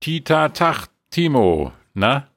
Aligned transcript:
Tita 0.00 0.48
Tach 0.48 0.86
Timo, 1.10 1.72
na? 1.94 2.28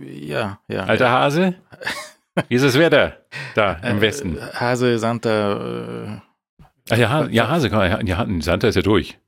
Ja, 0.00 0.58
ja. 0.68 0.84
Alter 0.84 1.10
Hase? 1.10 1.54
Wie 2.48 2.54
ist 2.54 2.64
das 2.64 2.78
Wetter 2.78 3.18
da 3.54 3.72
im 3.74 3.98
Äh, 3.98 4.00
Westen? 4.00 4.38
Hase, 4.54 4.98
Santa, 4.98 6.22
Ach 6.90 6.96
ja, 6.96 7.08
Ha- 7.10 7.28
ja 7.30 7.48
Hase, 7.48 7.68
ja, 7.68 8.00
ja, 8.02 8.26
Santa 8.40 8.68
ist 8.68 8.76
ja 8.76 8.82
durch. 8.82 9.18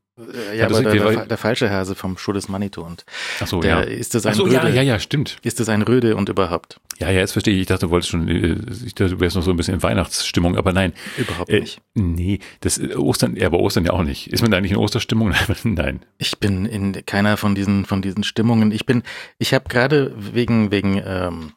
Äh, 0.52 0.58
Ja, 0.58 0.66
aber 0.66 0.82
der, 0.82 0.92
der, 0.94 1.26
der 1.26 1.36
falsche 1.38 1.70
Hase 1.70 1.94
vom 1.94 2.18
Schuh 2.18 2.32
des 2.32 2.48
Manitou. 2.48 2.82
Und 2.82 3.04
Ach 3.40 3.46
so, 3.46 3.60
der 3.60 3.70
ja. 3.70 3.80
ist 3.80 4.14
das 4.14 4.26
Ach 4.26 4.30
ein 4.30 4.36
so, 4.36 4.44
Röde, 4.44 4.54
ja, 4.54 4.68
ja, 4.68 4.82
ja, 4.82 4.98
stimmt. 4.98 5.38
ist 5.42 5.60
das 5.60 5.68
ein 5.68 5.82
Röde 5.82 6.16
und 6.16 6.28
überhaupt? 6.28 6.80
Ja, 6.98 7.10
ja, 7.10 7.20
jetzt 7.20 7.32
verstehe 7.32 7.54
ich. 7.54 7.60
Ich 7.62 7.66
dachte, 7.68 7.86
du 7.86 7.90
wolltest 7.90 8.10
schon, 8.10 8.26
äh, 8.28 8.56
ich 8.84 8.94
dachte, 8.94 9.14
du 9.14 9.20
wärst 9.20 9.36
noch 9.36 9.42
so 9.42 9.50
ein 9.52 9.56
bisschen 9.56 9.74
in 9.74 9.82
Weihnachtsstimmung, 9.82 10.56
aber 10.56 10.72
nein. 10.72 10.92
Überhaupt 11.16 11.48
Äh, 11.50 11.60
nicht. 11.60 11.80
nee, 11.94 12.40
das 12.60 12.78
äh, 12.78 12.94
Ostern, 12.96 13.36
ja, 13.36 13.46
aber 13.46 13.60
Ostern 13.60 13.84
ja 13.84 13.92
auch 13.92 14.02
nicht. 14.02 14.32
Ist 14.32 14.42
man 14.42 14.50
da 14.50 14.60
nicht 14.60 14.72
in 14.72 14.76
Osterstimmung? 14.78 15.32
Nein. 15.64 16.00
Ich 16.18 16.38
bin 16.38 16.66
in 16.66 16.92
keiner 17.06 17.36
von 17.36 17.54
diesen 17.54 17.84
von 17.84 18.02
diesen 18.02 18.24
Stimmungen. 18.24 18.72
Ich 18.72 18.86
bin, 18.86 19.02
ich 19.38 19.54
habe 19.54 19.68
gerade 19.68 20.12
wegen 20.16 20.70
wegen 20.70 21.00
ähm, 21.04 21.52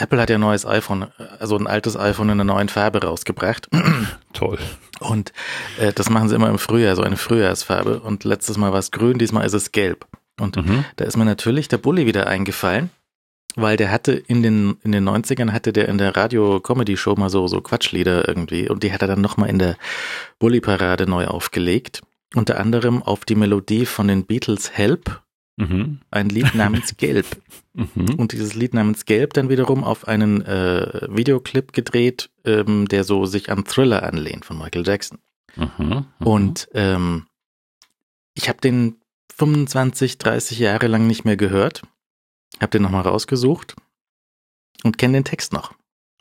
Apple 0.00 0.20
hat 0.20 0.30
ja 0.30 0.36
ein 0.36 0.40
neues 0.40 0.66
iPhone, 0.66 1.06
also 1.38 1.56
ein 1.56 1.66
altes 1.66 1.96
iPhone 1.96 2.28
in 2.30 2.40
einer 2.40 2.52
neuen 2.52 2.68
Farbe 2.68 3.02
rausgebracht. 3.02 3.68
Toll. 4.32 4.58
Und 5.00 5.32
äh, 5.78 5.92
das 5.92 6.10
machen 6.10 6.28
sie 6.28 6.34
immer 6.34 6.48
im 6.48 6.58
Frühjahr, 6.58 6.96
so 6.96 7.02
eine 7.02 7.16
Frühjahrsfarbe. 7.16 8.00
Und 8.00 8.24
letztes 8.24 8.56
Mal 8.56 8.72
war 8.72 8.78
es 8.78 8.90
grün, 8.90 9.18
diesmal 9.18 9.46
ist 9.46 9.54
es 9.54 9.72
gelb. 9.72 10.06
Und 10.38 10.56
Mhm. 10.56 10.84
da 10.96 11.04
ist 11.04 11.16
mir 11.16 11.24
natürlich 11.24 11.68
der 11.68 11.78
Bulli 11.78 12.06
wieder 12.06 12.26
eingefallen, 12.26 12.90
weil 13.56 13.76
der 13.76 13.90
hatte 13.90 14.12
in 14.12 14.42
den, 14.42 14.76
in 14.84 14.92
den 14.92 15.04
90ern 15.08 15.52
hatte 15.52 15.72
der 15.72 15.88
in 15.88 15.98
der 15.98 16.16
Radio-Comedy-Show 16.16 17.14
mal 17.16 17.28
so, 17.30 17.46
so 17.46 17.60
Quatschlieder 17.60 18.26
irgendwie 18.28 18.68
und 18.68 18.82
die 18.82 18.92
hat 18.92 19.02
er 19.02 19.08
dann 19.08 19.20
nochmal 19.20 19.50
in 19.50 19.58
der 19.58 19.76
Bulli-Parade 20.38 21.06
neu 21.08 21.26
aufgelegt. 21.26 22.00
Unter 22.34 22.60
anderem 22.60 23.02
auf 23.02 23.24
die 23.24 23.34
Melodie 23.34 23.86
von 23.86 24.06
den 24.08 24.24
Beatles 24.24 24.70
Help, 24.72 25.20
Mhm. 25.60 26.00
ein 26.10 26.28
Lied 26.30 26.54
namens 26.54 26.96
Gelb. 26.96 27.26
Mhm. 27.74 28.14
Und 28.16 28.32
dieses 28.32 28.54
Lied 28.54 28.72
namens 28.72 29.04
Gelb 29.04 29.34
dann 29.34 29.48
wiederum 29.50 29.84
auf 29.84 30.08
einen 30.08 30.42
äh, 30.42 31.06
Videoclip 31.08 31.72
gedreht, 31.72 32.30
ähm, 32.44 32.88
der 32.88 33.04
so 33.04 33.26
sich 33.26 33.50
an 33.50 33.64
Thriller 33.64 34.02
anlehnt 34.02 34.44
von 34.44 34.58
Michael 34.58 34.86
Jackson. 34.86 35.18
Mhm. 35.56 36.06
Mhm. 36.18 36.26
Und 36.26 36.68
ähm, 36.72 37.26
ich 38.34 38.48
habe 38.48 38.60
den 38.60 38.96
25, 39.36 40.18
30 40.18 40.58
Jahre 40.58 40.86
lang 40.86 41.06
nicht 41.06 41.24
mehr 41.24 41.36
gehört, 41.36 41.82
habe 42.60 42.70
den 42.70 42.82
nochmal 42.82 43.02
rausgesucht 43.02 43.76
und 44.82 44.96
kenne 44.96 45.18
den 45.18 45.24
Text 45.24 45.52
noch. 45.52 45.74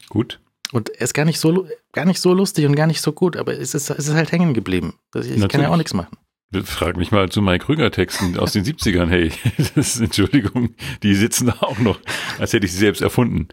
Gut. 0.09 0.39
Und 0.71 0.89
er 0.89 1.01
ist 1.01 1.13
gar 1.13 1.25
nicht 1.25 1.39
so 1.39 1.67
gar 1.93 2.05
nicht 2.05 2.19
so 2.19 2.33
lustig 2.33 2.65
und 2.65 2.75
gar 2.75 2.87
nicht 2.87 3.01
so 3.01 3.13
gut, 3.13 3.37
aber 3.37 3.53
es 3.57 3.73
ist, 3.73 3.89
es 3.89 4.07
ist 4.07 4.13
halt 4.13 4.31
hängen 4.31 4.53
geblieben. 4.53 4.95
Ich 5.15 5.47
kann 5.47 5.61
ja 5.61 5.69
auch 5.69 5.77
nichts 5.77 5.93
machen. 5.93 6.17
Frag 6.63 6.97
mich 6.97 7.11
mal 7.11 7.29
zu 7.29 7.43
Mike 7.43 7.65
Krüger 7.65 7.91
Texten 7.91 8.39
aus 8.39 8.53
den 8.53 8.65
70ern. 8.65 9.07
Hey, 9.07 9.31
das 9.57 9.71
ist, 9.75 10.01
Entschuldigung, 10.01 10.73
die 11.03 11.13
sitzen 11.13 11.47
da 11.47 11.57
auch 11.61 11.77
noch, 11.77 11.99
als 12.39 12.53
hätte 12.53 12.65
ich 12.65 12.71
sie 12.71 12.79
selbst 12.79 13.01
erfunden. 13.01 13.49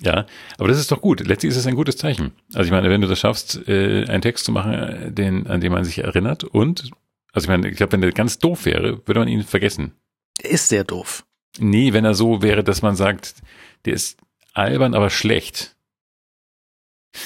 Ja, 0.00 0.26
aber 0.58 0.68
das 0.68 0.78
ist 0.78 0.90
doch 0.90 1.00
gut. 1.00 1.20
Letztlich 1.26 1.50
ist 1.50 1.56
es 1.56 1.66
ein 1.66 1.76
gutes 1.76 1.96
Zeichen. 1.96 2.32
Also 2.52 2.66
ich 2.66 2.72
meine, 2.72 2.90
wenn 2.90 3.00
du 3.00 3.06
das 3.06 3.20
schaffst, 3.20 3.68
äh, 3.68 4.04
einen 4.08 4.22
Text 4.22 4.44
zu 4.44 4.52
machen, 4.52 4.72
äh, 4.72 5.12
den, 5.12 5.46
an 5.46 5.60
den 5.60 5.72
man 5.72 5.84
sich 5.84 5.98
erinnert 5.98 6.42
und, 6.44 6.90
also 7.32 7.44
ich 7.44 7.48
meine, 7.48 7.68
ich 7.68 7.76
glaube, 7.76 7.92
wenn 7.92 8.00
der 8.00 8.12
ganz 8.12 8.38
doof 8.38 8.66
wäre, 8.66 9.06
würde 9.06 9.20
man 9.20 9.28
ihn 9.28 9.42
vergessen. 9.42 9.92
Er 10.42 10.50
ist 10.50 10.68
sehr 10.68 10.84
doof. 10.84 11.24
Nee, 11.58 11.92
wenn 11.92 12.04
er 12.04 12.14
so 12.14 12.42
wäre, 12.42 12.64
dass 12.64 12.82
man 12.82 12.96
sagt, 12.96 13.36
der 13.84 13.94
ist 13.94 14.18
albern, 14.52 14.94
aber 14.94 15.10
schlecht. 15.10 15.75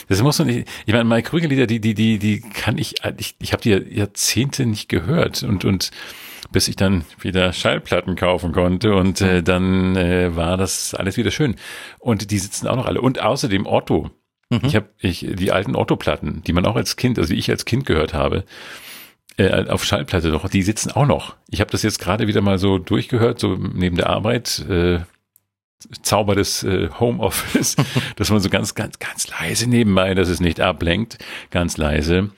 Das 0.08 0.22
muss 0.22 0.38
man 0.38 0.48
nicht. 0.48 0.69
Ich 0.86 0.92
meine, 0.92 1.05
Mike 1.05 1.30
Krüger 1.30 1.48
Lieder, 1.48 1.66
die, 1.66 1.80
die, 1.80 1.94
die, 1.94 2.19
die 2.19 2.41
kann 2.41 2.78
ich, 2.78 2.96
ich, 3.19 3.36
ich 3.41 3.52
habe 3.52 3.62
die 3.62 3.70
Jahrzehnte 3.70 4.66
nicht 4.66 4.88
gehört 4.88 5.42
und 5.42 5.64
und 5.64 5.91
bis 6.52 6.69
ich 6.69 6.77
dann 6.77 7.05
wieder 7.20 7.52
Schallplatten 7.52 8.16
kaufen 8.16 8.52
konnte 8.52 8.94
und 8.94 9.20
äh, 9.20 9.42
dann 9.42 9.97
äh, 9.97 10.34
war 10.34 10.56
das 10.56 10.94
alles 10.94 11.16
wieder 11.16 11.30
schön. 11.30 11.56
Und 11.98 12.30
die 12.30 12.38
sitzen 12.38 12.66
auch 12.66 12.77
noch 12.77 12.86
alle. 12.86 13.00
Und 13.00 13.20
außerdem 13.20 13.66
Otto. 13.66 14.10
Mhm. 14.48 14.60
Ich 14.64 14.74
habe 14.74 14.88
ich 14.98 15.26
die 15.31 15.53
alten 15.53 15.76
Otto-Platten, 15.76 16.42
die 16.44 16.53
man 16.53 16.66
auch 16.66 16.76
als 16.76 16.97
Kind, 16.97 17.19
also 17.19 17.32
die 17.32 17.38
ich 17.38 17.50
als 17.50 17.65
Kind 17.65 17.86
gehört 17.86 18.15
habe, 18.15 18.44
äh, 19.36 19.69
auf 19.69 19.84
Schallplatte 19.84 20.31
doch, 20.31 20.48
die 20.48 20.62
sitzen 20.62 20.91
auch 20.91 21.06
noch. 21.06 21.36
Ich 21.48 21.60
habe 21.60 21.70
das 21.70 21.82
jetzt 21.82 22.00
gerade 22.00 22.26
wieder 22.26 22.41
mal 22.41 22.59
so 22.59 22.78
durchgehört, 22.78 23.38
so 23.38 23.56
neben 23.56 23.97
der 23.97 24.10
Arbeit. 24.10 24.65
Äh, 24.69 25.00
Zauber 26.02 26.34
des 26.34 26.62
äh, 26.62 26.88
Homeoffice, 26.98 27.76
dass 28.16 28.30
man 28.30 28.41
so 28.41 28.50
ganz, 28.50 28.74
ganz, 28.74 28.98
ganz 28.98 29.28
leise 29.28 29.68
nebenbei, 29.68 30.14
dass 30.14 30.28
es 30.28 30.41
nicht 30.41 30.60
ablenkt, 30.60 31.18
ganz 31.50 31.76
leise 31.76 32.30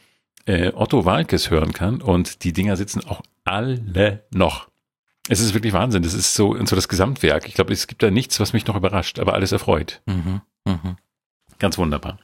äh, 0.46 0.72
Otto 0.74 1.04
Walkes 1.04 1.50
hören 1.50 1.72
kann 1.72 2.00
und 2.00 2.44
die 2.44 2.52
Dinger 2.52 2.76
sitzen 2.76 3.04
auch 3.04 3.22
alle 3.44 4.24
noch. 4.30 4.68
Es 5.28 5.40
ist 5.40 5.54
wirklich 5.54 5.72
Wahnsinn. 5.72 6.02
Das 6.02 6.14
ist 6.14 6.34
so, 6.34 6.50
und 6.50 6.68
so 6.68 6.74
das 6.76 6.88
Gesamtwerk. 6.88 7.46
Ich 7.46 7.54
glaube, 7.54 7.72
es 7.72 7.86
gibt 7.86 8.02
da 8.02 8.10
nichts, 8.10 8.40
was 8.40 8.52
mich 8.52 8.66
noch 8.66 8.76
überrascht, 8.76 9.18
aber 9.18 9.34
alles 9.34 9.52
erfreut. 9.52 10.02
Mhm. 10.06 10.40
Mhm. 10.64 10.96
Ganz 11.58 11.78
wunderbar. 11.78 12.18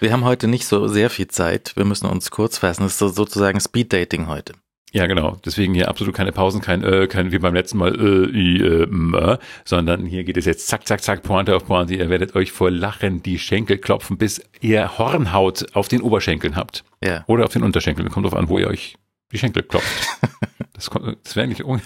Wir 0.00 0.12
haben 0.12 0.24
heute 0.24 0.48
nicht 0.48 0.66
so 0.66 0.88
sehr 0.88 1.10
viel 1.10 1.28
Zeit. 1.28 1.76
Wir 1.76 1.84
müssen 1.84 2.06
uns 2.06 2.30
kurz 2.30 2.58
fassen. 2.58 2.84
Das 2.84 2.92
ist 2.92 2.98
so, 2.98 3.08
sozusagen 3.08 3.60
Speed-Dating 3.60 4.28
heute. 4.28 4.54
Ja, 4.94 5.06
genau. 5.06 5.38
Deswegen 5.44 5.72
hier 5.74 5.88
absolut 5.88 6.14
keine 6.14 6.32
Pausen, 6.32 6.60
kein, 6.60 6.84
äh, 6.84 7.06
kein 7.06 7.32
wie 7.32 7.38
beim 7.38 7.54
letzten 7.54 7.78
Mal, 7.78 7.94
äh, 7.94 8.30
i, 8.30 8.60
äh, 8.60 8.82
m, 8.84 9.14
äh, 9.14 9.38
sondern 9.64 10.04
hier 10.04 10.22
geht 10.24 10.36
es 10.36 10.44
jetzt 10.44 10.68
zack, 10.68 10.86
zack, 10.86 11.02
zack, 11.02 11.22
Pointe 11.22 11.56
auf 11.56 11.64
Pointe. 11.64 11.94
Ihr 11.94 12.10
werdet 12.10 12.34
euch 12.36 12.52
vor 12.52 12.70
Lachen 12.70 13.22
die 13.22 13.38
Schenkel 13.38 13.78
klopfen, 13.78 14.18
bis 14.18 14.42
ihr 14.60 14.98
Hornhaut 14.98 15.74
auf 15.74 15.88
den 15.88 16.02
Oberschenkeln 16.02 16.56
habt. 16.56 16.84
Ja. 17.02 17.24
Oder 17.26 17.44
auf 17.46 17.52
den 17.52 17.62
Unterschenkeln. 17.62 18.10
Kommt 18.10 18.26
drauf 18.26 18.34
an, 18.36 18.50
wo 18.50 18.58
ihr 18.58 18.68
euch 18.68 18.96
die 19.32 19.38
Schenkel 19.38 19.62
klopft. 19.62 19.88
Das, 20.74 20.90
kommt- 20.90 21.16
das 21.22 21.36
wäre 21.36 21.44
eigentlich 21.44 21.64
un 21.64 21.80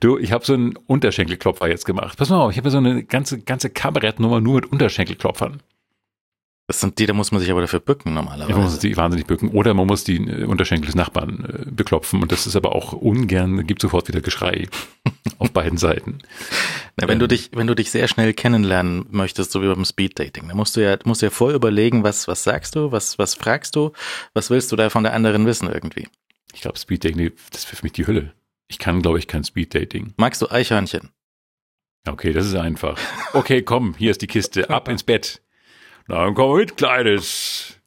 Du, 0.00 0.18
ich 0.18 0.30
habe 0.32 0.44
so 0.44 0.52
einen 0.54 0.76
Unterschenkelklopfer 0.86 1.66
jetzt 1.68 1.86
gemacht. 1.86 2.18
Pass 2.18 2.28
mal 2.28 2.40
auf, 2.40 2.50
ich 2.52 2.58
habe 2.58 2.68
so 2.68 2.76
eine 2.78 3.02
ganze, 3.04 3.40
ganze 3.40 3.70
Kabarettnummer 3.70 4.40
nur 4.40 4.56
mit 4.56 4.66
Unterschenkelklopfern. 4.70 5.62
Das 6.66 6.80
sind 6.80 6.98
die, 6.98 7.04
da 7.04 7.12
muss 7.12 7.30
man 7.30 7.42
sich 7.42 7.50
aber 7.50 7.60
dafür 7.60 7.80
bücken 7.80 8.10
Ja, 8.10 8.14
normalerweise. 8.22 8.52
man 8.52 8.62
muss 8.62 8.78
die 8.78 8.96
wahnsinnig 8.96 9.26
bücken. 9.26 9.50
Oder 9.50 9.74
man 9.74 9.86
muss 9.86 10.02
die 10.04 10.16
äh, 10.16 10.44
Unterschenkel 10.44 10.86
des 10.86 10.94
Nachbarn 10.94 11.44
äh, 11.44 11.70
beklopfen. 11.70 12.22
Und 12.22 12.32
das 12.32 12.46
ist 12.46 12.56
aber 12.56 12.74
auch 12.74 12.94
ungern, 12.94 13.66
gibt 13.66 13.82
sofort 13.82 14.08
wieder 14.08 14.22
Geschrei 14.22 14.68
auf 15.38 15.50
beiden 15.50 15.76
Seiten. 15.76 16.20
Na, 16.96 17.06
wenn 17.06 17.18
du 17.18 17.28
dich, 17.28 17.50
wenn 17.52 17.66
du 17.66 17.74
dich 17.74 17.90
sehr 17.90 18.08
schnell 18.08 18.32
kennenlernen 18.32 19.04
möchtest, 19.10 19.52
so 19.52 19.62
wie 19.62 19.66
beim 19.66 19.84
Speeddating, 19.84 20.48
dann 20.48 20.56
musst 20.56 20.76
du 20.76 20.80
ja, 20.80 20.96
musst 21.04 21.20
du 21.20 21.26
ja 21.26 21.30
vorher 21.30 21.56
überlegen, 21.56 22.02
was, 22.02 22.28
was 22.28 22.44
sagst 22.44 22.76
du, 22.76 22.92
was, 22.92 23.18
was 23.18 23.34
fragst 23.34 23.76
du, 23.76 23.92
was 24.32 24.48
willst 24.48 24.72
du 24.72 24.76
da 24.76 24.88
von 24.88 25.02
der 25.04 25.12
anderen 25.12 25.44
wissen 25.44 25.68
irgendwie. 25.70 26.08
Ich 26.54 26.62
glaube, 26.62 26.78
Speeddating, 26.78 27.32
das 27.52 27.66
wäre 27.66 27.76
für 27.76 27.84
mich 27.84 27.92
die 27.92 28.06
Hölle. 28.06 28.32
Ich 28.68 28.78
kann, 28.78 29.02
glaube 29.02 29.18
ich, 29.18 29.26
kein 29.28 29.44
Speeddating. 29.44 30.14
Magst 30.16 30.40
du 30.40 30.48
Eichhörnchen? 30.50 31.10
Okay, 32.08 32.32
das 32.32 32.46
ist 32.46 32.54
einfach. 32.54 32.98
Okay, 33.34 33.62
komm, 33.62 33.94
hier 33.98 34.10
ist 34.10 34.22
die 34.22 34.26
Kiste, 34.26 34.70
ab 34.70 34.88
ins 34.88 35.02
Bett. 35.02 35.42
Na, 36.08 36.24
dann 36.24 36.34
komm 36.34 36.56
mit, 36.58 36.76
Kleines. 36.76 37.78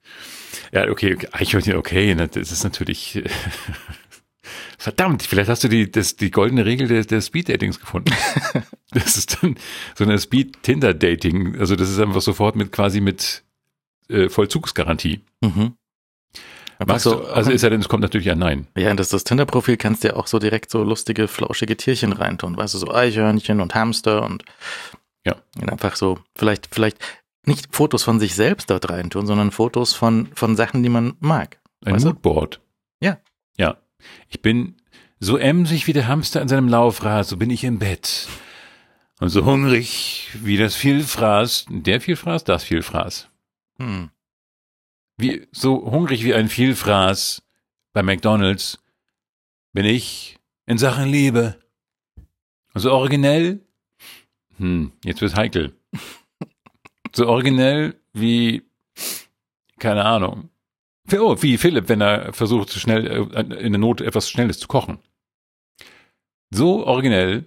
Ja, 0.71 0.89
okay, 0.89 1.13
okay, 1.15 1.27
Eichhörnchen, 1.31 1.75
okay, 1.75 2.13
das 2.15 2.51
ist 2.51 2.63
natürlich. 2.63 3.23
Verdammt, 4.79 5.23
vielleicht 5.23 5.49
hast 5.49 5.63
du 5.63 5.67
die, 5.67 5.89
das, 5.91 6.15
die 6.15 6.31
goldene 6.31 6.65
Regel 6.65 6.87
des, 6.87 7.07
des 7.07 7.25
Speed-Datings 7.27 7.79
gefunden. 7.79 8.13
Das 8.91 9.17
ist 9.17 9.43
dann 9.43 9.57
so 9.95 10.05
eine 10.05 10.17
Speed-Tinder-Dating. 10.17 11.59
Also 11.59 11.75
das 11.75 11.89
ist 11.89 11.99
einfach 11.99 12.21
sofort 12.21 12.55
mit 12.55 12.71
quasi 12.71 13.01
mit 13.01 13.43
äh, 14.09 14.29
Vollzugsgarantie. 14.29 15.19
Mhm. 15.41 15.73
Magst 16.85 17.05
du, 17.05 17.19
also 17.25 17.51
ist 17.51 17.63
ja 17.63 17.69
denn, 17.69 17.81
es 17.81 17.89
kommt 17.89 18.03
natürlich 18.03 18.31
ein 18.31 18.39
Nein. 18.39 18.67
ja, 18.77 18.89
in 18.89 18.95
das, 18.95 19.09
das 19.09 19.25
Tinder-Profil 19.25 19.75
kannst 19.75 20.03
du 20.03 20.07
ja 20.09 20.15
auch 20.15 20.27
so 20.27 20.39
direkt 20.39 20.71
so 20.71 20.83
lustige, 20.83 21.27
flauschige 21.27 21.75
Tierchen 21.75 22.13
reintun, 22.13 22.55
weißt 22.55 22.75
du, 22.75 22.77
so 22.77 22.93
Eichhörnchen 22.93 23.59
und 23.59 23.75
Hamster 23.75 24.23
und, 24.23 24.45
Ja. 25.25 25.35
und 25.59 25.69
einfach 25.69 25.97
so, 25.97 26.19
vielleicht, 26.37 26.69
vielleicht 26.71 26.97
nicht 27.47 27.75
Fotos 27.75 28.03
von 28.03 28.19
sich 28.19 28.35
selbst 28.35 28.69
dort 28.69 28.89
reintun, 28.89 29.25
sondern 29.25 29.51
Fotos 29.51 29.93
von, 29.93 30.27
von 30.33 30.55
Sachen, 30.55 30.83
die 30.83 30.89
man 30.89 31.15
mag. 31.19 31.59
Ein 31.85 31.97
du? 31.97 32.07
Moodboard. 32.07 32.61
Ja. 33.01 33.19
Ja. 33.57 33.77
Ich 34.29 34.41
bin 34.41 34.75
so 35.19 35.37
emsig 35.37 35.87
wie 35.87 35.93
der 35.93 36.07
Hamster 36.07 36.41
in 36.41 36.47
seinem 36.47 36.67
Laufrad, 36.67 37.25
so 37.25 37.37
bin 37.37 37.49
ich 37.49 37.63
im 37.63 37.79
Bett. 37.79 38.27
Und 39.19 39.29
so 39.29 39.45
hungrig 39.45 40.29
wie 40.43 40.57
das 40.57 40.75
Vielfraß, 40.75 41.65
der 41.69 42.01
Vielfraß, 42.01 42.43
das 42.43 42.63
Vielfraß. 42.63 43.29
Hm. 43.79 44.11
Wie, 45.17 45.47
so 45.51 45.89
hungrig 45.89 46.23
wie 46.23 46.35
ein 46.35 46.49
Vielfraß 46.49 47.41
bei 47.93 48.03
McDonalds 48.03 48.77
bin 49.73 49.85
ich 49.85 50.37
in 50.67 50.77
Sachen 50.77 51.09
Liebe. 51.09 51.59
Und 52.73 52.81
so 52.81 52.91
originell, 52.91 53.65
hm, 54.57 54.91
jetzt 55.03 55.21
wird's 55.21 55.35
heikel. 55.35 55.75
So 57.17 57.27
originell 57.27 57.95
wie, 58.13 58.61
keine 59.79 60.05
Ahnung. 60.05 60.49
Oh, 61.17 61.35
wie 61.41 61.57
Philipp, 61.57 61.89
wenn 61.89 61.99
er 61.99 62.31
versucht, 62.31 62.71
schnell 62.73 63.07
äh, 63.07 63.39
in 63.55 63.71
der 63.73 63.79
Not 63.79 64.01
etwas 64.01 64.29
Schnelles 64.29 64.59
zu 64.59 64.67
kochen. 64.67 64.99
So 66.51 66.85
originell. 66.85 67.45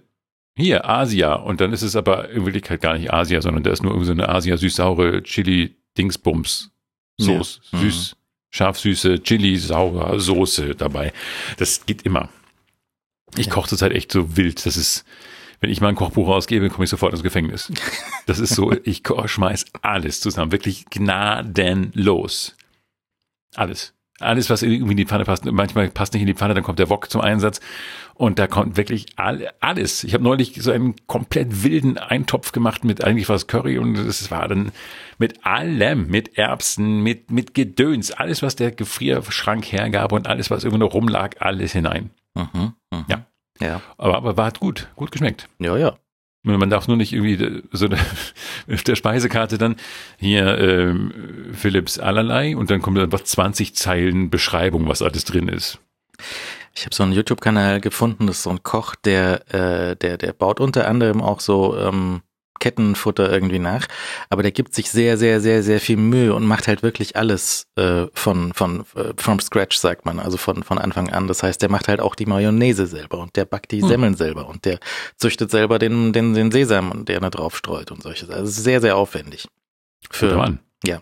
Hier, 0.57 0.89
Asia. 0.89 1.35
Und 1.35 1.61
dann 1.61 1.71
ist 1.71 1.83
es 1.83 1.95
aber 1.95 2.29
in 2.31 2.43
Wirklichkeit 2.45 2.81
gar 2.81 2.97
nicht 2.97 3.13
Asia, 3.13 3.41
sondern 3.41 3.63
da 3.63 3.71
ist 3.71 3.81
nur 3.81 3.93
irgendwie 3.93 4.07
so 4.07 4.11
eine 4.11 4.27
Asia-süß-saure 4.27 5.23
Chili-Dingsbums. 5.23 6.71
Soße, 7.17 7.61
Ja. 7.71 7.79
süß, 7.79 8.17
scharf-süße 8.49 9.23
Chili-saure 9.23 10.19
Soße 10.19 10.75
dabei. 10.75 11.13
Das 11.57 11.85
geht 11.85 12.01
immer. 12.01 12.27
Ich 13.37 13.49
koche 13.49 13.69
zurzeit 13.69 13.93
echt 13.93 14.11
so 14.11 14.35
wild. 14.35 14.65
Das 14.65 14.75
ist, 14.75 15.05
wenn 15.61 15.69
ich 15.69 15.79
mal 15.79 15.89
ein 15.89 15.95
Kochbuch 15.95 16.27
rausgebe, 16.27 16.69
komme 16.69 16.85
ich 16.85 16.89
sofort 16.89 17.13
ins 17.13 17.23
Gefängnis. 17.23 17.71
Das 18.25 18.39
ist 18.39 18.55
so, 18.55 18.71
ich 18.83 19.03
schmeiß 19.25 19.65
alles 19.81 20.19
zusammen. 20.19 20.51
Wirklich 20.51 20.85
gnadenlos. 20.89 22.57
Alles. 23.55 23.93
Alles, 24.19 24.49
was 24.49 24.61
irgendwie 24.61 24.91
in 24.91 24.97
die 24.97 25.05
Pfanne 25.05 25.25
passt. 25.25 25.45
Manchmal 25.45 25.89
passt 25.89 26.13
nicht 26.13 26.21
in 26.21 26.27
die 26.27 26.35
Pfanne, 26.35 26.53
dann 26.53 26.63
kommt 26.63 26.79
der 26.79 26.89
Wok 26.89 27.09
zum 27.09 27.21
Einsatz. 27.21 27.59
Und 28.13 28.37
da 28.37 28.47
kommt 28.47 28.77
wirklich 28.77 29.07
all, 29.15 29.51
alles. 29.59 30.03
Ich 30.03 30.13
habe 30.13 30.23
neulich 30.23 30.61
so 30.61 30.71
einen 30.71 30.95
komplett 31.07 31.63
wilden 31.63 31.97
Eintopf 31.97 32.51
gemacht 32.51 32.83
mit 32.83 33.03
eigentlich 33.03 33.29
was 33.29 33.47
Curry 33.47 33.79
und 33.79 33.95
das 33.95 34.29
war 34.29 34.47
dann 34.47 34.71
mit 35.17 35.43
allem, 35.43 36.07
mit 36.07 36.37
Erbsen, 36.37 37.01
mit, 37.01 37.31
mit 37.31 37.55
Gedöns, 37.55 38.11
alles, 38.11 38.43
was 38.43 38.55
der 38.55 38.71
Gefrierschrank 38.71 39.71
hergab 39.71 40.11
und 40.11 40.27
alles, 40.27 40.51
was 40.51 40.63
irgendwo 40.63 40.85
noch 40.85 40.93
rumlag, 40.93 41.37
alles 41.39 41.71
hinein. 41.71 42.11
Mhm, 42.35 42.73
mhm. 42.91 43.05
Ja. 43.07 43.25
Ja. 43.61 43.81
Aber, 43.97 44.17
aber 44.17 44.37
war 44.37 44.51
gut, 44.51 44.89
gut 44.95 45.11
geschmeckt. 45.11 45.47
Ja, 45.59 45.77
ja. 45.77 45.97
Man 46.43 46.71
darf 46.71 46.87
nur 46.87 46.97
nicht 46.97 47.13
irgendwie 47.13 47.63
so 47.71 47.87
auf 48.71 48.83
der 48.83 48.95
Speisekarte 48.95 49.59
dann 49.59 49.75
hier 50.17 50.57
ähm, 50.57 51.51
Philips 51.53 51.99
allerlei 51.99 52.57
und 52.57 52.71
dann 52.71 52.81
kommt 52.81 52.97
dann 52.97 53.11
was 53.11 53.25
20 53.25 53.75
Zeilen 53.75 54.31
Beschreibung, 54.31 54.87
was 54.87 55.03
alles 55.03 55.23
drin 55.23 55.47
ist. 55.47 55.79
Ich 56.73 56.85
habe 56.85 56.95
so 56.95 57.03
einen 57.03 57.13
YouTube-Kanal 57.13 57.79
gefunden, 57.79 58.25
das 58.25 58.37
ist 58.37 58.43
so 58.43 58.49
ein 58.49 58.63
Koch, 58.63 58.95
der, 58.95 59.53
äh, 59.53 59.95
der, 59.95 60.17
der 60.17 60.33
baut 60.33 60.59
unter 60.59 60.87
anderem 60.87 61.21
auch 61.21 61.41
so 61.41 61.77
ähm, 61.77 62.21
Kettenfutter 62.61 63.29
irgendwie 63.29 63.59
nach, 63.59 63.87
aber 64.29 64.43
der 64.43 64.51
gibt 64.53 64.73
sich 64.73 64.89
sehr, 64.89 65.17
sehr, 65.17 65.41
sehr, 65.41 65.63
sehr 65.63 65.81
viel 65.81 65.97
Mühe 65.97 66.33
und 66.33 66.45
macht 66.45 66.69
halt 66.69 66.83
wirklich 66.83 67.17
alles 67.17 67.67
äh, 67.75 68.05
von, 68.13 68.53
von 68.53 68.85
äh, 68.95 69.13
from 69.17 69.41
scratch, 69.41 69.75
sagt 69.77 70.05
man, 70.05 70.19
also 70.19 70.37
von, 70.37 70.63
von 70.63 70.77
Anfang 70.77 71.09
an. 71.09 71.27
Das 71.27 71.43
heißt, 71.43 71.61
der 71.61 71.69
macht 71.69 71.89
halt 71.89 71.99
auch 71.99 72.15
die 72.15 72.25
Mayonnaise 72.25 72.87
selber 72.87 73.17
und 73.17 73.35
der 73.35 73.43
backt 73.45 73.71
die 73.71 73.81
Hm. 73.81 73.89
Semmeln 73.89 74.15
selber 74.15 74.47
und 74.47 74.63
der 74.63 74.79
züchtet 75.17 75.51
selber 75.51 75.79
den, 75.79 76.13
den, 76.13 76.33
den 76.33 76.51
Sesam, 76.51 77.03
der 77.05 77.19
da 77.19 77.29
drauf 77.29 77.57
streut 77.57 77.91
und 77.91 78.01
solches. 78.03 78.29
Also 78.29 78.49
sehr, 78.49 78.79
sehr 78.79 78.95
aufwendig. 78.95 79.47
An. 80.21 80.59
ja. 80.85 81.01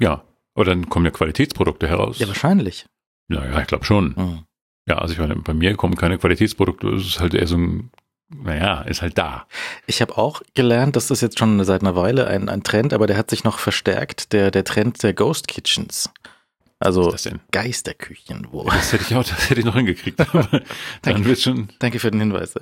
Ja. 0.00 0.24
Oder 0.54 0.70
dann 0.74 0.88
kommen 0.88 1.04
ja 1.04 1.12
Qualitätsprodukte 1.12 1.86
heraus. 1.86 2.18
Ja, 2.18 2.26
wahrscheinlich. 2.26 2.86
Naja, 3.28 3.60
ich 3.60 3.66
glaube 3.68 3.84
schon. 3.84 4.16
Hm. 4.16 4.44
Ja, 4.88 4.98
also 4.98 5.12
ich 5.12 5.20
meine, 5.20 5.36
bei 5.36 5.54
mir 5.54 5.76
kommen 5.76 5.96
keine 5.96 6.18
Qualitätsprodukte, 6.18 6.88
es 6.94 7.06
ist 7.06 7.20
halt 7.20 7.34
eher 7.34 7.46
so 7.46 7.56
ein, 7.56 7.90
naja, 8.30 8.82
ist 8.82 9.02
halt 9.02 9.16
da. 9.16 9.46
Ich 9.86 10.00
habe 10.02 10.18
auch 10.18 10.42
gelernt, 10.54 10.96
das 10.96 11.10
ist 11.10 11.22
jetzt 11.22 11.38
schon 11.38 11.62
seit 11.64 11.80
einer 11.80 11.96
Weile 11.96 12.26
ein, 12.26 12.48
ein 12.48 12.62
Trend, 12.62 12.92
aber 12.92 13.06
der 13.06 13.16
hat 13.16 13.30
sich 13.30 13.44
noch 13.44 13.58
verstärkt, 13.58 14.32
der, 14.32 14.50
der 14.50 14.64
Trend 14.64 15.02
der 15.02 15.14
Ghost 15.14 15.48
Kitchens. 15.48 16.10
Also? 16.80 17.12
Geisterküchen, 17.50 18.48
wo. 18.50 18.62
Das 18.64 18.92
hätte 18.92 19.04
ich 19.08 19.16
auch, 19.16 19.24
das 19.24 19.50
hätte 19.50 19.60
ich 19.60 19.66
noch 19.66 19.74
hingekriegt. 19.74 20.20
Dann 21.02 21.24
wird 21.24 21.40
schon, 21.40 21.70
Danke 21.80 21.98
für 21.98 22.10
den 22.10 22.20
Hinweis. 22.20 22.54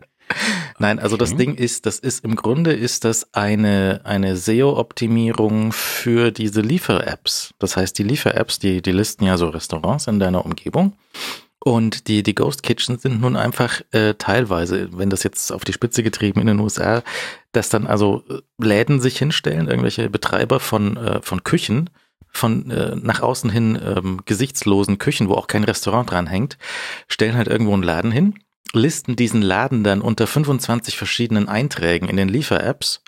Nein, 0.78 0.98
also 0.98 1.16
das. 1.16 1.34
Ding 1.34 1.54
ist, 1.54 1.86
das 1.86 1.98
ist 1.98 2.24
im 2.24 2.36
Grunde 2.36 2.72
ist 2.72 3.04
das 3.04 3.32
eine, 3.32 4.02
eine 4.04 4.36
SEO-Optimierung 4.36 5.72
für 5.72 6.30
diese 6.30 6.60
Liefer-Apps. 6.60 7.54
Das 7.58 7.76
heißt, 7.76 7.98
die 7.98 8.02
Liefer-Apps, 8.02 8.58
die, 8.58 8.82
die 8.82 8.92
listen 8.92 9.24
ja 9.24 9.38
so 9.38 9.48
Restaurants 9.48 10.08
in 10.08 10.18
deiner 10.18 10.44
Umgebung. 10.44 10.98
Und 11.68 12.08
die, 12.08 12.22
die 12.22 12.34
Ghost 12.34 12.62
Kitchen 12.62 12.96
sind 12.96 13.20
nun 13.20 13.36
einfach 13.36 13.82
äh, 13.90 14.14
teilweise, 14.14 14.88
wenn 14.96 15.10
das 15.10 15.22
jetzt 15.22 15.52
auf 15.52 15.66
die 15.66 15.74
Spitze 15.74 16.02
getrieben 16.02 16.40
in 16.40 16.46
den 16.46 16.60
USA, 16.60 17.02
dass 17.52 17.68
dann 17.68 17.86
also 17.86 18.24
äh, 18.30 18.40
Läden 18.56 19.02
sich 19.02 19.18
hinstellen, 19.18 19.68
irgendwelche 19.68 20.08
Betreiber 20.08 20.60
von, 20.60 20.96
äh, 20.96 21.20
von 21.20 21.44
Küchen, 21.44 21.90
von 22.30 22.70
äh, 22.70 22.96
nach 22.96 23.20
außen 23.20 23.50
hin 23.50 23.78
ähm, 23.84 24.22
gesichtslosen 24.24 24.96
Küchen, 24.96 25.28
wo 25.28 25.34
auch 25.34 25.46
kein 25.46 25.62
Restaurant 25.62 26.10
dran 26.10 26.26
hängt, 26.26 26.56
stellen 27.06 27.36
halt 27.36 27.48
irgendwo 27.48 27.74
einen 27.74 27.82
Laden 27.82 28.12
hin, 28.12 28.38
listen 28.72 29.14
diesen 29.14 29.42
Laden 29.42 29.84
dann 29.84 30.00
unter 30.00 30.26
25 30.26 30.96
verschiedenen 30.96 31.50
Einträgen 31.50 32.08
in 32.08 32.16
den 32.16 32.30
Liefer-Apps 32.30 33.02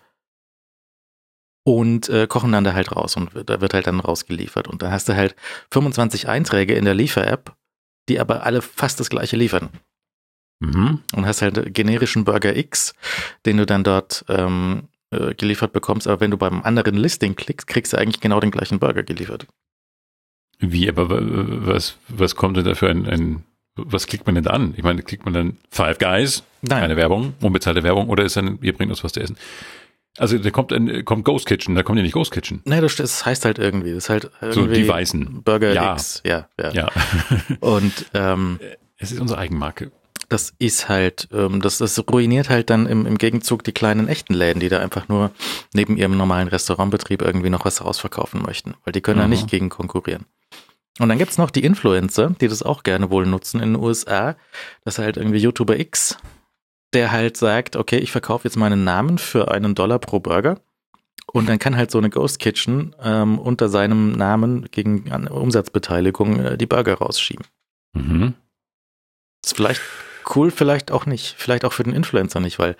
und 1.64 2.10
äh, 2.10 2.26
kochen 2.26 2.52
dann 2.52 2.64
da 2.64 2.74
halt 2.74 2.94
raus 2.94 3.16
und 3.16 3.30
da 3.46 3.62
wird 3.62 3.72
halt 3.72 3.86
dann 3.86 4.00
rausgeliefert. 4.00 4.68
Und 4.68 4.82
da 4.82 4.90
hast 4.90 5.08
du 5.08 5.16
halt 5.16 5.34
25 5.70 6.28
Einträge 6.28 6.74
in 6.74 6.84
der 6.84 6.92
Liefer-App, 6.92 7.56
die 8.10 8.20
aber 8.20 8.44
alle 8.44 8.60
fast 8.60 9.00
das 9.00 9.08
gleiche 9.08 9.36
liefern. 9.36 9.70
mhm. 10.60 11.00
Und 11.14 11.24
hast 11.26 11.40
halt 11.40 11.72
generischen 11.74 12.24
Burger 12.24 12.54
X, 12.56 12.94
den 13.46 13.56
du 13.56 13.64
dann 13.64 13.84
dort 13.84 14.24
ähm, 14.28 14.88
äh, 15.10 15.34
geliefert 15.34 15.72
bekommst, 15.72 16.06
aber 16.06 16.20
wenn 16.20 16.30
du 16.30 16.36
beim 16.36 16.62
anderen 16.62 16.96
Listing 16.96 17.34
klickst, 17.36 17.66
kriegst 17.66 17.92
du 17.92 17.96
eigentlich 17.96 18.20
genau 18.20 18.40
den 18.40 18.50
gleichen 18.50 18.78
Burger 18.78 19.02
geliefert. 19.02 19.46
Wie, 20.58 20.88
aber 20.90 21.08
wa- 21.08 21.18
was, 21.22 21.96
was 22.08 22.36
kommt 22.36 22.56
denn 22.58 22.64
da 22.64 22.74
für 22.74 22.90
ein, 22.90 23.06
ein, 23.06 23.44
was 23.76 24.06
klickt 24.06 24.26
man 24.26 24.34
denn 24.34 24.44
da 24.44 24.50
an? 24.50 24.74
Ich 24.76 24.82
meine, 24.82 25.02
klickt 25.02 25.24
man 25.24 25.32
dann 25.32 25.56
Five 25.70 25.98
Guys, 25.98 26.42
Nein. 26.60 26.82
eine 26.82 26.96
Werbung, 26.96 27.32
unbezahlte 27.40 27.82
Werbung, 27.82 28.08
oder 28.10 28.24
ist 28.24 28.36
dann, 28.36 28.58
ihr 28.60 28.74
bringt 28.76 28.90
uns 28.90 29.02
was 29.02 29.12
zu 29.12 29.20
essen? 29.20 29.36
Also 30.18 30.36
da 30.38 30.50
kommt 30.50 30.72
ein, 30.72 31.04
kommt 31.04 31.24
Ghost 31.24 31.46
Kitchen, 31.46 31.74
da 31.74 31.82
kommt 31.82 31.96
ja 31.98 32.02
nicht 32.02 32.12
Ghost 32.14 32.32
Kitchen. 32.32 32.60
Nee, 32.64 32.80
das, 32.80 32.96
das 32.96 33.24
heißt 33.24 33.44
halt 33.44 33.58
irgendwie. 33.58 33.90
Das 33.94 34.04
ist 34.04 34.10
halt 34.10 34.30
So 34.40 34.60
irgendwie 34.62 34.82
die 34.82 34.88
Weißen. 34.88 35.42
Burger 35.42 35.72
Ja. 35.72 35.92
X. 35.94 36.22
Ja, 36.26 36.48
ja. 36.60 36.70
Ja. 36.72 36.88
Und 37.60 38.06
ähm, 38.14 38.58
es 38.98 39.12
ist 39.12 39.20
unsere 39.20 39.38
Eigenmarke. 39.40 39.92
das 40.28 40.52
ist 40.58 40.88
halt, 40.88 41.28
ähm, 41.32 41.60
das, 41.60 41.78
das 41.78 41.98
ruiniert 42.10 42.50
halt 42.50 42.70
dann 42.70 42.86
im, 42.86 43.06
im 43.06 43.18
Gegenzug 43.18 43.64
die 43.64 43.72
kleinen 43.72 44.08
echten 44.08 44.34
Läden, 44.34 44.60
die 44.60 44.68
da 44.68 44.78
einfach 44.80 45.08
nur 45.08 45.30
neben 45.74 45.96
ihrem 45.96 46.16
normalen 46.16 46.48
Restaurantbetrieb 46.48 47.22
irgendwie 47.22 47.50
noch 47.50 47.64
was 47.64 47.84
rausverkaufen 47.84 48.42
möchten, 48.42 48.74
weil 48.84 48.92
die 48.92 49.00
können 49.00 49.22
Mhm. 49.24 49.30
nicht 49.30 49.48
gegen 49.48 49.68
konkurrieren. 49.70 50.26
Und 50.98 51.08
dann 51.08 51.18
gibt's 51.18 51.38
noch 51.38 51.50
die 51.50 51.64
Influencer, 51.64 52.34
die 52.40 52.48
das 52.48 52.62
auch 52.62 52.82
gerne 52.82 53.10
wohl 53.10 53.26
nutzen 53.26 53.60
in 53.60 53.72
den 53.74 53.82
USA. 53.82 54.36
Das 54.84 54.94
ist 54.94 54.98
halt 55.04 55.16
irgendwie 55.16 55.38
YouTuber 55.38 55.78
X, 55.80 56.18
der 56.94 57.12
halt 57.12 57.36
sagt, 57.36 57.76
okay, 57.76 57.98
ich 57.98 58.10
verkaufe 58.12 58.46
jetzt 58.48 58.56
meinen 58.56 58.84
Namen 58.84 59.18
für 59.18 59.50
einen 59.50 59.74
Dollar 59.74 59.98
pro 59.98 60.20
Burger. 60.20 60.60
Und 61.32 61.48
dann 61.48 61.60
kann 61.60 61.76
halt 61.76 61.92
so 61.92 61.98
eine 61.98 62.10
Ghost 62.10 62.40
Kitchen 62.40 62.96
ähm, 63.02 63.38
unter 63.38 63.68
seinem 63.68 64.12
Namen 64.12 64.66
gegen 64.72 65.08
Umsatzbeteiligung 65.28 66.40
äh, 66.40 66.58
die 66.58 66.66
Burger 66.66 66.94
rausschieben. 66.94 67.46
Mhm. 67.92 68.34
Ist 69.44 69.54
vielleicht 69.54 69.80
cool, 70.34 70.50
vielleicht 70.50 70.90
auch 70.90 71.06
nicht. 71.06 71.34
Vielleicht 71.38 71.64
auch 71.64 71.72
für 71.72 71.84
den 71.84 71.94
Influencer 71.94 72.40
nicht, 72.40 72.58
weil 72.58 72.76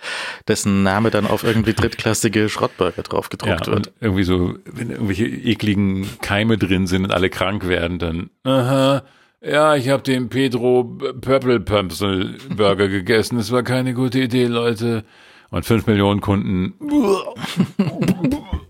dessen 0.47 0.83
Name 0.83 1.11
dann 1.11 1.27
auf 1.27 1.43
irgendwie 1.43 1.73
drittklassige 1.73 2.49
Schrottburger 2.49 3.03
drauf 3.03 3.29
gedruckt 3.29 3.67
Ja, 3.67 3.73
wird. 3.73 3.87
und 3.87 3.93
irgendwie 4.01 4.23
so, 4.23 4.55
wenn 4.65 4.91
irgendwelche 4.91 5.25
ekligen 5.27 6.07
Keime 6.21 6.57
drin 6.57 6.87
sind 6.87 7.05
und 7.05 7.11
alle 7.11 7.29
krank 7.29 7.67
werden, 7.67 7.99
dann, 7.99 8.29
aha, 8.43 9.03
ja, 9.41 9.75
ich 9.75 9.89
habe 9.89 10.03
den 10.03 10.29
Pedro 10.29 10.83
Purple 11.21 11.59
Pumpsel 11.59 12.37
Burger 12.55 12.87
gegessen. 12.89 13.37
Das 13.37 13.51
war 13.51 13.63
keine 13.63 13.93
gute 13.93 14.19
Idee, 14.19 14.45
Leute. 14.45 15.03
Und 15.49 15.65
fünf 15.65 15.87
Millionen 15.87 16.21
Kunden. 16.21 16.73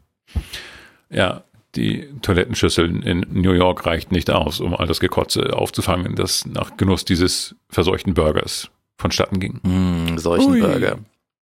Ja, 1.14 1.44
die 1.76 2.08
Toilettenschüsseln 2.22 3.04
in 3.04 3.26
New 3.30 3.52
York 3.52 3.86
reicht 3.86 4.14
nicht 4.14 4.30
aus, 4.30 4.62
um 4.62 4.74
all 4.74 4.88
das 4.88 5.02
Gekotze 5.02 5.54
aufzufangen, 5.54 6.16
das 6.16 6.46
nach 6.46 6.78
Genuss 6.78 7.04
dieses 7.04 7.56
verseuchten 7.70 8.14
Burgers 8.14 8.70
vonstatten 8.98 9.40
ging. 9.40 9.60
Mm, 9.64 10.18
solchen. 10.18 10.60
Burger. 10.60 11.00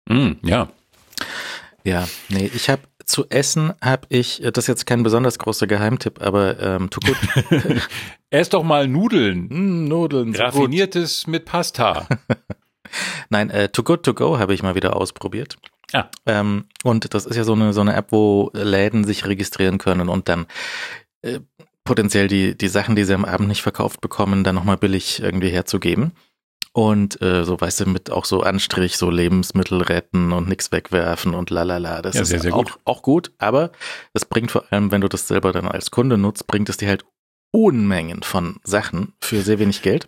Mm, 0.09 0.33
ja, 0.43 0.69
Ja, 1.85 2.07
nee, 2.29 2.51
ich 2.53 2.69
habe 2.69 2.81
zu 3.05 3.25
essen 3.29 3.73
habe 3.81 4.07
ich, 4.09 4.41
das 4.41 4.63
ist 4.63 4.67
jetzt 4.67 4.85
kein 4.85 5.03
besonders 5.03 5.39
großer 5.39 5.67
Geheimtipp, 5.67 6.21
aber 6.21 6.59
ähm, 6.59 6.89
to 6.89 6.99
good. 6.99 7.17
ess 8.29 8.49
doch 8.49 8.63
mal 8.63 8.87
Nudeln. 8.87 9.47
mm, 9.49 9.87
Nudeln. 9.87 10.33
so 10.33 10.43
gut. 10.43 10.53
Raffiniertes 10.53 11.27
mit 11.27 11.45
Pasta. 11.45 12.07
Nein, 13.29 13.49
äh, 13.49 13.69
Too 13.69 13.83
Good 13.83 14.03
To 14.03 14.13
Go 14.13 14.39
habe 14.39 14.53
ich 14.53 14.63
mal 14.63 14.75
wieder 14.75 14.95
ausprobiert. 14.95 15.57
Ah. 15.93 16.09
Ähm, 16.25 16.65
und 16.83 17.13
das 17.13 17.25
ist 17.25 17.35
ja 17.35 17.43
so 17.43 17.53
eine, 17.53 17.73
so 17.73 17.81
eine 17.81 17.95
App, 17.95 18.11
wo 18.11 18.51
Läden 18.53 19.03
sich 19.03 19.25
registrieren 19.25 19.77
können 19.77 20.09
und 20.09 20.27
dann 20.29 20.47
äh, 21.21 21.39
potenziell 21.83 22.27
die, 22.27 22.57
die 22.57 22.67
Sachen, 22.67 22.95
die 22.95 23.03
sie 23.03 23.13
am 23.13 23.25
Abend 23.25 23.47
nicht 23.47 23.61
verkauft 23.61 24.01
bekommen, 24.01 24.43
dann 24.43 24.55
nochmal 24.55 24.77
billig 24.77 25.21
irgendwie 25.21 25.49
herzugeben. 25.49 26.13
Und 26.75 27.21
äh, 27.21 27.45
so, 27.45 27.61
weißt 27.61 27.81
du, 27.81 27.85
mit 27.85 28.09
auch 28.11 28.25
so 28.25 28.41
Anstrich, 28.41 28.97
so 28.97 29.11
Lebensmittel 29.11 29.81
retten 29.83 30.31
und 30.31 30.49
nichts 30.49 30.71
wegwerfen 30.71 31.35
und 31.35 31.51
lalala. 31.51 32.01
Das 32.01 32.15
Ja, 32.15 32.21
ist 32.23 32.29
sehr, 32.29 32.39
sehr 32.39 32.53
auch, 32.53 32.63
gut. 32.65 32.79
auch 32.85 33.01
gut, 33.03 33.31
aber 33.37 33.71
es 34.13 34.25
bringt 34.25 34.49
vor 34.49 34.65
allem, 34.71 34.91
wenn 34.91 35.01
du 35.01 35.07
das 35.07 35.27
selber 35.27 35.51
dann 35.51 35.67
als 35.67 35.91
Kunde 35.91 36.17
nutzt, 36.17 36.47
bringt 36.47 36.69
es 36.69 36.77
dir 36.77 36.89
halt 36.89 37.05
Unmengen 37.51 38.23
von 38.23 38.59
Sachen 38.63 39.13
für 39.21 39.43
sehr 39.43 39.59
wenig 39.59 39.83
Geld. 39.83 40.07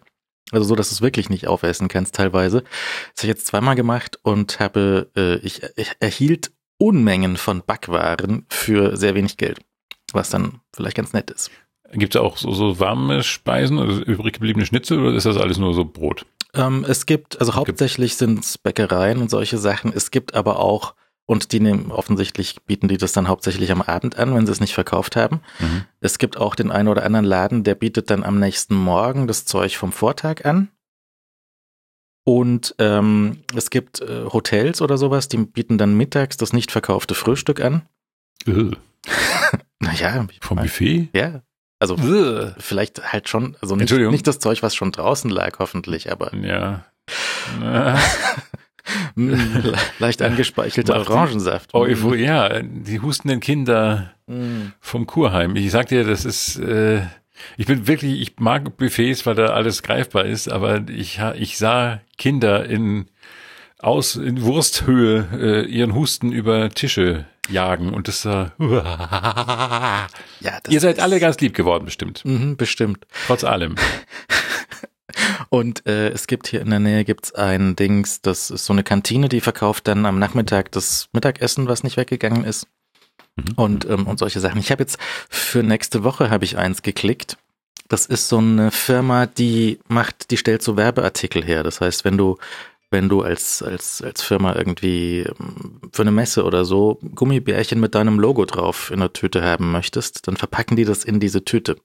Also 0.52 0.66
so, 0.66 0.76
dass 0.76 0.90
du 0.90 0.96
es 0.96 1.02
wirklich 1.02 1.30
nicht 1.30 1.48
aufessen 1.48 1.88
kannst 1.88 2.16
teilweise. 2.16 2.62
Das 2.62 3.24
habe 3.24 3.28
ich 3.32 3.38
jetzt 3.38 3.48
zweimal 3.48 3.76
gemacht 3.76 4.20
und 4.24 4.60
habe, 4.60 5.12
äh, 5.16 5.36
ich, 5.46 5.62
ich 5.76 5.92
erhielt 6.00 6.52
Unmengen 6.80 7.38
von 7.38 7.62
Backwaren 7.66 8.46
für 8.50 8.98
sehr 8.98 9.14
wenig 9.16 9.38
Geld. 9.38 9.60
Was 10.14 10.30
dann 10.32 10.62
vielleicht 10.76 10.98
ganz 10.98 11.14
nett 11.14 11.30
ist. 11.30 11.52
Gibt 11.94 12.16
es 12.16 12.22
auch 12.22 12.38
so, 12.38 12.52
so 12.52 12.80
warme 12.80 13.22
Speisen, 13.24 13.78
also 13.78 14.02
übrig 14.02 14.34
gebliebene 14.34 14.66
Schnitzel 14.66 15.00
oder 15.00 15.14
ist 15.16 15.26
das 15.26 15.38
alles 15.38 15.58
nur 15.60 15.74
so 15.74 15.86
Brot? 15.86 16.26
Ähm, 16.56 16.86
es 16.88 17.06
gibt, 17.06 17.40
also 17.40 17.56
hauptsächlich 17.56 18.16
sind 18.16 18.44
es 18.44 18.58
Bäckereien 18.58 19.22
und 19.22 19.30
solche 19.30 19.58
Sachen. 19.58 19.94
Es 19.94 20.12
gibt 20.12 20.34
aber 20.34 20.60
auch, 20.60 20.96
und 21.26 21.52
die 21.52 21.60
nehmen 21.60 21.92
offensichtlich 21.92 22.62
bieten 22.64 22.88
die 22.88 22.98
das 22.98 23.12
dann 23.14 23.28
hauptsächlich 23.28 23.72
am 23.72 23.82
Abend 23.82 24.18
an, 24.18 24.36
wenn 24.36 24.46
sie 24.46 24.52
es 24.52 24.60
nicht 24.60 24.74
verkauft 24.74 25.16
haben. 25.16 25.42
Mhm. 25.60 25.86
Es 26.00 26.18
gibt 26.18 26.38
auch 26.38 26.56
den 26.56 26.72
einen 26.72 26.88
oder 26.88 27.04
anderen 27.04 27.26
Laden, 27.26 27.64
der 27.64 27.76
bietet 27.76 28.10
dann 28.10 28.24
am 28.24 28.40
nächsten 28.40 28.76
Morgen 28.76 29.28
das 29.28 29.46
Zeug 29.46 29.76
vom 29.78 29.92
Vortag 29.92 30.46
an. 30.46 30.70
Und 32.24 32.74
ähm, 32.80 33.44
es 33.56 33.70
gibt 33.70 34.02
äh, 34.02 34.26
Hotels 34.26 34.82
oder 34.82 34.98
sowas, 34.98 35.28
die 35.28 35.38
bieten 35.38 35.78
dann 35.78 35.96
mittags 35.96 36.38
das 36.38 36.54
nicht 36.54 36.72
verkaufte 36.72 37.14
Frühstück 37.14 37.62
an. 37.62 37.84
Äh, 38.48 38.72
Naja, 39.80 40.26
vom 40.42 40.58
Buffet? 40.58 41.10
ja. 41.14 41.42
Also 41.80 41.96
Äh. 41.98 42.54
vielleicht 42.58 43.12
halt 43.12 43.28
schon, 43.30 43.56
also 43.62 43.76
nicht, 43.76 43.92
nicht 43.92 44.28
das 44.28 44.40
Zeug, 44.40 44.64
was 44.64 44.76
schon 44.76 44.92
draußen 44.92 45.30
lag, 45.30 45.60
hoffentlich, 45.60 46.12
aber 46.12 46.34
Ja. 46.36 46.86
Le- 47.62 47.98
leicht 50.00 50.22
die- 50.88 50.92
Orangensaft. 50.92 51.72
Oh, 51.74 51.86
ich- 51.86 52.02
ja, 52.20 52.62
die 52.62 53.00
hustenden 53.00 53.40
Kinder 53.40 54.12
Mm. 54.28 54.72
vom 54.80 55.06
Kurheim. 55.06 55.56
Ich 55.56 55.70
sag 55.72 55.88
dir, 55.88 56.04
das 56.04 56.26
ist, 56.26 56.58
äh, 56.58 57.02
ich 57.58 57.66
bin 57.68 57.88
wirklich, 57.88 58.22
ich 58.22 58.40
mag 58.40 58.76
Buffets, 58.78 59.26
weil 59.26 59.36
da 59.36 59.48
alles 59.48 59.84
greifbar 59.84 60.26
ist, 60.26 60.48
aber 60.48 60.82
ich, 60.90 61.20
ich 61.36 61.58
sah 61.60 62.00
Kinder 62.18 62.66
in, 62.66 63.06
aus, 63.80 64.16
in 64.16 64.42
Wursthöhe 64.42 65.28
äh, 65.34 65.66
ihren 65.66 65.94
Husten 65.94 66.32
über 66.32 66.70
Tische 66.70 67.26
jagen 67.50 67.94
und 67.94 68.08
das 68.08 68.26
war, 68.26 68.54
Ja, 68.60 70.08
das 70.64 70.74
ihr 70.74 70.80
seid 70.80 71.00
alle 71.00 71.20
ganz 71.20 71.40
lieb 71.40 71.54
geworden, 71.54 71.86
bestimmt. 71.86 72.26
Mhm, 72.26 72.58
bestimmt. 72.58 73.06
Trotz 73.28 73.44
allem. 73.44 73.76
Und 75.50 75.86
äh, 75.86 76.10
es 76.10 76.28
gibt 76.28 76.48
hier 76.48 76.62
in 76.62 76.70
der 76.70 76.80
Nähe 76.80 77.06
gibt's 77.06 77.34
ein 77.34 77.76
Dings, 77.76 78.22
das 78.22 78.50
ist 78.50 78.66
so 78.66 78.74
eine 78.74 78.84
Kantine, 78.84 79.30
die 79.30 79.40
verkauft 79.40 79.88
dann 79.88 80.06
am 80.06 80.20
Nachmittag 80.20 80.72
das 80.72 81.08
Mittagessen, 81.14 81.68
was 81.68 81.84
nicht 81.84 81.96
weggegangen 81.96 82.44
ist. 82.44 82.68
Mhm. 83.36 83.54
Und, 83.56 83.90
ähm, 83.90 84.08
und 84.08 84.20
solche 84.20 84.40
Sachen. 84.40 84.60
Ich 84.60 84.72
habe 84.72 84.84
jetzt 84.84 84.98
für 85.30 85.64
nächste 85.64 86.04
Woche 86.04 86.30
habe 86.30 86.46
ich 86.46 86.58
eins 86.58 86.82
geklickt. 86.82 87.38
Das 87.88 88.08
ist 88.08 88.30
so 88.30 88.40
eine 88.40 88.72
Firma, 88.72 89.28
die 89.28 89.80
macht, 89.88 90.32
die 90.32 90.38
stellt 90.38 90.64
so 90.64 90.76
Werbeartikel 90.76 91.46
her. 91.46 91.64
Das 91.64 91.82
heißt, 91.82 92.04
wenn 92.04 92.18
du, 92.18 92.38
wenn 92.92 93.10
du 93.10 93.22
als, 93.22 93.62
als, 93.62 94.02
als 94.02 94.22
Firma 94.22 94.56
irgendwie 94.56 95.22
ähm, 95.22 95.82
für 95.92 96.04
eine 96.04 96.12
Messe 96.12 96.44
oder 96.44 96.66
so 96.66 97.00
Gummibärchen 97.16 97.80
mit 97.80 97.96
deinem 97.96 98.20
Logo 98.20 98.46
drauf 98.46 98.92
in 98.92 99.00
der 99.00 99.14
Tüte 99.14 99.44
haben 99.44 99.72
möchtest, 99.72 100.28
dann 100.28 100.38
verpacken 100.38 100.76
die 100.78 100.86
das 100.86 101.04
in 101.04 101.20
diese 101.20 101.44
Tüte. 101.44 101.78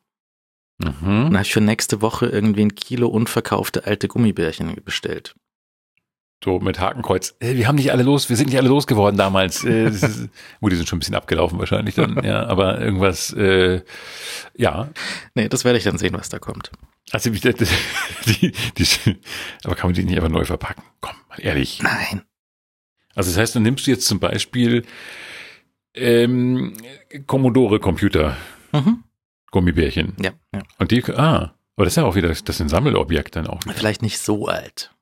Mhm. 0.83 0.95
dann 1.04 1.35
habe 1.35 1.42
ich 1.42 1.52
für 1.52 1.61
nächste 1.61 2.00
Woche 2.00 2.26
irgendwie 2.26 2.62
ein 2.62 2.75
Kilo 2.75 3.09
unverkaufte 3.09 3.85
alte 3.85 4.09
Gummibärchen 4.09 4.76
bestellt. 4.83 5.35
So 6.42 6.59
mit 6.59 6.80
Hakenkreuz. 6.80 7.37
Äh, 7.40 7.54
Wir 7.54 7.69
haben 7.69 7.76
nicht 7.76 7.92
alle 7.92 8.02
los, 8.02 8.30
wir 8.30 8.37
sind 8.37 8.47
nicht 8.47 8.57
alle 8.57 8.69
losgeworden 8.71 9.19
damals. 9.19 9.62
Äh, 9.62 9.88
ist, 9.88 10.02
gut, 10.61 10.73
die 10.73 10.76
sind 10.76 10.88
schon 10.88 10.97
ein 10.97 11.00
bisschen 11.00 11.14
abgelaufen 11.14 11.59
wahrscheinlich 11.59 11.97
dann, 11.97 12.25
ja, 12.25 12.47
aber 12.47 12.80
irgendwas, 12.80 13.33
äh, 13.35 13.83
ja. 14.57 14.88
Nee, 15.35 15.50
das 15.50 15.64
werde 15.66 15.76
ich 15.76 15.85
dann 15.85 15.99
sehen, 15.99 16.14
was 16.14 16.30
da 16.30 16.38
kommt. 16.38 16.71
Also 17.12 17.31
die, 17.35 17.40
die, 17.40 18.52
die, 18.79 19.17
aber 19.64 19.75
kann 19.75 19.88
man 19.88 19.95
die 19.95 20.05
nicht 20.05 20.17
einfach 20.17 20.29
neu 20.31 20.45
verpacken? 20.45 20.83
Komm, 21.00 21.14
mal 21.29 21.40
ehrlich. 21.40 21.81
Nein. 21.83 22.23
Also 23.14 23.31
das 23.31 23.38
heißt, 23.38 23.57
dann 23.57 23.62
nimmst 23.64 23.87
du 23.87 23.90
jetzt 23.90 24.07
zum 24.07 24.21
Beispiel 24.21 24.85
ähm, 25.95 26.75
Commodore 27.26 27.81
Computer 27.81 28.37
Mhm. 28.73 29.02
Gummibärchen 29.50 30.14
Ja, 30.21 30.31
ja. 30.55 30.62
und 30.79 30.93
die, 30.93 31.02
ah, 31.14 31.52
aber 31.75 31.85
das 31.85 31.95
ist 31.95 31.97
ja 31.97 32.05
auch 32.05 32.14
wieder, 32.14 32.29
das 32.29 32.38
ist 32.40 32.61
ein 32.61 32.69
Sammelobjekt 32.69 33.35
dann 33.35 33.49
auch. 33.49 33.59
Vielleicht 33.75 34.00
nicht 34.02 34.21
so 34.21 34.47
alt. 34.47 34.95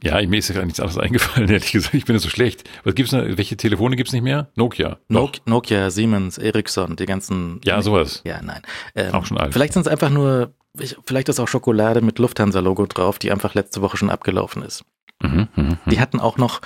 Ja, 0.00 0.20
mir 0.28 0.38
ist 0.38 0.48
ja 0.48 0.54
gar 0.54 0.64
nichts 0.64 0.78
anderes 0.78 0.98
eingefallen, 0.98 1.48
ehrlich 1.50 1.72
gesagt. 1.72 1.94
Ich 1.94 2.04
bin 2.04 2.14
ja 2.14 2.20
so 2.20 2.28
schlecht. 2.28 2.68
Was 2.84 2.94
gibt's 2.94 3.10
noch? 3.10 3.22
Welche 3.24 3.56
Telefone 3.56 3.96
gibt's 3.96 4.12
nicht 4.12 4.22
mehr? 4.22 4.52
Nokia. 4.54 4.98
Nok 5.08 5.44
Nokia, 5.46 5.90
Siemens, 5.90 6.38
Ericsson, 6.38 6.94
die 6.94 7.06
ganzen. 7.06 7.60
Ja, 7.64 7.82
sowas. 7.82 8.22
Ja, 8.24 8.40
nein. 8.42 8.62
Ähm, 8.94 9.12
Auch 9.14 9.26
schon 9.26 9.38
alt. 9.38 9.52
Vielleicht 9.54 9.72
sind 9.72 9.82
es 9.82 9.88
einfach 9.88 10.10
nur, 10.10 10.54
ich, 10.80 10.96
vielleicht 11.04 11.28
ist 11.28 11.40
auch 11.40 11.48
Schokolade 11.48 12.00
mit 12.00 12.18
Lufthansa-Logo 12.18 12.86
drauf, 12.86 13.18
die 13.18 13.30
einfach 13.30 13.54
letzte 13.54 13.82
Woche 13.82 13.96
schon 13.96 14.10
abgelaufen 14.10 14.62
ist. 14.62 14.84
Mhm, 15.22 15.48
mhm, 15.56 15.78
Die 15.86 16.00
hatten 16.00 16.20
auch 16.20 16.36
noch, 16.36 16.60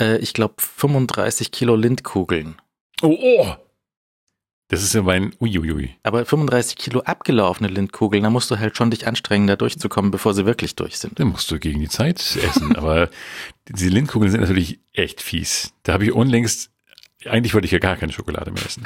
äh, 0.00 0.18
ich 0.18 0.34
glaube, 0.34 0.54
35 0.58 1.50
Kilo 1.52 1.74
Lindkugeln. 1.76 2.56
Oh, 3.02 3.16
oh! 3.20 3.56
Das 4.68 4.82
ist 4.82 4.94
ja 4.94 5.02
mein 5.02 5.34
Uiuiui. 5.40 5.94
Aber 6.02 6.24
35 6.24 6.76
Kilo 6.76 7.00
abgelaufene 7.00 7.68
Lindkugeln, 7.68 8.22
da 8.24 8.30
musst 8.30 8.50
du 8.50 8.58
halt 8.58 8.76
schon 8.76 8.90
dich 8.90 9.06
anstrengen, 9.06 9.46
da 9.46 9.56
durchzukommen, 9.56 10.10
bevor 10.10 10.32
sie 10.34 10.46
wirklich 10.46 10.74
durch 10.74 10.98
sind. 10.98 11.20
Dann 11.20 11.28
musst 11.28 11.50
du 11.50 11.58
gegen 11.58 11.80
die 11.80 11.88
Zeit 11.88 12.18
essen. 12.18 12.74
Aber 12.76 13.10
diese 13.68 13.90
Lindkugeln 13.90 14.30
sind 14.30 14.40
natürlich 14.40 14.80
echt 14.92 15.20
fies. 15.20 15.74
Da 15.82 15.92
habe 15.92 16.04
ich 16.04 16.12
unlängst, 16.12 16.70
eigentlich 17.26 17.54
wollte 17.54 17.66
ich 17.66 17.72
ja 17.72 17.78
gar 17.78 17.96
keine 17.96 18.12
Schokolade 18.12 18.50
mehr 18.50 18.64
essen. 18.64 18.84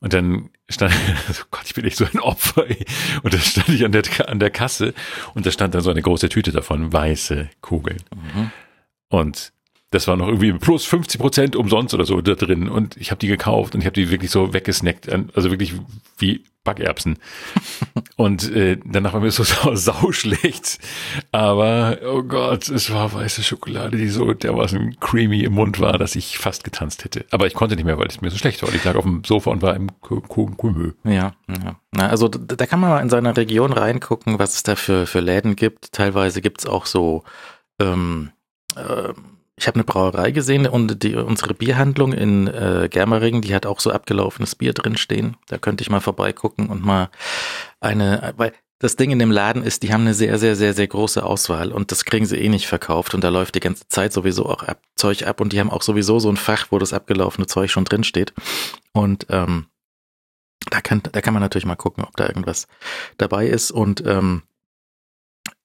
Und 0.00 0.12
dann 0.12 0.50
stand, 0.68 0.92
oh 1.30 1.44
Gott, 1.50 1.64
ich 1.64 1.74
bin 1.74 1.84
echt 1.84 1.96
so 1.96 2.04
ein 2.04 2.20
Opfer. 2.20 2.68
Ey. 2.68 2.84
Und 3.22 3.34
dann 3.34 3.40
stand 3.40 3.68
ich 3.70 3.84
an 3.84 3.92
der, 3.92 4.02
an 4.28 4.38
der 4.38 4.50
Kasse 4.50 4.94
und 5.34 5.46
da 5.46 5.50
stand 5.50 5.74
dann 5.74 5.82
so 5.82 5.90
eine 5.90 6.02
große 6.02 6.28
Tüte 6.28 6.52
davon, 6.52 6.92
weiße 6.92 7.48
Kugeln. 7.60 8.02
Mhm. 8.14 8.50
Und 9.08 9.52
das 9.90 10.06
war 10.06 10.16
noch 10.16 10.26
irgendwie 10.26 10.52
plus 10.52 10.84
50 10.84 11.20
Prozent 11.20 11.56
umsonst 11.56 11.94
oder 11.94 12.04
so 12.04 12.20
da 12.20 12.34
drin. 12.34 12.68
Und 12.68 12.96
ich 12.98 13.10
habe 13.10 13.18
die 13.18 13.28
gekauft 13.28 13.74
und 13.74 13.80
ich 13.80 13.86
habe 13.86 13.94
die 13.94 14.10
wirklich 14.10 14.30
so 14.30 14.52
weggesnackt, 14.52 15.08
also 15.34 15.50
wirklich 15.50 15.74
wie 16.18 16.44
Backerbsen. 16.68 17.18
und 18.16 18.52
äh, 18.54 18.78
danach 18.84 19.14
war 19.14 19.20
mir 19.20 19.30
so 19.30 19.42
sau, 19.42 19.74
sau 19.74 20.12
schlecht. 20.12 20.78
Aber 21.32 21.98
oh 22.04 22.22
Gott, 22.22 22.68
es 22.68 22.92
war 22.92 23.14
weiße 23.14 23.42
Schokolade, 23.42 23.96
die 23.96 24.08
so 24.08 24.34
dermaßen 24.34 25.00
creamy 25.00 25.44
im 25.44 25.54
Mund 25.54 25.80
war, 25.80 25.96
dass 25.96 26.14
ich 26.14 26.36
fast 26.36 26.64
getanzt 26.64 27.04
hätte. 27.04 27.24
Aber 27.30 27.46
ich 27.46 27.54
konnte 27.54 27.74
nicht 27.74 27.86
mehr, 27.86 27.98
weil 27.98 28.08
es 28.08 28.20
mir 28.20 28.30
so 28.30 28.36
schlecht 28.36 28.62
war. 28.62 28.74
Ich 28.74 28.84
lag 28.84 28.96
auf 28.96 29.04
dem 29.04 29.24
Sofa 29.24 29.50
und 29.50 29.62
war 29.62 29.74
im 29.74 29.88
Kumö. 30.00 30.92
Ja, 31.04 31.32
ja. 31.48 31.76
Na, 31.92 32.08
also 32.08 32.28
da, 32.28 32.66
kann 32.66 32.80
man 32.80 32.90
mal 32.90 33.00
in 33.00 33.08
seiner 33.08 33.34
Region 33.34 33.72
reingucken, 33.72 34.38
was 34.38 34.54
es 34.54 34.62
da 34.62 34.76
für, 34.76 35.06
für 35.06 35.20
Läden 35.20 35.56
gibt. 35.56 35.92
Teilweise 35.92 36.42
gibt's 36.42 36.66
auch 36.66 36.84
so, 36.84 37.24
ähm, 37.80 38.30
äh, 38.76 39.14
ich 39.58 39.66
habe 39.66 39.76
eine 39.76 39.84
Brauerei 39.84 40.30
gesehen 40.30 40.66
und 40.66 41.02
die, 41.02 41.16
unsere 41.16 41.52
Bierhandlung 41.52 42.12
in 42.12 42.46
äh, 42.46 42.88
Germering, 42.90 43.42
die 43.42 43.54
hat 43.54 43.66
auch 43.66 43.80
so 43.80 43.90
abgelaufenes 43.90 44.54
Bier 44.54 44.72
drinstehen. 44.72 45.36
Da 45.48 45.58
könnte 45.58 45.82
ich 45.82 45.90
mal 45.90 46.00
vorbeigucken 46.00 46.68
und 46.68 46.84
mal 46.84 47.10
eine, 47.80 48.34
weil 48.36 48.52
das 48.78 48.94
Ding 48.94 49.10
in 49.10 49.18
dem 49.18 49.32
Laden 49.32 49.64
ist, 49.64 49.82
die 49.82 49.92
haben 49.92 50.02
eine 50.02 50.14
sehr, 50.14 50.38
sehr, 50.38 50.54
sehr, 50.54 50.72
sehr 50.72 50.86
große 50.86 51.24
Auswahl 51.24 51.72
und 51.72 51.90
das 51.90 52.04
kriegen 52.04 52.26
sie 52.26 52.36
eh 52.36 52.48
nicht 52.48 52.68
verkauft 52.68 53.14
und 53.14 53.24
da 53.24 53.28
läuft 53.28 53.56
die 53.56 53.60
ganze 53.60 53.88
Zeit 53.88 54.12
sowieso 54.12 54.46
auch 54.46 54.62
ab, 54.62 54.80
Zeug 54.94 55.26
ab 55.26 55.40
und 55.40 55.52
die 55.52 55.58
haben 55.58 55.70
auch 55.70 55.82
sowieso 55.82 56.20
so 56.20 56.30
ein 56.30 56.36
Fach, 56.36 56.68
wo 56.70 56.78
das 56.78 56.92
abgelaufene 56.92 57.48
Zeug 57.48 57.72
schon 57.72 57.84
drin 57.84 58.04
steht. 58.04 58.32
Und 58.92 59.26
ähm, 59.30 59.66
da 60.70 60.80
kann, 60.80 61.02
da 61.02 61.20
kann 61.20 61.34
man 61.34 61.42
natürlich 61.42 61.66
mal 61.66 61.74
gucken, 61.74 62.04
ob 62.04 62.16
da 62.16 62.28
irgendwas 62.28 62.68
dabei 63.16 63.48
ist. 63.48 63.72
Und 63.72 64.06
ähm, 64.06 64.42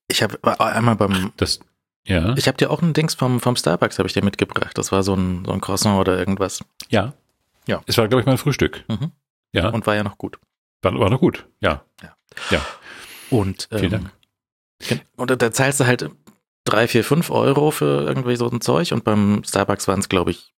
ich 0.07 0.23
habe 0.23 0.39
einmal 0.59 0.95
beim, 0.95 1.31
Das, 1.37 1.59
ja, 2.05 2.35
ich 2.37 2.47
habe 2.47 2.57
dir 2.57 2.69
auch 2.71 2.81
ein 2.81 2.93
Dings 2.93 3.13
vom, 3.15 3.39
vom 3.39 3.55
Starbucks 3.55 3.97
habe 3.99 4.07
ich 4.07 4.13
dir 4.13 4.23
mitgebracht. 4.23 4.77
Das 4.77 4.91
war 4.91 5.03
so 5.03 5.15
ein, 5.15 5.45
so 5.45 5.51
ein 5.51 5.61
Croissant 5.61 5.99
oder 5.99 6.17
irgendwas. 6.17 6.63
ja. 6.89 7.13
Ja. 7.65 7.81
Es 7.85 7.97
war, 7.97 8.09
glaube 8.09 8.19
ich, 8.19 8.25
mein 8.25 8.37
Frühstück. 8.37 8.83
Mhm. 8.89 9.11
Ja, 9.53 9.69
Und 9.69 9.87
war 9.87 9.95
ja 9.95 10.03
noch 10.03 10.17
gut. 10.17 10.37
war, 10.81 10.93
war 10.99 11.09
noch 11.09 11.21
gut. 11.21 11.45
Ja, 11.61 11.85
Und, 13.29 13.69
ähm, 13.71 13.79
vielen 13.79 13.91
Dank. 13.91 15.05
Und 15.15 15.41
da- 15.41 15.51
zahlst 15.53 15.79
du 15.79 15.85
halt 15.85 16.09
drei, 16.65 16.89
vier, 16.89 17.05
fünf 17.05 17.29
Euro 17.29 17.71
für 17.71 18.05
irgendwie 18.05 18.35
so 18.35 18.49
ein 18.49 18.59
Zeug 18.59 18.91
und 18.91 19.05
beim 19.05 19.43
Starbucks 19.45 19.87
waren 19.87 20.01
es, 20.01 20.09
glaube 20.09 20.31
ich, 20.31 20.53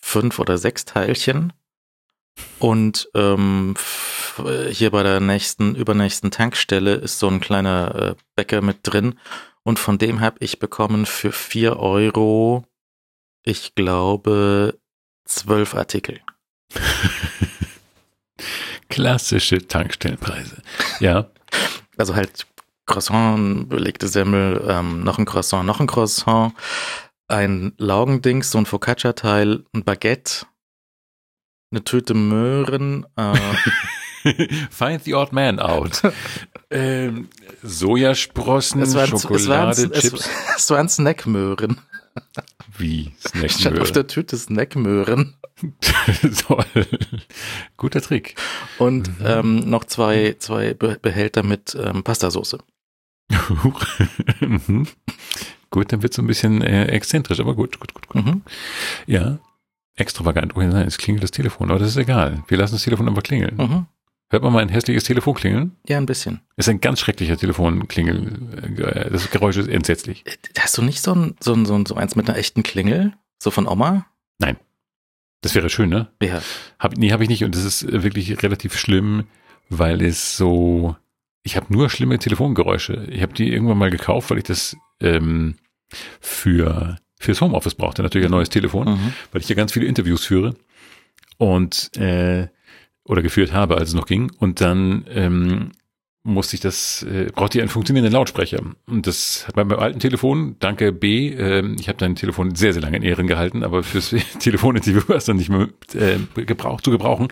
fünf 0.00 0.38
oder 0.38 0.56
sechs 0.56 0.84
Teilchen. 0.84 1.52
Und 2.60 3.08
ähm, 3.14 3.74
hier 4.70 4.90
bei 4.90 5.02
der 5.02 5.18
nächsten, 5.20 5.74
übernächsten 5.74 6.30
Tankstelle 6.30 6.94
ist 6.94 7.18
so 7.18 7.28
ein 7.28 7.40
kleiner 7.40 7.94
äh, 7.94 8.14
Bäcker 8.36 8.60
mit 8.60 8.78
drin. 8.82 9.18
Und 9.64 9.78
von 9.78 9.98
dem 9.98 10.20
habe 10.20 10.36
ich 10.40 10.58
bekommen 10.58 11.06
für 11.06 11.32
vier 11.32 11.78
Euro, 11.78 12.64
ich 13.42 13.74
glaube, 13.74 14.78
zwölf 15.24 15.74
Artikel. 15.74 16.20
Klassische 18.88 19.66
Tankstellenpreise. 19.66 20.62
Ja, 21.00 21.30
Also 21.96 22.14
halt 22.14 22.46
Croissant, 22.86 23.68
belegte 23.68 24.08
Semmel, 24.08 24.64
ähm, 24.68 25.02
noch 25.02 25.18
ein 25.18 25.24
Croissant, 25.24 25.64
noch 25.64 25.80
ein 25.80 25.86
Croissant, 25.86 26.52
ein 27.28 27.72
Laugendings, 27.78 28.50
so 28.50 28.58
ein 28.58 28.66
Focaccia-Teil, 28.66 29.64
ein 29.74 29.84
Baguette, 29.84 30.46
eine 31.70 31.82
Tüte 31.84 32.14
Möhren, 32.14 33.06
äh, 33.16 33.32
Find 34.70 35.02
the 35.04 35.14
odd 35.14 35.32
man 35.32 35.58
out. 35.60 36.02
ähm, 36.70 37.28
Sojasprossen, 37.62 38.82
es, 38.82 38.94
waren, 38.94 39.08
Schokolade, 39.10 39.70
es, 39.82 39.90
waren, 39.90 40.00
Chips. 40.00 40.30
es 40.56 40.70
waren 40.70 40.88
Snackmöhren. 40.88 41.78
Wie 42.78 43.12
Stand 43.20 43.44
auf 43.44 43.50
Snackmöhren. 43.52 43.92
der 43.92 44.06
Tüte 44.06 44.36
Snackmöhren. 44.36 45.34
Toll. 46.46 46.64
Guter 47.76 48.00
Trick. 48.00 48.34
Und 48.78 49.08
Mhm. 49.20 49.26
ähm, 49.26 49.56
noch 49.70 49.84
zwei, 49.84 50.36
zwei 50.38 50.74
Be 50.74 50.98
Behälter 51.00 51.42
mit 51.42 51.76
ähm, 51.80 52.02
Pastasauce. 52.02 52.58
Mhm. 54.40 54.86
gut, 55.70 55.92
dann 55.92 56.02
wird 56.02 56.12
es 56.12 56.16
so 56.16 56.22
ein 56.22 56.26
bisschen 56.26 56.62
äh, 56.62 56.86
exzentrisch, 56.86 57.40
aber 57.40 57.54
gut, 57.54 57.78
gut, 57.80 57.94
gut, 57.94 58.08
gut. 58.08 58.24
Mhm. 58.24 58.42
Ja, 59.06 59.38
extravagant. 59.96 60.54
Oh 60.56 60.60
nein, 60.60 60.86
es 60.86 60.98
klingelt 60.98 61.22
das 61.24 61.30
Telefon, 61.30 61.70
aber 61.70 61.78
das 61.80 61.88
ist 61.90 61.96
egal. 61.96 62.42
Wir 62.48 62.58
lassen 62.58 62.74
das 62.74 62.82
Telefon 62.84 63.08
einfach 63.08 63.22
klingeln. 63.22 63.56
Mhm. 63.56 63.86
Hört 64.34 64.42
man 64.42 64.52
mal 64.52 64.62
ein 64.62 64.68
hässliches 64.68 65.04
Telefon 65.04 65.34
klingeln? 65.34 65.76
Ja, 65.86 65.96
ein 65.96 66.06
bisschen. 66.06 66.40
Ist 66.56 66.68
ein 66.68 66.80
ganz 66.80 66.98
schrecklicher 66.98 67.36
Telefonklingel. 67.36 68.32
äh, 68.78 69.08
Das 69.10 69.30
Geräusch 69.30 69.56
ist 69.56 69.68
entsetzlich. 69.68 70.26
Äh, 70.26 70.32
Hast 70.58 70.76
du 70.76 70.82
nicht 70.82 71.02
so 71.02 71.14
ein, 71.14 71.36
so 71.38 71.52
ein, 71.54 71.64
so 71.66 71.76
ein, 71.76 71.86
so 71.86 71.94
eins 71.94 72.16
mit 72.16 72.28
einer 72.28 72.36
echten 72.36 72.64
Klingel? 72.64 73.12
So 73.38 73.52
von 73.52 73.68
Oma? 73.68 74.06
Das 75.40 75.54
wäre 75.54 75.68
schön, 75.70 75.88
ne? 75.90 76.08
Ja. 76.20 76.40
Hab, 76.80 76.96
nee, 76.96 77.12
habe 77.12 77.22
ich 77.22 77.28
nicht. 77.28 77.44
Und 77.44 77.54
das 77.54 77.62
ist 77.64 77.84
äh, 77.84 78.02
wirklich 78.02 78.42
relativ 78.42 78.76
schlimm, 78.76 79.24
weil 79.68 80.02
es 80.02 80.36
so. 80.36 80.96
Ich 81.44 81.54
habe 81.56 81.66
nur 81.72 81.88
schlimme 81.90 82.18
Telefongeräusche. 82.18 83.06
Ich 83.10 83.22
habe 83.22 83.34
die 83.34 83.52
irgendwann 83.52 83.78
mal 83.78 83.90
gekauft, 83.90 84.30
weil 84.30 84.38
ich 84.38 84.44
das 84.44 84.74
ähm, 85.00 85.54
für 86.20 86.96
fürs 87.20 87.40
Homeoffice 87.40 87.74
brauchte. 87.76 88.02
Natürlich 88.02 88.26
ein 88.26 88.30
neues 88.32 88.48
Telefon, 88.48 88.88
Mhm. 88.94 89.12
weil 89.30 89.42
ich 89.42 89.48
ja 89.48 89.54
ganz 89.54 89.72
viele 89.72 89.86
Interviews 89.86 90.24
führe 90.24 90.56
und 91.36 91.94
äh, 91.98 92.48
oder 93.04 93.22
geführt 93.22 93.52
habe, 93.52 93.76
als 93.76 93.90
es 93.90 93.94
noch 93.94 94.06
ging. 94.06 94.32
Und 94.38 94.60
dann 94.60 95.04
ähm, 95.10 95.72
musste 96.24 96.56
ich 96.56 96.60
das, 96.60 97.02
äh, 97.02 97.30
brauchte 97.34 97.58
ich 97.58 97.62
einen 97.62 97.68
funktionierenden 97.68 98.12
Lautsprecher. 98.12 98.62
Und 98.86 99.06
das 99.06 99.46
hat 99.46 99.54
bei 99.54 99.64
meinem 99.64 99.78
alten 99.78 100.00
Telefon, 100.00 100.56
danke 100.58 100.90
B, 100.90 101.28
ähm, 101.28 101.76
ich 101.78 101.88
habe 101.88 101.98
dein 101.98 102.16
Telefon 102.16 102.54
sehr, 102.54 102.72
sehr 102.72 102.82
lange 102.82 102.96
in 102.96 103.02
Ehren 103.02 103.26
gehalten, 103.26 103.62
aber 103.62 103.82
fürs 103.82 104.14
Telefoninterview 104.40 105.02
war 105.06 105.16
es 105.16 105.26
dann 105.26 105.36
nicht 105.36 105.50
mehr 105.50 105.68
äh, 105.94 106.44
gebraucht, 106.44 106.84
zu 106.84 106.90
gebrauchen. 106.90 107.28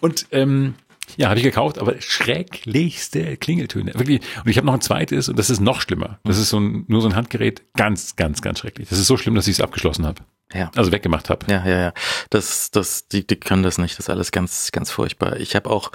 Und 0.00 0.26
ähm, 0.32 0.74
ja, 1.16 1.28
habe 1.28 1.38
ich 1.38 1.44
gekauft, 1.44 1.78
aber 1.78 2.00
schrecklichste 2.00 3.36
Klingeltöne. 3.36 3.92
Wirklich. 3.94 4.20
Und 4.44 4.50
ich 4.50 4.56
habe 4.56 4.66
noch 4.66 4.74
ein 4.74 4.80
zweites 4.80 5.28
und 5.28 5.38
das 5.38 5.50
ist 5.50 5.60
noch 5.60 5.80
schlimmer. 5.80 6.18
Das 6.24 6.38
ist 6.38 6.48
so 6.48 6.58
ein, 6.58 6.84
nur 6.88 7.02
so 7.02 7.08
ein 7.08 7.16
Handgerät. 7.16 7.62
Ganz, 7.74 8.16
ganz, 8.16 8.40
ganz 8.40 8.60
schrecklich. 8.60 8.88
Das 8.88 8.98
ist 8.98 9.08
so 9.08 9.16
schlimm, 9.16 9.34
dass 9.34 9.46
ich 9.46 9.56
es 9.56 9.60
abgeschlossen 9.60 10.06
habe. 10.06 10.22
Ja. 10.54 10.70
Also 10.76 10.92
weggemacht 10.92 11.30
habe. 11.30 11.46
Ja, 11.50 11.66
ja, 11.66 11.80
ja. 11.80 11.92
Das, 12.30 12.70
das, 12.70 13.08
die, 13.08 13.26
die 13.26 13.36
können 13.36 13.62
das 13.62 13.78
nicht. 13.78 13.98
Das 13.98 14.06
ist 14.06 14.10
alles 14.10 14.32
ganz, 14.32 14.70
ganz 14.72 14.90
furchtbar. 14.90 15.36
Ich 15.38 15.54
habe 15.56 15.70
auch, 15.70 15.92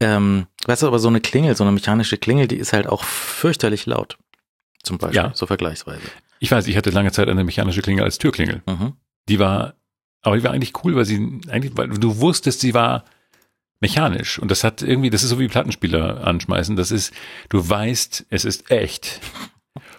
ähm, 0.00 0.46
weißt 0.66 0.82
du, 0.82 0.86
aber 0.86 0.98
so 0.98 1.08
eine 1.08 1.20
Klingel, 1.20 1.56
so 1.56 1.64
eine 1.64 1.72
mechanische 1.72 2.16
Klingel, 2.18 2.48
die 2.48 2.56
ist 2.56 2.72
halt 2.72 2.86
auch 2.86 3.04
fürchterlich 3.04 3.86
laut. 3.86 4.16
Zum 4.82 4.98
Beispiel, 4.98 5.16
Ja. 5.16 5.32
so 5.34 5.46
vergleichsweise. 5.46 6.00
Ich 6.40 6.50
weiß, 6.50 6.66
ich 6.68 6.76
hatte 6.76 6.90
lange 6.90 7.10
Zeit 7.12 7.28
eine 7.28 7.44
mechanische 7.44 7.82
Klingel 7.82 8.04
als 8.04 8.18
Türklingel. 8.18 8.62
Mhm. 8.66 8.92
Die 9.28 9.38
war, 9.38 9.74
aber 10.22 10.36
die 10.36 10.44
war 10.44 10.52
eigentlich 10.52 10.72
cool, 10.84 10.94
weil 10.96 11.04
sie 11.04 11.40
eigentlich, 11.50 11.76
weil 11.76 11.88
du 11.88 12.20
wusstest, 12.20 12.60
sie 12.60 12.74
war 12.74 13.04
mechanisch. 13.80 14.38
Und 14.38 14.50
das 14.50 14.64
hat 14.64 14.82
irgendwie, 14.82 15.10
das 15.10 15.22
ist 15.22 15.30
so 15.30 15.38
wie 15.38 15.48
Plattenspieler 15.48 16.26
anschmeißen. 16.26 16.76
Das 16.76 16.90
ist, 16.90 17.12
du 17.48 17.68
weißt, 17.68 18.26
es 18.30 18.44
ist 18.44 18.70
echt. 18.70 19.20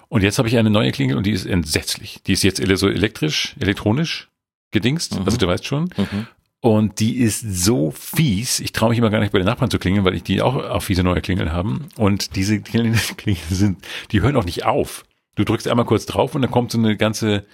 Und 0.10 0.24
jetzt 0.24 0.40
habe 0.40 0.48
ich 0.48 0.58
eine 0.58 0.72
neue 0.72 0.92
Klingel 0.92 1.18
und 1.18 1.26
die 1.26 1.32
ist 1.32 1.46
entsetzlich. 1.46 2.22
Die 2.26 2.34
ist 2.34 2.44
jetzt 2.44 2.62
so 2.78 2.90
elektrisch, 2.90 3.56
elektronisch 3.60 4.30
gedingst. 4.72 5.20
Mhm. 5.20 5.26
Also 5.26 5.38
du 5.38 5.48
weißt 5.48 5.66
schon. 5.66 5.86
Mhm. 5.96 6.28
Und 6.62 7.00
die 7.00 7.18
ist 7.18 7.40
so 7.40 7.92
fies. 7.92 8.60
Ich 8.60 8.74
traue 8.74 8.90
mich 8.90 8.98
immer 8.98 9.10
gar 9.10 9.22
nicht 9.22 9.32
bei 9.32 9.40
den 9.40 9.46
Nachbarn 9.46 9.72
zu 9.72 9.80
klingeln, 9.80 10.04
weil 10.04 10.16
ich 10.16 10.24
die 10.24 10.42
auch 10.42 10.56
auf 10.56 10.84
fiese 10.84 11.04
neue 11.04 11.22
Klingeln 11.22 11.54
haben. 11.54 11.88
Und 11.96 12.36
diese 12.36 12.60
Klingeln, 12.60 13.00
Klingeln 13.18 13.46
sind, 13.50 13.78
die 14.12 14.22
hören 14.22 14.36
auch 14.36 14.44
nicht 14.46 14.66
auf. 14.66 15.06
Du 15.36 15.46
drückst 15.46 15.70
einmal 15.70 15.86
kurz 15.86 16.06
drauf 16.06 16.36
und 16.36 16.42
dann 16.42 16.52
kommt 16.52 16.72
so 16.72 16.78
eine 16.78 16.98
ganze, 16.98 17.46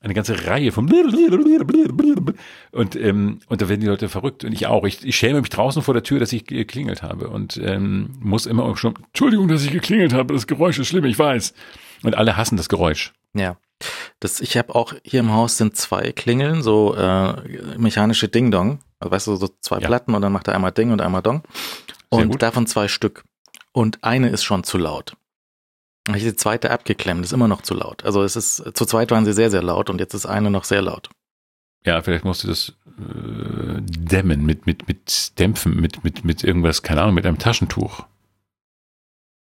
eine 0.00 0.14
ganze 0.14 0.46
Reihe 0.46 0.72
von 0.72 0.90
und 2.70 2.96
ähm, 2.96 3.40
und 3.48 3.60
da 3.60 3.68
werden 3.68 3.80
die 3.80 3.86
Leute 3.86 4.08
verrückt 4.08 4.44
und 4.44 4.52
ich 4.52 4.66
auch. 4.66 4.84
Ich, 4.84 5.04
ich 5.04 5.16
schäme 5.16 5.40
mich 5.40 5.50
draußen 5.50 5.82
vor 5.82 5.92
der 5.92 6.04
Tür, 6.04 6.20
dass 6.20 6.32
ich 6.32 6.46
geklingelt 6.46 7.02
habe 7.02 7.28
und 7.28 7.60
ähm, 7.62 8.12
muss 8.20 8.46
immer 8.46 8.64
auch 8.64 8.78
schon 8.78 8.94
Entschuldigung, 9.08 9.48
dass 9.48 9.62
ich 9.62 9.72
geklingelt 9.72 10.14
habe. 10.14 10.32
Das 10.32 10.46
Geräusch 10.46 10.78
ist 10.78 10.88
schlimm, 10.88 11.04
ich 11.04 11.18
weiß. 11.18 11.52
Und 12.02 12.16
alle 12.16 12.36
hassen 12.36 12.56
das 12.56 12.68
Geräusch. 12.68 13.12
Ja. 13.34 13.56
Das, 14.20 14.40
ich 14.40 14.56
habe 14.56 14.74
auch 14.74 14.94
hier 15.04 15.20
im 15.20 15.32
Haus 15.32 15.56
sind 15.56 15.76
zwei 15.76 16.12
Klingeln, 16.12 16.62
so 16.62 16.94
äh, 16.94 17.76
mechanische 17.78 18.28
Ding-Dong. 18.28 18.80
Also 18.98 19.10
weißt 19.12 19.26
du, 19.28 19.36
so 19.36 19.48
zwei 19.60 19.78
Ja. 19.78 19.86
Platten 19.86 20.14
und 20.14 20.22
dann 20.22 20.32
macht 20.32 20.48
er 20.48 20.54
einmal 20.54 20.72
Ding 20.72 20.90
und 20.90 21.00
einmal 21.00 21.22
Dong. 21.22 21.42
Und 22.08 22.42
davon 22.42 22.66
zwei 22.66 22.88
Stück. 22.88 23.24
Und 23.72 24.02
eine 24.02 24.30
ist 24.30 24.42
schon 24.42 24.64
zu 24.64 24.78
laut. 24.78 25.14
Dann 26.04 26.14
habe 26.14 26.18
ich 26.18 26.24
die 26.24 26.36
zweite 26.36 26.70
abgeklemmt, 26.70 27.24
ist 27.24 27.32
immer 27.32 27.48
noch 27.48 27.62
zu 27.62 27.74
laut. 27.74 28.04
Also 28.04 28.22
es 28.22 28.34
ist, 28.34 28.56
zu 28.74 28.86
zweit 28.86 29.10
waren 29.10 29.24
sie 29.24 29.32
sehr, 29.34 29.50
sehr 29.50 29.62
laut 29.62 29.90
und 29.90 30.00
jetzt 30.00 30.14
ist 30.14 30.26
eine 30.26 30.50
noch 30.50 30.64
sehr 30.64 30.82
laut. 30.82 31.10
Ja, 31.84 32.02
vielleicht 32.02 32.24
musst 32.24 32.42
du 32.42 32.48
das 32.48 32.72
äh, 32.98 33.80
dämmen 33.80 34.44
mit 34.44 34.66
mit 34.66 34.88
mit 34.88 35.38
dämpfen 35.38 35.78
mit 35.80 36.02
mit 36.02 36.24
mit 36.24 36.42
irgendwas, 36.42 36.82
keine 36.82 37.02
Ahnung, 37.02 37.14
mit 37.14 37.26
einem 37.26 37.38
Taschentuch. 37.38 38.04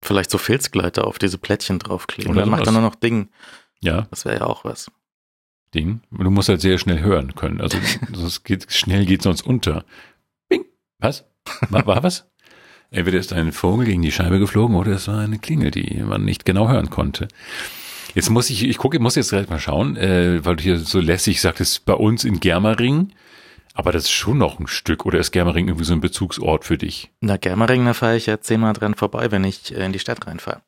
Vielleicht 0.00 0.30
so 0.30 0.38
Filzgleiter 0.38 1.06
auf 1.06 1.18
diese 1.18 1.38
Plättchen 1.38 1.78
draufkleben. 1.78 2.32
Oder 2.32 2.42
dann 2.42 2.50
macht 2.50 2.66
er 2.66 2.72
nur 2.72 2.82
noch 2.82 2.94
Ding. 2.94 3.28
Ja, 3.80 4.06
Das 4.11 4.24
wäre 4.24 4.38
ja 4.38 4.46
auch 4.46 4.64
was. 4.64 4.90
Ding. 5.74 6.00
Du 6.11 6.30
musst 6.30 6.48
halt 6.48 6.61
sehr 6.61 6.78
schnell 6.78 7.00
hören 7.00 7.34
können. 7.34 7.61
Also 7.61 7.78
das 8.12 8.42
geht 8.44 8.72
schnell 8.72 9.06
geht 9.06 9.22
sonst 9.22 9.42
unter. 9.42 9.84
Bing. 10.48 10.64
Was? 10.98 11.24
War, 11.70 11.87
war 11.87 12.02
was? 12.02 12.26
Entweder 12.90 13.18
ist 13.18 13.32
ein 13.32 13.52
Vogel 13.52 13.87
gegen 13.87 14.02
die 14.02 14.12
Scheibe 14.12 14.38
geflogen 14.38 14.76
oder 14.76 14.92
es 14.92 15.08
war 15.08 15.18
eine 15.18 15.38
Klingel, 15.38 15.70
die 15.70 16.02
man 16.02 16.24
nicht 16.24 16.44
genau 16.44 16.68
hören 16.68 16.88
konnte. 16.88 17.28
Jetzt 18.14 18.30
muss 18.30 18.48
ich, 18.48 18.64
ich 18.64 18.78
gucke, 18.78 18.96
ich 18.96 19.02
muss 19.02 19.14
jetzt 19.14 19.30
gleich 19.30 19.48
mal 19.48 19.61
schauen, 19.61 19.96
äh, 19.96 20.44
weil 20.44 20.56
du 20.56 20.62
hier 20.62 20.78
so 20.78 20.98
lässig 20.98 21.40
sagtest, 21.40 21.84
bei 21.84 21.92
uns 21.92 22.24
in 22.24 22.40
Germering, 22.40 23.12
aber 23.78 23.92
das 23.92 24.04
ist 24.04 24.10
schon 24.10 24.38
noch 24.38 24.58
ein 24.58 24.66
Stück, 24.66 25.06
oder 25.06 25.20
ist 25.20 25.30
Germering 25.30 25.68
irgendwie 25.68 25.84
so 25.84 25.92
ein 25.92 26.00
Bezugsort 26.00 26.64
für 26.64 26.76
dich? 26.76 27.12
Na, 27.20 27.36
Germering, 27.36 27.84
da 27.84 27.94
fahre 27.94 28.16
ich 28.16 28.26
ja 28.26 28.40
zehnmal 28.40 28.72
dran 28.72 28.94
vorbei, 28.94 29.30
wenn 29.30 29.44
ich 29.44 29.72
äh, 29.72 29.84
in 29.86 29.92
die 29.92 30.00
Stadt 30.00 30.26
reinfahre. 30.26 30.62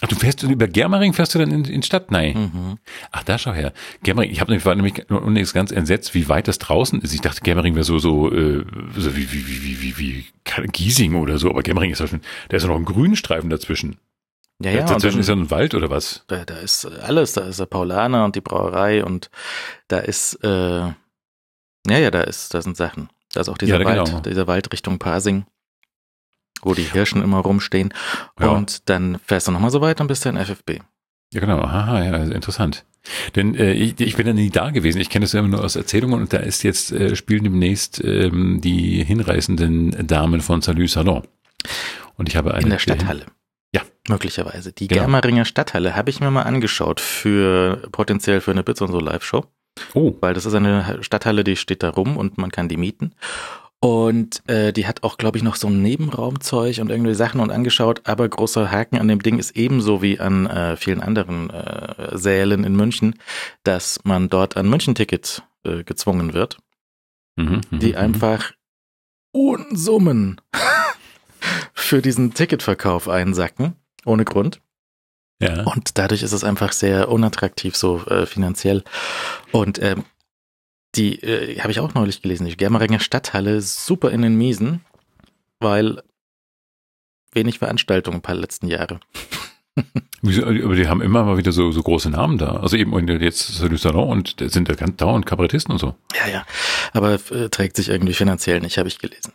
Ach, 0.00 0.08
du 0.08 0.16
fährst 0.16 0.42
über 0.42 0.66
Germering, 0.66 1.12
fährst 1.12 1.34
du 1.34 1.38
dann 1.38 1.52
in, 1.52 1.66
in 1.66 1.82
Stadt? 1.82 2.10
Nein. 2.10 2.50
Mhm. 2.52 2.78
Ach, 3.12 3.22
da 3.22 3.36
schau 3.36 3.52
her. 3.52 3.74
Germering, 4.02 4.30
ich 4.30 4.40
hab, 4.40 4.48
nämlich- 4.48 4.64
war 4.64 4.74
nämlich 4.74 5.10
unlängst 5.10 5.52
ganz 5.52 5.70
entsetzt, 5.72 6.14
wie 6.14 6.28
weit 6.30 6.48
das 6.48 6.58
draußen 6.58 7.02
ist. 7.02 7.12
Ich 7.12 7.20
dachte, 7.20 7.42
Germering 7.42 7.74
wäre 7.74 7.84
so, 7.84 7.98
so, 7.98 8.32
äh, 8.32 8.64
so 8.96 9.14
wie, 9.14 9.30
wie, 9.30 9.46
wie, 9.46 9.62
wie, 9.62 9.82
wie, 9.82 9.98
wie 9.98 10.66
Giesing 10.72 11.14
oder 11.16 11.36
so, 11.36 11.50
aber 11.50 11.62
Germering 11.62 11.90
ist 11.92 12.00
ja 12.00 12.06
schon, 12.08 12.22
da 12.48 12.56
ist 12.56 12.62
ja 12.62 12.70
noch 12.70 12.76
ein 12.76 12.86
Grünstreifen 12.86 13.50
dazwischen. 13.50 13.98
Ja, 14.62 14.70
ja, 14.70 14.80
dazwischen 14.80 15.16
dann, 15.16 15.20
ist 15.20 15.28
ja 15.28 15.34
ein 15.34 15.50
Wald 15.50 15.74
oder 15.74 15.90
was? 15.90 16.24
da, 16.28 16.44
da 16.44 16.56
ist 16.56 16.86
alles, 16.86 17.34
da 17.34 17.42
ist 17.42 17.60
der 17.60 17.66
Paulaner 17.66 18.24
und 18.24 18.36
die 18.36 18.40
Brauerei 18.40 19.04
und 19.04 19.30
da 19.88 19.98
ist, 19.98 20.34
äh, 20.42 20.92
ja, 21.88 21.98
ja, 21.98 22.10
da 22.10 22.22
ist, 22.22 22.54
da 22.54 22.62
sind 22.62 22.76
Sachen. 22.76 23.08
Da 23.32 23.40
ist 23.40 23.48
auch 23.48 23.58
dieser 23.58 23.80
Ja, 23.80 23.84
Wald, 23.84 24.06
genau. 24.06 24.20
dieser 24.20 24.46
Wald 24.46 24.72
Richtung 24.72 24.98
Pasing, 24.98 25.44
wo 26.62 26.74
die 26.74 26.82
Hirschen 26.84 27.22
immer 27.22 27.38
rumstehen. 27.38 27.92
Ja. 28.40 28.48
Und 28.50 28.88
dann 28.88 29.18
fährst 29.24 29.48
du 29.48 29.52
nochmal 29.52 29.70
so 29.70 29.80
weiter 29.80 30.02
und 30.02 30.08
bist 30.08 30.24
dann 30.24 30.36
FFB. 30.36 30.80
Ja, 31.32 31.40
genau. 31.40 31.58
Aha, 31.60 32.02
ja, 32.04 32.16
interessant. 32.24 32.84
Denn 33.36 33.54
äh, 33.54 33.72
ich, 33.72 34.00
ich 34.00 34.16
bin 34.16 34.26
ja 34.26 34.32
nie 34.32 34.50
da 34.50 34.70
gewesen. 34.70 35.00
Ich 35.00 35.10
kenne 35.10 35.24
das 35.24 35.32
ja 35.32 35.40
immer 35.40 35.48
nur 35.48 35.64
aus 35.64 35.76
Erzählungen 35.76 36.20
und 36.20 36.32
da 36.32 36.38
ist 36.38 36.62
jetzt, 36.62 36.90
äh, 36.92 37.16
spielen 37.16 37.44
demnächst 37.44 38.02
ähm, 38.02 38.60
die 38.62 39.04
hinreißenden 39.04 40.06
Damen 40.06 40.40
von 40.40 40.62
Salut 40.62 40.88
Salon. 40.88 41.22
Und 42.16 42.28
ich 42.28 42.36
habe 42.36 42.54
eine 42.54 42.62
In 42.62 42.70
der 42.70 42.78
Stadthalle. 42.78 43.26
Ja. 43.74 43.82
Möglicherweise. 44.08 44.72
Die 44.72 44.86
Genau. 44.86 45.02
Germeringer 45.02 45.44
Stadthalle 45.44 45.96
habe 45.96 46.08
ich 46.08 46.20
mir 46.20 46.30
mal 46.30 46.42
angeschaut 46.44 47.00
für 47.00 47.82
potenziell 47.90 48.40
für 48.40 48.52
eine 48.52 48.62
Bits 48.62 48.80
und 48.80 48.92
so 48.92 49.00
Live-Show. 49.00 49.44
Oh, 49.94 50.14
weil 50.20 50.34
das 50.34 50.46
ist 50.46 50.54
eine 50.54 51.02
Stadthalle, 51.02 51.44
die 51.44 51.56
steht 51.56 51.82
da 51.82 51.90
rum 51.90 52.16
und 52.16 52.38
man 52.38 52.50
kann 52.50 52.68
die 52.68 52.76
mieten. 52.76 53.14
Und 53.84 54.42
äh, 54.48 54.72
die 54.72 54.86
hat 54.86 55.02
auch, 55.02 55.18
glaube 55.18 55.36
ich, 55.36 55.44
noch 55.44 55.56
so 55.56 55.68
ein 55.68 55.82
Nebenraumzeug 55.82 56.78
und 56.78 56.90
irgendwie 56.90 57.14
Sachen 57.14 57.40
und 57.40 57.50
angeschaut. 57.50 58.00
Aber 58.04 58.26
großer 58.26 58.70
Haken 58.70 58.96
an 58.96 59.08
dem 59.08 59.20
Ding 59.20 59.38
ist 59.38 59.56
ebenso 59.56 60.00
wie 60.00 60.18
an 60.18 60.46
äh, 60.46 60.76
vielen 60.76 61.02
anderen 61.02 61.50
äh, 61.50 62.16
Sälen 62.16 62.64
in 62.64 62.76
München, 62.76 63.16
dass 63.62 64.00
man 64.04 64.30
dort 64.30 64.56
an 64.56 64.70
München-Tickets 64.70 65.42
äh, 65.64 65.84
gezwungen 65.84 66.32
wird, 66.32 66.56
mhm, 67.36 67.60
mhm, 67.70 67.78
die 67.78 67.90
mhm. 67.90 67.98
einfach 67.98 68.52
Unsummen 69.32 70.40
für 71.74 72.00
diesen 72.00 72.32
Ticketverkauf 72.32 73.06
einsacken, 73.06 73.74
ohne 74.06 74.24
Grund. 74.24 74.62
Ja. 75.44 75.62
Und 75.64 75.98
dadurch 75.98 76.22
ist 76.22 76.32
es 76.32 76.42
einfach 76.42 76.72
sehr 76.72 77.10
unattraktiv 77.10 77.76
so 77.76 78.04
äh, 78.06 78.24
finanziell. 78.24 78.82
Und 79.52 79.82
ähm, 79.82 80.04
die 80.94 81.22
äh, 81.22 81.58
habe 81.60 81.70
ich 81.70 81.80
auch 81.80 81.92
neulich 81.94 82.22
gelesen, 82.22 82.46
die 82.46 82.56
Germeringer 82.56 83.00
Stadthalle 83.00 83.60
super 83.60 84.10
in 84.10 84.22
den 84.22 84.36
Miesen, 84.36 84.80
weil 85.60 86.02
wenig 87.32 87.58
Veranstaltungen 87.58 88.18
ein 88.18 88.22
paar 88.22 88.36
letzten 88.36 88.68
Jahre. 88.68 89.00
Aber 90.22 90.76
die 90.76 90.88
haben 90.88 91.02
immer 91.02 91.24
mal 91.24 91.36
wieder 91.36 91.52
so, 91.52 91.70
so 91.72 91.82
große 91.82 92.08
Namen 92.08 92.38
da. 92.38 92.56
Also 92.56 92.76
eben 92.76 92.94
und 92.94 93.08
jetzt 93.08 93.58
Salut 93.58 93.80
Salon 93.80 94.08
und 94.08 94.36
sind 94.38 94.68
da 94.68 94.74
ganz 94.74 94.96
dauernd 94.96 95.26
Kabarettisten 95.26 95.72
und 95.72 95.78
so. 95.78 95.94
Ja, 96.14 96.32
ja. 96.32 96.46
Aber 96.92 97.18
äh, 97.30 97.50
trägt 97.50 97.76
sich 97.76 97.90
irgendwie 97.90 98.14
finanziell 98.14 98.60
nicht, 98.60 98.78
habe 98.78 98.88
ich 98.88 98.98
gelesen. 98.98 99.34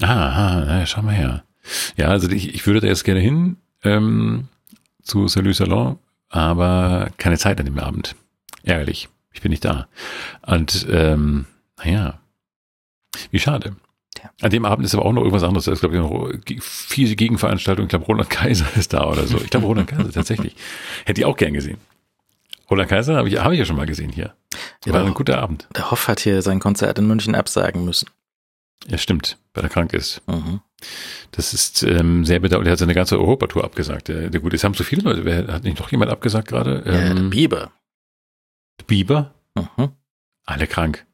Ah, 0.00 0.06
ah, 0.06 0.64
na, 0.66 0.86
schau 0.86 1.02
mal 1.02 1.14
her. 1.14 1.44
Ja, 1.96 2.08
also 2.08 2.28
ich, 2.30 2.54
ich 2.54 2.66
würde 2.66 2.80
da 2.80 2.88
jetzt 2.88 3.04
gerne 3.04 3.20
hin 3.20 3.58
ähm, 3.84 4.48
zu 5.06 5.28
Salut 5.28 5.54
Salon, 5.54 5.98
aber 6.28 7.10
keine 7.16 7.38
Zeit 7.38 7.58
an 7.60 7.66
dem 7.66 7.78
Abend. 7.78 8.14
Ärgerlich. 8.64 9.08
Ich 9.32 9.40
bin 9.42 9.50
nicht 9.50 9.64
da. 9.64 9.86
Und 10.46 10.86
ähm, 10.90 11.46
naja, 11.78 12.20
wie 13.30 13.38
schade. 13.38 13.76
Ja. 14.22 14.30
An 14.40 14.50
dem 14.50 14.64
Abend 14.64 14.84
ist 14.84 14.94
aber 14.94 15.04
auch 15.04 15.12
noch 15.12 15.22
irgendwas 15.22 15.42
anderes. 15.42 15.64
Glaube 15.80 15.94
ich, 15.94 16.00
noch 16.00 16.60
viele 16.62 17.16
Gegenveranstaltungen. 17.16 17.86
Ich 17.86 17.90
glaube, 17.90 18.06
Roland 18.06 18.30
Kaiser 18.30 18.66
ist 18.76 18.92
da 18.92 19.06
oder 19.06 19.26
so. 19.26 19.36
Ich 19.38 19.50
glaube, 19.50 19.66
Roland 19.66 19.88
Kaiser 19.88 20.10
tatsächlich. 20.10 20.56
Hätte 21.04 21.20
ich 21.20 21.24
auch 21.26 21.36
gern 21.36 21.52
gesehen. 21.52 21.78
Roland 22.70 22.88
Kaiser 22.88 23.16
habe 23.16 23.28
ich, 23.28 23.38
habe 23.38 23.54
ich 23.54 23.58
ja 23.60 23.64
schon 23.66 23.76
mal 23.76 23.86
gesehen 23.86 24.10
hier. 24.10 24.34
Ja, 24.84 24.92
War 24.94 25.04
ein 25.04 25.14
guter 25.14 25.38
Abend. 25.38 25.68
Der 25.76 25.90
Hoff 25.90 26.08
hat 26.08 26.20
hier 26.20 26.42
sein 26.42 26.58
Konzert 26.60 26.98
in 26.98 27.06
München 27.06 27.34
absagen 27.34 27.84
müssen. 27.84 28.08
Ja, 28.88 28.98
stimmt, 28.98 29.38
weil 29.54 29.64
er 29.64 29.70
krank 29.70 29.92
ist. 29.92 30.22
Mhm. 30.26 30.60
Das 31.30 31.54
ist 31.54 31.82
ähm, 31.82 32.24
sehr 32.24 32.38
bedauerlich. 32.38 32.68
Er 32.68 32.72
hat 32.72 32.78
seine 32.78 32.94
ganze 32.94 33.18
Europatour 33.18 33.64
abgesagt. 33.64 34.08
Der, 34.08 34.30
der 34.30 34.40
gut, 34.40 34.54
es 34.54 34.64
haben 34.64 34.74
so 34.74 34.84
viele 34.84 35.02
Leute. 35.02 35.24
Wer, 35.24 35.46
hat 35.48 35.64
nicht 35.64 35.78
noch 35.78 35.90
jemand 35.90 36.10
abgesagt 36.10 36.48
gerade? 36.48 36.82
Ähm, 36.86 37.30
Bieber. 37.30 37.72
Bieber? 38.86 39.34
Mhm. 39.54 39.92
Alle 40.44 40.66
krank. 40.66 41.06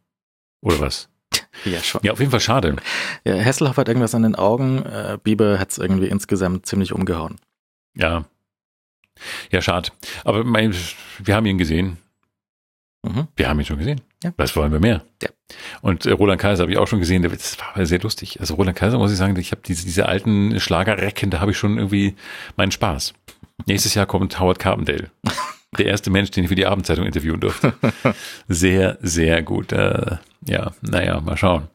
Oder 0.61 0.81
was? 0.81 1.09
Ja, 1.65 1.81
schon. 1.81 2.01
Ja, 2.03 2.13
auf 2.13 2.19
jeden 2.19 2.31
Fall 2.31 2.41
schade. 2.41 2.77
Ja, 3.25 3.39
Hasselhoff 3.39 3.77
hat 3.77 3.87
irgendwas 3.87 4.15
an 4.15 4.23
den 4.23 4.35
Augen. 4.35 4.85
Äh, 4.85 5.19
Bieber 5.23 5.59
hat 5.59 5.71
es 5.71 5.79
irgendwie 5.79 6.09
insgesamt 6.09 6.67
ziemlich 6.67 6.93
umgehauen. 6.93 7.37
Ja. 7.95 8.25
Ja, 9.51 9.61
schade. 9.61 9.91
Aber 10.25 10.45
mein, 10.45 10.75
wir 11.19 11.37
haben 11.37 11.47
ihn 11.47 11.59
gesehen. 11.59 11.99
Mhm. 13.03 13.29
Wir 13.37 13.49
haben 13.49 13.61
ihn 13.61 13.67
schon 13.67 13.79
gesehen. 13.79 14.01
Ja. 14.23 14.33
Was 14.37 14.55
wollen 14.57 14.73
wir 14.73 14.81
mehr? 14.81 15.05
Ja. 15.23 15.29
Und 15.81 16.07
äh, 16.07 16.13
Roland 16.13 16.41
Kaiser 16.41 16.63
habe 16.63 16.73
ich 16.73 16.79
auch 16.79 16.87
schon 16.87 17.01
gesehen. 17.01 17.23
Das 17.23 17.57
war 17.59 17.85
sehr 17.87 18.01
lustig. 18.01 18.41
Also 18.41 18.55
Roland 18.55 18.77
Kaiser 18.77 18.99
muss 18.99 19.13
ich 19.13 19.19
sagen, 19.19 19.37
ich 19.37 19.51
habe 19.51 19.63
diese, 19.67 19.85
diese 19.85 20.07
alten 20.07 20.59
Schlagerrecken, 20.61 21.31
da 21.31 21.41
habe 21.41 21.51
ich 21.51 21.59
schon 21.59 21.79
irgendwie 21.79 22.15
meinen 22.57 22.73
Spaß. 22.73 23.15
Nächstes 23.67 23.95
Jahr 23.95 24.07
kommt 24.07 24.39
Howard 24.39 24.59
Carpendale. 24.59 25.11
Der 25.79 25.87
erste 25.87 26.11
Mensch, 26.11 26.31
den 26.31 26.45
ich 26.45 26.49
für 26.49 26.55
die 26.55 26.67
Abendzeitung 26.67 27.07
interviewen 27.07 27.41
durfte. 27.41 27.73
Sehr, 28.49 28.99
sehr 29.01 29.43
gut. 29.43 29.73
Äh, 29.73 30.19
ja, 30.47 30.73
naja, 30.83 31.19
mal 31.21 31.39
schauen. 31.39 31.69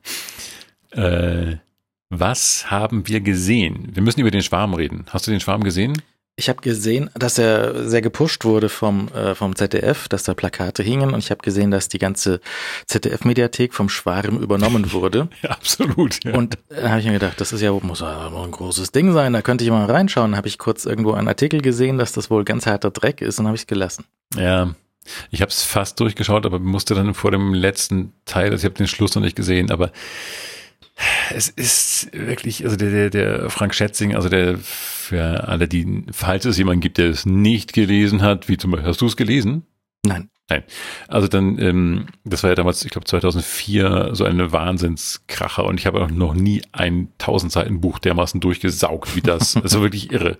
Äh, 0.91 1.55
was 2.09 2.69
haben 2.69 3.07
wir 3.07 3.21
gesehen? 3.21 3.89
Wir 3.93 4.03
müssen 4.03 4.19
über 4.19 4.29
den 4.29 4.43
Schwarm 4.43 4.75
reden. 4.75 5.05
Hast 5.09 5.25
du 5.25 5.31
den 5.31 5.39
Schwarm 5.39 5.63
gesehen? 5.63 5.99
Ich 6.39 6.49
habe 6.49 6.61
gesehen, 6.61 7.09
dass 7.15 7.39
er 7.39 7.89
sehr 7.89 8.03
gepusht 8.03 8.45
wurde 8.45 8.69
vom, 8.69 9.07
äh, 9.07 9.33
vom 9.33 9.55
ZDF, 9.55 10.07
dass 10.07 10.21
da 10.21 10.35
Plakate 10.35 10.83
hingen 10.83 11.11
und 11.11 11.17
ich 11.17 11.31
habe 11.31 11.41
gesehen, 11.41 11.71
dass 11.71 11.89
die 11.89 11.97
ganze 11.97 12.41
ZDF-Mediathek 12.85 13.73
vom 13.73 13.89
Schwarm 13.89 14.37
übernommen 14.37 14.93
wurde. 14.93 15.29
Ja, 15.41 15.51
absolut. 15.51 16.23
Ja. 16.23 16.33
Und 16.33 16.57
da 16.69 16.89
habe 16.89 16.99
ich 16.99 17.05
mir 17.05 17.13
gedacht, 17.13 17.39
das 17.41 17.53
ist 17.53 17.61
ja, 17.61 17.71
muss 17.71 18.01
ja 18.01 18.27
ein 18.27 18.51
großes 18.51 18.91
Ding 18.91 19.13
sein, 19.13 19.33
da 19.33 19.41
könnte 19.41 19.63
ich 19.63 19.71
mal 19.71 19.85
reinschauen. 19.85 20.31
Da 20.31 20.37
habe 20.37 20.47
ich 20.47 20.57
kurz 20.57 20.85
irgendwo 20.85 21.13
einen 21.13 21.27
Artikel 21.27 21.61
gesehen, 21.61 21.97
dass 21.97 22.11
das 22.11 22.29
wohl 22.29 22.43
ganz 22.43 22.65
harter 22.65 22.91
Dreck 22.91 23.21
ist 23.21 23.39
und 23.39 23.47
habe 23.47 23.55
ich 23.55 23.61
es 23.61 23.67
gelassen. 23.67 24.05
Ja, 24.35 24.75
ich 25.31 25.41
habe 25.41 25.49
es 25.49 25.63
fast 25.63 25.99
durchgeschaut, 25.99 26.45
aber 26.45 26.59
musste 26.59 26.93
dann 26.93 27.13
vor 27.13 27.31
dem 27.31 27.53
letzten 27.53 28.13
Teil, 28.25 28.51
also 28.51 28.57
ich 28.57 28.65
habe 28.65 28.75
den 28.75 28.87
Schluss 28.87 29.15
noch 29.15 29.21
nicht 29.23 29.35
gesehen, 29.35 29.71
aber 29.71 29.91
es 31.33 31.49
ist 31.49 32.09
wirklich, 32.13 32.63
also 32.63 32.75
der, 32.75 32.89
der, 32.89 33.09
der 33.09 33.49
Frank 33.49 33.75
Schätzing, 33.75 34.15
also 34.15 34.29
der 34.29 34.57
für 34.57 35.47
alle, 35.47 35.67
die, 35.67 36.05
falls 36.11 36.45
es 36.45 36.57
jemanden 36.57 36.81
gibt, 36.81 36.97
der 36.97 37.09
es 37.09 37.25
nicht 37.25 37.73
gelesen 37.73 38.21
hat, 38.21 38.49
wie 38.49 38.57
zum 38.57 38.71
Beispiel, 38.71 38.89
hast 38.89 39.01
du 39.01 39.05
es 39.05 39.17
gelesen? 39.17 39.63
Nein. 40.03 40.29
Nein. 40.49 40.63
Also 41.09 41.27
dann, 41.27 41.59
ähm, 41.59 42.05
das 42.23 42.41
war 42.43 42.49
ja 42.49 42.55
damals, 42.55 42.83
ich 42.85 42.91
glaube 42.91 43.05
2004, 43.05 44.11
so 44.13 44.23
eine 44.23 44.53
Wahnsinnskracher 44.53 45.65
und 45.65 45.77
ich 45.77 45.85
habe 45.85 46.01
auch 46.01 46.09
noch 46.09 46.33
nie 46.33 46.61
ein 46.71 47.09
1000 47.19 47.51
Seiten 47.51 47.81
Buch 47.81 47.99
dermaßen 47.99 48.39
durchgesaugt 48.39 49.15
wie 49.15 49.21
das. 49.21 49.53
Das 49.53 49.73
war 49.75 49.81
wirklich 49.81 50.11
irre. 50.11 50.37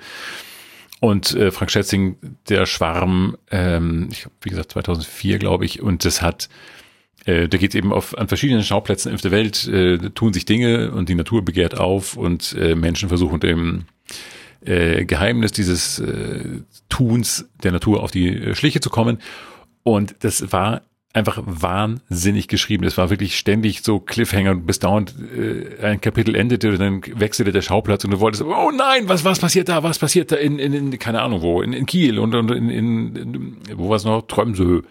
Und 1.02 1.36
äh, 1.36 1.52
Frank 1.52 1.72
Schätzing, 1.72 2.17
der 2.48 2.65
Schwarm, 2.65 3.38
ähm, 3.52 4.08
ich 4.12 4.28
wie 4.41 4.50
gesagt 4.50 4.72
2004, 4.72 5.39
glaube 5.39 5.65
ich, 5.65 5.82
und 5.82 6.06
das 6.06 6.22
hat, 6.22 6.48
äh, 7.28 7.50
da 7.50 7.58
geht 7.58 7.72
es 7.72 7.76
eben 7.76 7.92
auf 7.92 8.18
an 8.18 8.28
verschiedenen 8.28 8.63
Schauplätzen 8.63 9.13
auf 9.13 9.22
der 9.22 9.32
Welt 9.32 9.68
äh, 9.68 9.98
tun 10.12 10.34
sich 10.34 10.46
Dinge 10.46 10.92
und 10.92 11.10
die 11.10 11.16
Natur 11.16 11.44
begehrt 11.44 11.78
auf 11.78 12.16
und 12.16 12.56
äh, 12.58 12.74
Menschen 12.74 13.10
versuchen 13.10 13.40
dem 13.42 13.84
äh, 14.66 15.04
Geheimnis 15.06 15.52
dieses 15.52 16.00
äh, 16.00 16.62
Tuns 16.90 17.50
der 17.63 17.74
Natur 17.74 18.02
auf 18.02 18.12
die 18.12 18.30
äh, 18.30 18.56
Schliche 18.56 18.80
zu 18.80 18.90
kommen. 18.90 19.20
Und 19.84 20.16
das 20.22 20.54
war 20.54 20.84
einfach 21.13 21.42
wahnsinnig 21.46 22.48
geschrieben. 22.48 22.86
Es 22.86 22.98
war 22.98 23.10
wirklich 23.10 23.38
ständig 23.38 23.84
so 23.84 24.00
Cliffhanger 24.00 24.52
und 24.52 24.66
bis 24.66 24.80
dauernd 24.80 25.13
äh, 25.36 25.84
ein 25.84 26.00
Kapitel 26.00 26.34
endete 26.34 26.70
und 26.70 26.80
dann 26.80 27.02
wechselte 27.20 27.52
der 27.52 27.62
Schauplatz 27.62 28.06
und 28.06 28.12
du 28.12 28.20
wolltest, 28.22 28.44
oh 28.44 28.72
nein, 28.72 29.10
was, 29.10 29.26
was 29.26 29.40
passiert 29.40 29.68
da, 29.68 29.84
was 29.84 30.00
passiert 30.00 30.32
da 30.32 30.38
in, 30.38 30.60
in, 30.60 30.74
in 30.74 30.98
keine 31.00 31.22
Ahnung 31.22 31.42
wo, 31.42 31.62
in, 31.62 31.74
in 31.74 31.86
Kiel 31.86 32.20
und, 32.20 32.34
und 32.36 32.52
in, 32.52 32.70
in, 32.70 33.16
in 33.16 33.58
wo 33.76 33.90
war 33.90 33.98
es 33.98 34.06
noch, 34.06 34.28
Tromsø 34.28 34.84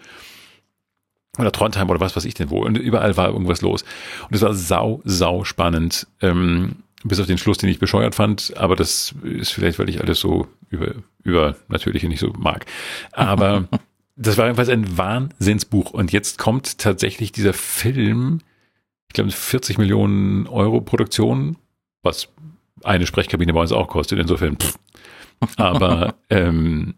oder 1.37 1.51
Trondheim 1.51 1.89
oder 1.89 1.99
was 1.99 2.15
weiß 2.15 2.25
ich 2.25 2.33
denn 2.33 2.49
wo. 2.49 2.63
Und 2.63 2.77
überall 2.77 3.17
war 3.17 3.29
irgendwas 3.29 3.61
los. 3.61 3.83
Und 4.29 4.35
es 4.35 4.41
war 4.41 4.53
sau, 4.53 5.01
sau 5.03 5.43
spannend. 5.43 6.07
Ähm, 6.21 6.77
bis 7.03 7.19
auf 7.19 7.27
den 7.27 7.37
Schluss, 7.37 7.57
den 7.57 7.69
ich 7.69 7.79
bescheuert 7.79 8.15
fand, 8.15 8.55
aber 8.57 8.75
das 8.75 9.13
ist 9.23 9.51
vielleicht, 9.51 9.79
weil 9.79 9.89
ich 9.89 10.01
alles 10.01 10.19
so 10.19 10.47
über, 10.69 10.95
über 11.23 11.55
natürliche 11.67 12.07
nicht 12.07 12.19
so 12.19 12.33
mag. 12.37 12.65
Aber 13.11 13.67
das 14.15 14.37
war 14.37 14.45
jedenfalls 14.45 14.69
ein 14.69 14.97
Wahnsinnsbuch. 14.97 15.91
Und 15.91 16.11
jetzt 16.11 16.37
kommt 16.37 16.79
tatsächlich 16.79 17.31
dieser 17.31 17.53
Film, 17.53 18.39
ich 19.07 19.13
glaube, 19.13 19.31
40 19.31 19.77
Millionen 19.77 20.47
Euro 20.47 20.81
Produktion, 20.81 21.57
was 22.01 22.29
eine 22.83 23.05
Sprechkabine 23.05 23.53
bei 23.53 23.61
uns 23.61 23.71
auch 23.71 23.87
kostet, 23.87 24.19
insofern. 24.19 24.57
Pff. 24.57 24.77
Aber 25.57 26.15
ähm, 26.29 26.95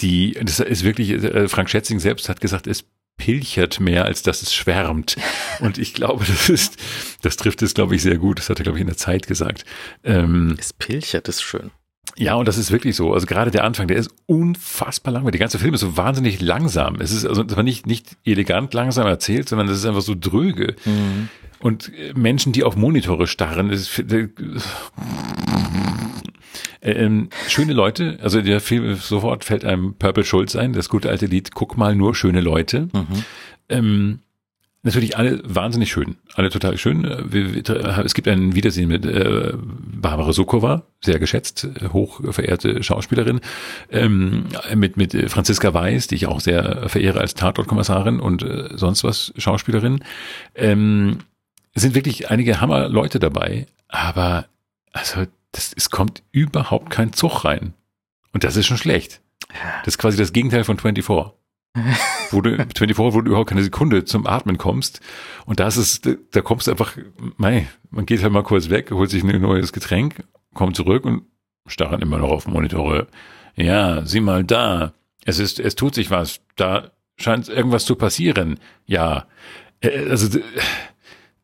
die, 0.00 0.38
das 0.42 0.60
ist 0.60 0.84
wirklich, 0.84 1.10
äh, 1.10 1.48
Frank 1.48 1.68
Schätzing 1.68 1.98
selbst 1.98 2.28
hat 2.28 2.40
gesagt, 2.40 2.66
es 2.66 2.84
pilchert 3.20 3.80
mehr, 3.80 4.06
als 4.06 4.22
dass 4.22 4.40
es 4.40 4.54
schwärmt. 4.54 5.16
Und 5.60 5.76
ich 5.76 5.92
glaube, 5.92 6.24
das 6.26 6.48
ist, 6.48 6.76
das 7.20 7.36
trifft 7.36 7.60
es, 7.62 7.74
glaube 7.74 7.94
ich, 7.94 8.02
sehr 8.02 8.16
gut. 8.16 8.38
Das 8.38 8.48
hat 8.48 8.58
er, 8.58 8.62
glaube 8.62 8.78
ich, 8.78 8.80
in 8.80 8.86
der 8.86 8.96
Zeit 8.96 9.26
gesagt. 9.26 9.66
Ähm, 10.02 10.56
Es 10.58 10.72
pilchert, 10.72 11.28
ist 11.28 11.42
schön. 11.42 11.70
ja, 12.16 12.34
und 12.34 12.48
das 12.48 12.56
ist 12.56 12.70
wirklich 12.70 12.96
so. 12.96 13.12
Also 13.12 13.26
gerade 13.26 13.50
der 13.50 13.64
Anfang, 13.64 13.86
der 13.88 13.98
ist 13.98 14.10
unfassbar 14.26 15.12
langweilig. 15.12 15.32
Der 15.32 15.40
ganze 15.46 15.58
Film 15.58 15.74
ist 15.74 15.80
so 15.80 15.96
wahnsinnig 15.98 16.40
langsam. 16.40 16.96
Es 17.00 17.12
ist 17.12 17.26
also 17.26 17.44
zwar 17.44 17.62
nicht, 17.62 17.86
nicht 17.86 18.16
elegant 18.24 18.72
langsam 18.74 19.06
erzählt, 19.06 19.48
sondern 19.48 19.68
es 19.68 19.76
ist 19.78 19.84
einfach 19.84 20.00
so 20.02 20.14
dröge. 20.18 20.74
Und 21.60 21.92
äh, 21.94 22.14
Menschen, 22.14 22.52
die 22.52 22.64
auf 22.64 22.74
Monitore 22.74 23.26
starren, 23.26 23.68
ist, 23.68 24.02
ähm, 26.82 27.28
schöne 27.48 27.72
Leute, 27.72 28.18
also 28.22 28.40
der 28.40 28.60
Film 28.60 28.94
sofort 28.94 29.44
fällt 29.44 29.64
einem 29.64 29.94
Purple 29.94 30.24
Schulz 30.24 30.56
ein, 30.56 30.72
das 30.72 30.88
gute 30.88 31.10
alte 31.10 31.26
Lied, 31.26 31.54
guck 31.54 31.76
mal 31.76 31.94
nur 31.94 32.14
schöne 32.14 32.40
Leute. 32.40 32.88
Ähm, 33.68 34.20
natürlich 34.82 35.16
alle 35.16 35.42
wahnsinnig 35.44 35.90
schön, 35.90 36.16
alle 36.34 36.50
total 36.50 36.78
schön. 36.78 37.04
Es 37.04 38.14
gibt 38.14 38.28
ein 38.28 38.54
Wiedersehen 38.54 38.88
mit 38.88 39.04
äh, 39.04 39.52
Barbara 39.54 40.32
Sokova, 40.32 40.84
sehr 41.02 41.18
geschätzt, 41.18 41.64
äh, 41.64 41.88
hoch 41.88 42.20
verehrte 42.32 42.82
Schauspielerin, 42.82 43.40
ähm, 43.90 44.46
mit 44.74 44.96
mit 44.96 45.30
Franziska 45.30 45.74
Weiß, 45.74 46.06
die 46.06 46.14
ich 46.14 46.26
auch 46.26 46.40
sehr 46.40 46.88
verehre 46.88 47.20
als 47.20 47.34
Tatortkommissarin 47.34 48.20
und 48.20 48.42
äh, 48.42 48.68
sonst 48.74 49.04
was 49.04 49.32
Schauspielerin. 49.36 50.02
Ähm, 50.54 51.18
es 51.74 51.82
sind 51.82 51.94
wirklich 51.94 52.30
einige 52.30 52.60
Hammer-Leute 52.60 53.18
dabei, 53.20 53.66
aber 53.88 54.46
also 54.92 55.26
das, 55.52 55.72
es 55.76 55.90
kommt 55.90 56.22
überhaupt 56.32 56.90
kein 56.90 57.12
Zug 57.12 57.44
rein. 57.44 57.74
Und 58.32 58.44
das 58.44 58.56
ist 58.56 58.66
schon 58.66 58.76
schlecht. 58.76 59.20
Das 59.84 59.94
ist 59.94 59.98
quasi 59.98 60.16
das 60.16 60.32
Gegenteil 60.32 60.64
von 60.64 60.78
24. 60.78 61.34
wo 62.30 62.40
du, 62.40 62.56
24, 62.56 62.98
wo 62.98 63.20
du 63.20 63.30
überhaupt 63.30 63.50
keine 63.50 63.62
Sekunde 63.62 64.04
zum 64.04 64.26
Atmen 64.26 64.58
kommst. 64.58 65.00
Und 65.46 65.60
da 65.60 65.68
ist 65.68 65.76
es, 65.76 66.00
da 66.00 66.40
kommst 66.40 66.66
du 66.66 66.72
einfach, 66.72 66.96
mei, 67.36 67.68
man 67.90 68.06
geht 68.06 68.22
halt 68.22 68.32
mal 68.32 68.42
kurz 68.42 68.70
weg, 68.70 68.90
holt 68.90 69.10
sich 69.10 69.22
ein 69.22 69.40
neues 69.40 69.72
Getränk, 69.72 70.24
kommt 70.54 70.76
zurück 70.76 71.04
und 71.04 71.22
starren 71.66 72.02
immer 72.02 72.18
noch 72.18 72.30
auf 72.30 72.46
Monitore. 72.46 73.06
Ja, 73.54 74.04
sieh 74.04 74.20
mal 74.20 74.42
da. 74.44 74.94
Es 75.24 75.38
ist, 75.38 75.60
es 75.60 75.76
tut 75.76 75.94
sich 75.94 76.10
was. 76.10 76.40
Da 76.56 76.90
scheint 77.16 77.48
irgendwas 77.48 77.84
zu 77.84 77.94
passieren. 77.94 78.58
Ja. 78.86 79.26
Äh, 79.80 80.08
Also, 80.08 80.40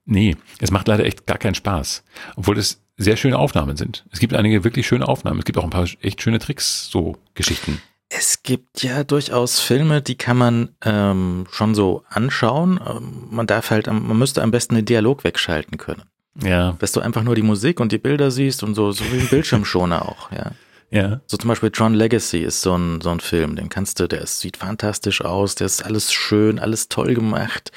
nee, 0.05 0.37
es 0.61 0.71
macht 0.71 0.89
leider 0.89 1.05
echt 1.05 1.27
gar 1.27 1.39
keinen 1.39 1.55
Spaß. 1.55 2.05
Obwohl 2.37 2.59
es 2.59 2.83
sehr 2.97 3.17
schöne 3.17 3.39
Aufnahmen 3.39 3.77
sind. 3.77 4.05
Es 4.11 4.21
gibt 4.21 4.35
einige 4.35 4.65
wirklich 4.65 4.87
schöne 4.87 5.07
Aufnahmen. 5.07 5.39
Es 5.39 5.45
gibt 5.45 5.59
auch 5.59 5.65
ein 5.65 5.71
paar 5.71 5.87
echt 6.01 6.23
schöne 6.23 6.39
Tricks, 6.39 6.89
so 6.91 7.17
Geschichten. 7.35 7.81
Es 8.09 8.43
gibt 8.43 8.83
ja 8.83 9.03
durchaus 9.05 9.61
Filme, 9.61 10.01
die 10.01 10.15
kann 10.17 10.37
man 10.37 10.69
ähm, 10.85 11.47
schon 11.51 11.75
so 11.75 12.05
anschauen. 12.09 12.81
Ähm, 12.87 13.29
Man 13.31 13.47
darf 13.47 13.71
halt, 13.71 13.89
man 13.89 14.17
müsste 14.19 14.43
am 14.43 14.51
besten 14.53 14.77
den 14.77 14.85
Dialog 14.85 15.25
wegschalten 15.25 15.77
können. 15.77 16.03
Ja, 16.43 16.77
Dass 16.79 16.93
du 16.93 17.01
einfach 17.01 17.23
nur 17.23 17.35
die 17.35 17.43
Musik 17.43 17.81
und 17.81 17.93
die 17.93 17.99
Bilder 17.99 18.31
siehst 18.31 18.63
und 18.63 18.75
so, 18.75 18.93
so 18.93 19.05
wie 19.11 19.21
ein 19.21 19.29
Bildschirmschoner 19.29 20.03
auch, 20.09 20.31
ja. 20.31 20.53
ja. 20.91 21.21
So 21.27 21.37
zum 21.39 21.49
Beispiel 21.49 21.71
Tron 21.71 21.95
Legacy 21.95 22.41
ist 22.41 22.61
so 22.61 22.77
ein, 22.77 23.01
so 23.01 23.11
ein 23.11 23.21
Film, 23.21 23.57
den 23.57 23.71
kannst 23.71 23.99
du, 24.01 24.07
der 24.07 24.21
ist, 24.21 24.41
sieht 24.41 24.59
fantastisch 24.59 25.23
aus, 25.23 25.55
der 25.55 25.67
ist 25.67 25.83
alles 25.85 26.13
schön, 26.13 26.59
alles 26.59 26.89
toll 26.89 27.15
gemacht, 27.15 27.73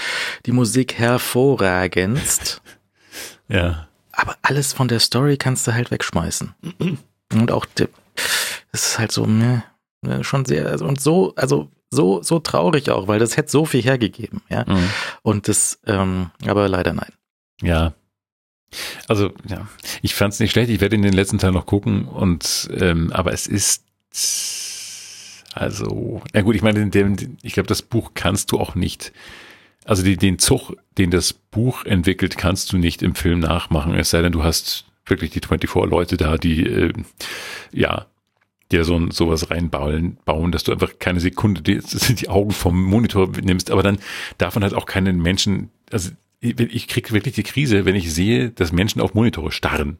die 0.46 0.52
Musik 0.52 0.94
hervorragendst, 0.96 2.62
Ja. 3.48 3.89
Aber 4.20 4.36
alles 4.42 4.74
von 4.74 4.88
der 4.88 5.00
Story 5.00 5.38
kannst 5.38 5.68
du 5.68 5.74
halt 5.74 5.92
wegschmeißen. 5.92 6.54
Und 7.34 7.52
auch, 7.52 7.66
es 8.72 8.88
ist 8.88 9.00
halt 9.00 9.12
so, 9.12 9.26
ne, 9.26 9.64
schon 10.22 10.46
sehr, 10.46 10.68
also, 10.68 10.86
und 10.86 11.00
so, 11.00 11.34
also 11.36 11.70
so, 11.92 12.22
so 12.22 12.40
traurig 12.40 12.92
auch, 12.92 13.08
weil 13.08 13.20
das 13.20 13.38
hätte 13.38 13.50
so 13.50 13.66
viel 13.66 13.82
hergegeben, 13.82 14.42
ja. 14.50 14.66
Mhm. 14.68 14.90
Und 15.24 15.48
das, 15.48 15.80
ähm, 15.88 16.32
aber 16.46 16.68
leider 16.70 16.94
nein. 16.94 17.12
Ja. 17.62 17.94
Also, 19.08 19.32
ja, 19.48 19.68
ich 20.04 20.14
fand 20.14 20.34
es 20.34 20.40
nicht 20.40 20.52
schlecht. 20.52 20.70
Ich 20.70 20.80
werde 20.82 20.96
in 20.96 21.02
den 21.02 21.14
letzten 21.14 21.40
Teil 21.40 21.52
noch 21.52 21.66
gucken 21.66 22.06
und 22.06 22.70
ähm, 22.72 23.12
aber 23.12 23.34
es 23.34 23.48
ist 23.48 23.84
also, 25.54 26.22
na 26.34 26.42
gut, 26.42 26.56
ich 26.56 26.62
meine, 26.62 26.90
ich 27.42 27.54
glaube, 27.54 27.68
das 27.68 27.82
Buch 27.82 28.12
kannst 28.14 28.52
du 28.52 28.60
auch 28.60 28.76
nicht. 28.76 29.12
Also 29.86 30.04
die, 30.04 30.18
den 30.18 30.40
Zug, 30.40 30.76
den 30.98 31.12
das 31.12 31.34
Buch 31.34 31.86
entwickelt, 31.86 32.38
kannst 32.38 32.72
du 32.72 32.78
nicht 32.78 33.02
im 33.02 33.16
Film 33.16 33.40
nachmachen, 33.40 33.96
es 33.96 34.10
sei 34.10 34.22
denn, 34.22 34.32
du 34.32 34.44
hast 34.44 34.86
wirklich 35.06 35.32
die 35.32 35.42
24-Leute 35.42 36.18
da, 36.18 36.38
die, 36.38 36.66
äh, 36.66 36.94
ja, 37.72 38.06
dir 38.72 38.84
so 38.84 39.10
sowas 39.10 39.50
reinbauen, 39.50 40.18
bauen, 40.26 40.52
dass 40.52 40.64
du 40.64 40.72
einfach 40.72 41.00
keine 41.00 41.20
Sekunde 41.20 41.62
die, 41.62 41.80
die 42.14 42.30
Augen 42.30 42.52
vom 42.52 42.84
Monitor 42.84 43.30
nimmst, 43.42 43.72
aber 43.72 43.84
dann 43.84 43.98
darf 44.38 44.56
man 44.56 44.64
halt 44.64 44.76
auch 44.76 44.86
keinen 44.86 45.22
Menschen, 45.22 45.70
also 45.92 46.12
ich 46.42 46.88
kriege 46.88 47.12
wirklich 47.12 47.36
die 47.36 47.44
Krise, 47.44 47.84
wenn 47.84 47.96
ich 47.96 48.14
sehe, 48.14 48.50
dass 48.52 48.72
Menschen 48.72 49.02
auf 49.02 49.14
Monitore 49.14 49.52
starren 49.52 49.98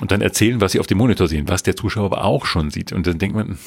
und 0.00 0.10
dann 0.10 0.22
erzählen, 0.22 0.60
was 0.60 0.72
sie 0.72 0.80
auf 0.80 0.86
dem 0.86 0.96
Monitor 0.96 1.28
sehen, 1.28 1.48
was 1.48 1.62
der 1.62 1.76
Zuschauer 1.76 2.06
aber 2.06 2.24
auch 2.24 2.46
schon 2.46 2.70
sieht. 2.70 2.92
Und 2.92 3.06
dann 3.06 3.18
denkt 3.18 3.36
man, 3.36 3.58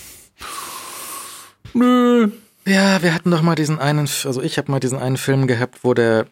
nö. 1.75 2.31
Ja, 2.67 3.03
wir 3.03 3.13
hatten 3.13 3.31
doch 3.31 3.41
mal 3.41 3.55
diesen 3.55 3.79
einen, 3.79 4.07
also 4.25 4.41
ich 4.41 4.57
habe 4.57 4.71
mal 4.71 4.79
diesen 4.79 4.97
einen 4.97 5.17
Film 5.17 5.45
gehabt, 5.47 5.83
wo 5.83 5.93
der, 5.93 6.25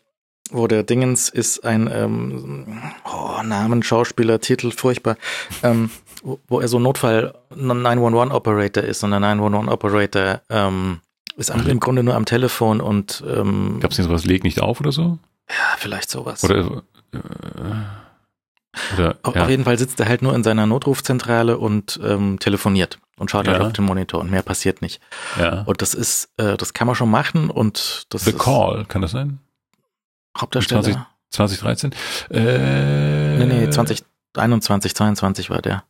wo 0.50 0.68
der 0.68 0.84
Dingens 0.84 1.30
ist 1.30 1.64
ein 1.64 1.90
ähm, 1.94 2.82
oh, 3.06 3.42
Namen, 3.44 3.84
Schauspieler, 3.84 4.40
Titel, 4.40 4.72
furchtbar, 4.72 5.18
ähm, 5.62 5.92
wo, 6.24 6.40
wo 6.48 6.60
er 6.60 6.68
so 6.68 6.80
Notfall 6.80 7.36
911 7.56 8.34
Operator 8.34 8.84
ist 8.84 9.04
und 9.04 9.12
der 9.12 9.20
911 9.20 9.72
Operator 9.72 10.42
ähm, 10.50 11.02
ist 11.38 11.52
am, 11.52 11.68
im 11.68 11.80
Grunde 11.80 12.02
nur 12.04 12.16
am 12.16 12.26
Telefon 12.26 12.82
und 12.82 13.24
ähm, 13.28 13.80
gab's 13.80 13.98
nicht 13.98 14.08
sowas, 14.08 14.26
leg 14.26 14.44
nicht 14.44 14.60
auf 14.60 14.80
oder 14.80 14.92
so? 14.92 15.20
Ja, 15.50 15.76
vielleicht 15.78 16.10
sowas. 16.10 16.44
Oder, 16.44 16.58
äh, 16.58 17.20
oder 18.96 19.18
auf, 19.22 19.36
ja. 19.36 19.44
auf, 19.44 19.50
jeden 19.50 19.66
Fall 19.66 19.78
sitzt 19.78 20.00
er 20.00 20.08
halt 20.08 20.24
nur 20.24 20.34
in 20.34 20.44
seiner 20.44 20.66
Notrufzentrale 20.66 21.60
und 21.60 22.00
ähm, 22.04 22.40
telefoniert 22.40 22.98
und 23.18 23.30
schaut 23.32 23.48
halt 23.48 23.58
ja. 23.58 23.60
halt 23.60 23.68
auf 23.68 23.74
den 23.74 23.86
Monitor 23.86 24.20
und 24.20 24.32
mehr 24.32 24.42
passiert 24.42 24.82
nicht. 24.82 25.02
Ja. 25.40 25.62
Und 25.62 25.82
das 25.82 25.94
ist, 25.94 26.30
äh, 26.38 26.58
das 26.58 26.74
kann 26.74 26.88
man 26.88 26.96
schon 26.96 27.10
machen 27.10 27.50
und 27.50 28.06
das 28.10 28.26
The 28.26 28.32
ist 28.32 28.40
Call, 28.40 28.86
kann 28.86 29.02
das 29.02 29.12
sein? 29.12 29.40
Hauptdarsteller. 30.38 31.08
20, 31.30 31.60
2013? 31.60 31.94
Äh, 32.32 33.38
nee, 33.38 33.46
nee, 33.46 33.70
2021, 33.70 34.96
22 34.96 35.50
war 35.50 35.62
der. 35.62 35.84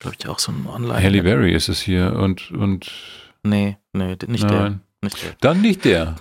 Glaube 0.00 0.16
ich 0.18 0.28
auch 0.28 0.38
so 0.38 0.52
ein 0.52 0.66
Online. 0.66 1.02
Halle 1.02 1.22
Berry 1.22 1.52
ist 1.54 1.68
es 1.68 1.80
hier 1.80 2.14
und, 2.14 2.50
und. 2.50 2.90
Nee, 3.42 3.78
nee, 3.92 4.16
nicht 4.26 4.44
Nein. 4.44 4.50
der. 4.50 4.80
Nicht 5.02 5.22
der. 5.22 5.34
Dann 5.40 5.60
nicht 5.60 5.84
der. 5.84 6.16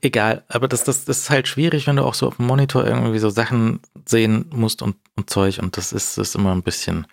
Egal, 0.00 0.44
aber 0.48 0.66
das, 0.66 0.84
das, 0.84 1.04
das 1.04 1.18
ist 1.18 1.30
halt 1.30 1.46
schwierig, 1.46 1.86
wenn 1.86 1.96
du 1.96 2.04
auch 2.04 2.14
so 2.14 2.26
auf 2.26 2.36
dem 2.36 2.46
Monitor 2.46 2.84
irgendwie 2.84 3.18
so 3.18 3.30
Sachen 3.30 3.80
sehen 4.06 4.46
musst 4.50 4.82
und, 4.82 4.96
und 5.14 5.30
Zeug 5.30 5.60
und 5.60 5.76
das 5.76 5.92
ist, 5.92 6.18
ist 6.18 6.34
immer 6.34 6.52
ein 6.52 6.62
bisschen. 6.62 7.06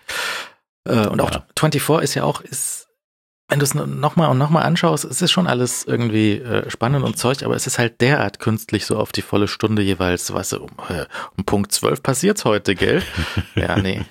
Äh, 0.85 1.07
und 1.07 1.21
auch 1.21 1.31
ja. 1.31 1.45
24 1.57 2.03
ist 2.03 2.13
ja 2.15 2.23
auch, 2.23 2.41
ist, 2.41 2.87
wenn 3.47 3.59
du 3.59 3.63
es 3.63 3.75
nochmal 3.75 4.29
und 4.29 4.37
nochmal 4.37 4.63
anschaust, 4.63 5.05
es 5.05 5.21
ist 5.21 5.31
schon 5.31 5.47
alles 5.47 5.83
irgendwie 5.83 6.33
äh, 6.33 6.69
spannend 6.69 7.05
und 7.05 7.17
Zeug, 7.17 7.43
aber 7.43 7.55
es 7.55 7.67
ist 7.67 7.77
halt 7.77 8.01
derart 8.01 8.39
künstlich 8.39 8.85
so 8.85 8.97
auf 8.97 9.11
die 9.11 9.21
volle 9.21 9.47
Stunde 9.47 9.81
jeweils, 9.81 10.33
weißt 10.33 10.53
du, 10.53 10.63
um, 10.63 10.71
äh, 10.89 11.05
um 11.37 11.45
Punkt 11.45 11.71
12 11.71 12.01
passiert's 12.01 12.45
heute, 12.45 12.75
gell? 12.75 13.03
ja, 13.55 13.77
nee. 13.77 14.01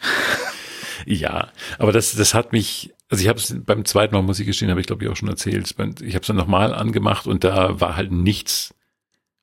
ja, 1.05 1.49
aber 1.79 1.93
das, 1.93 2.15
das 2.15 2.35
hat 2.35 2.53
mich, 2.53 2.95
also 3.11 3.23
ich 3.23 3.29
habe 3.29 3.39
es 3.39 3.55
beim 3.65 3.85
zweiten 3.85 4.15
Mal, 4.15 4.23
muss 4.23 4.39
ich 4.39 4.47
gestehen, 4.47 4.71
habe 4.71 4.81
ich 4.81 4.87
glaube 4.87 5.05
ich 5.05 5.11
auch 5.11 5.17
schon 5.17 5.29
erzählt. 5.29 5.75
Ich 6.03 6.15
habe 6.15 6.23
es 6.23 6.27
dann 6.27 6.37
nochmal 6.37 6.73
angemacht 6.73 7.27
und 7.27 7.43
da 7.43 7.81
war 7.81 7.97
halt 7.97 8.13
nichts 8.13 8.73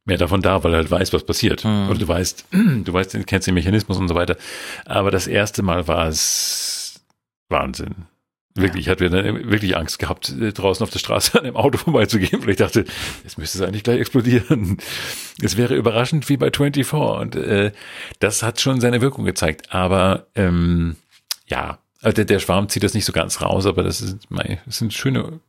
mehr 0.05 0.17
davon 0.17 0.41
da, 0.41 0.63
weil 0.63 0.73
er 0.73 0.77
halt 0.77 0.91
weiß, 0.91 1.13
was 1.13 1.25
passiert. 1.25 1.63
Mhm. 1.63 1.89
Oder 1.89 1.99
du 1.99 2.07
weißt, 2.07 2.45
du 2.51 2.93
weißt, 2.93 3.13
du 3.13 3.23
kennst 3.23 3.47
den 3.47 3.53
Mechanismus 3.53 3.97
und 3.97 4.07
so 4.07 4.15
weiter. 4.15 4.37
Aber 4.85 5.11
das 5.11 5.27
erste 5.27 5.63
Mal 5.63 5.87
war 5.87 6.07
es 6.07 6.80
Wahnsinn. 7.51 8.07
Wirklich, 8.53 8.85
ja. 8.85 8.93
ich 8.93 9.01
hatte 9.01 9.09
dann 9.09 9.49
wirklich 9.49 9.77
Angst 9.77 9.97
gehabt, 9.99 10.29
äh, 10.29 10.51
draußen 10.51 10.83
auf 10.83 10.89
der 10.89 10.99
Straße 10.99 11.37
an 11.39 11.45
dem 11.45 11.55
Auto 11.55 11.77
vorbeizugehen, 11.77 12.43
weil 12.43 12.51
ich 12.51 12.57
dachte, 12.57 12.85
jetzt 13.23 13.37
müsste 13.37 13.59
es 13.59 13.67
eigentlich 13.67 13.83
gleich 13.83 13.99
explodieren. 13.99 14.77
Es 15.43 15.57
wäre 15.57 15.73
überraschend 15.73 16.29
wie 16.29 16.37
bei 16.37 16.51
24 16.55 16.93
und 16.93 17.35
äh, 17.35 17.71
das 18.19 18.43
hat 18.43 18.61
schon 18.61 18.79
seine 18.79 19.01
Wirkung 19.01 19.25
gezeigt. 19.25 19.73
Aber 19.73 20.27
ähm, 20.35 20.97
ja, 21.47 21.79
also 21.99 22.13
der, 22.13 22.25
der 22.25 22.37
Schwarm 22.37 22.69
zieht 22.69 22.83
das 22.83 22.93
nicht 22.93 23.05
so 23.05 23.11
ganz 23.11 23.41
raus, 23.41 23.65
aber 23.65 23.81
das, 23.81 24.01
ist, 24.01 24.27
das 24.29 24.77
sind 24.77 24.93
schöne, 24.93 25.39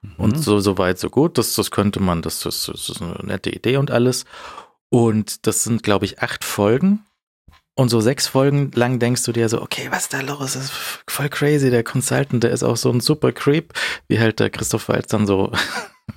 Mhm. 0.00 0.14
Und 0.16 0.42
so, 0.42 0.58
so 0.60 0.78
weit, 0.78 0.98
so 0.98 1.10
gut. 1.10 1.38
Das, 1.38 1.54
das 1.54 1.70
könnte 1.70 2.00
man, 2.00 2.22
das, 2.22 2.40
das, 2.40 2.66
das 2.66 2.88
ist 2.88 3.02
eine 3.02 3.14
nette 3.22 3.50
Idee 3.50 3.76
und 3.76 3.90
alles. 3.90 4.24
Und 4.88 5.46
das 5.46 5.64
sind, 5.64 5.82
glaube 5.82 6.04
ich, 6.06 6.22
acht 6.22 6.44
Folgen. 6.44 7.04
Und 7.74 7.88
so 7.88 8.00
sechs 8.00 8.26
Folgen 8.26 8.70
lang 8.74 8.98
denkst 8.98 9.24
du 9.24 9.32
dir 9.32 9.48
so, 9.48 9.62
okay, 9.62 9.88
was 9.90 10.02
ist 10.02 10.12
da 10.12 10.20
los? 10.20 10.52
Das 10.52 10.64
ist 10.64 10.72
voll 11.08 11.30
crazy. 11.30 11.70
Der 11.70 11.82
Consultant, 11.82 12.44
der 12.44 12.50
ist 12.50 12.62
auch 12.62 12.76
so 12.76 12.90
ein 12.90 13.00
super 13.00 13.32
Creep, 13.32 13.72
wie 14.08 14.20
halt 14.20 14.40
der 14.40 14.50
Christoph 14.50 14.88
Waltz 14.88 15.08
dann 15.08 15.26
so 15.26 15.52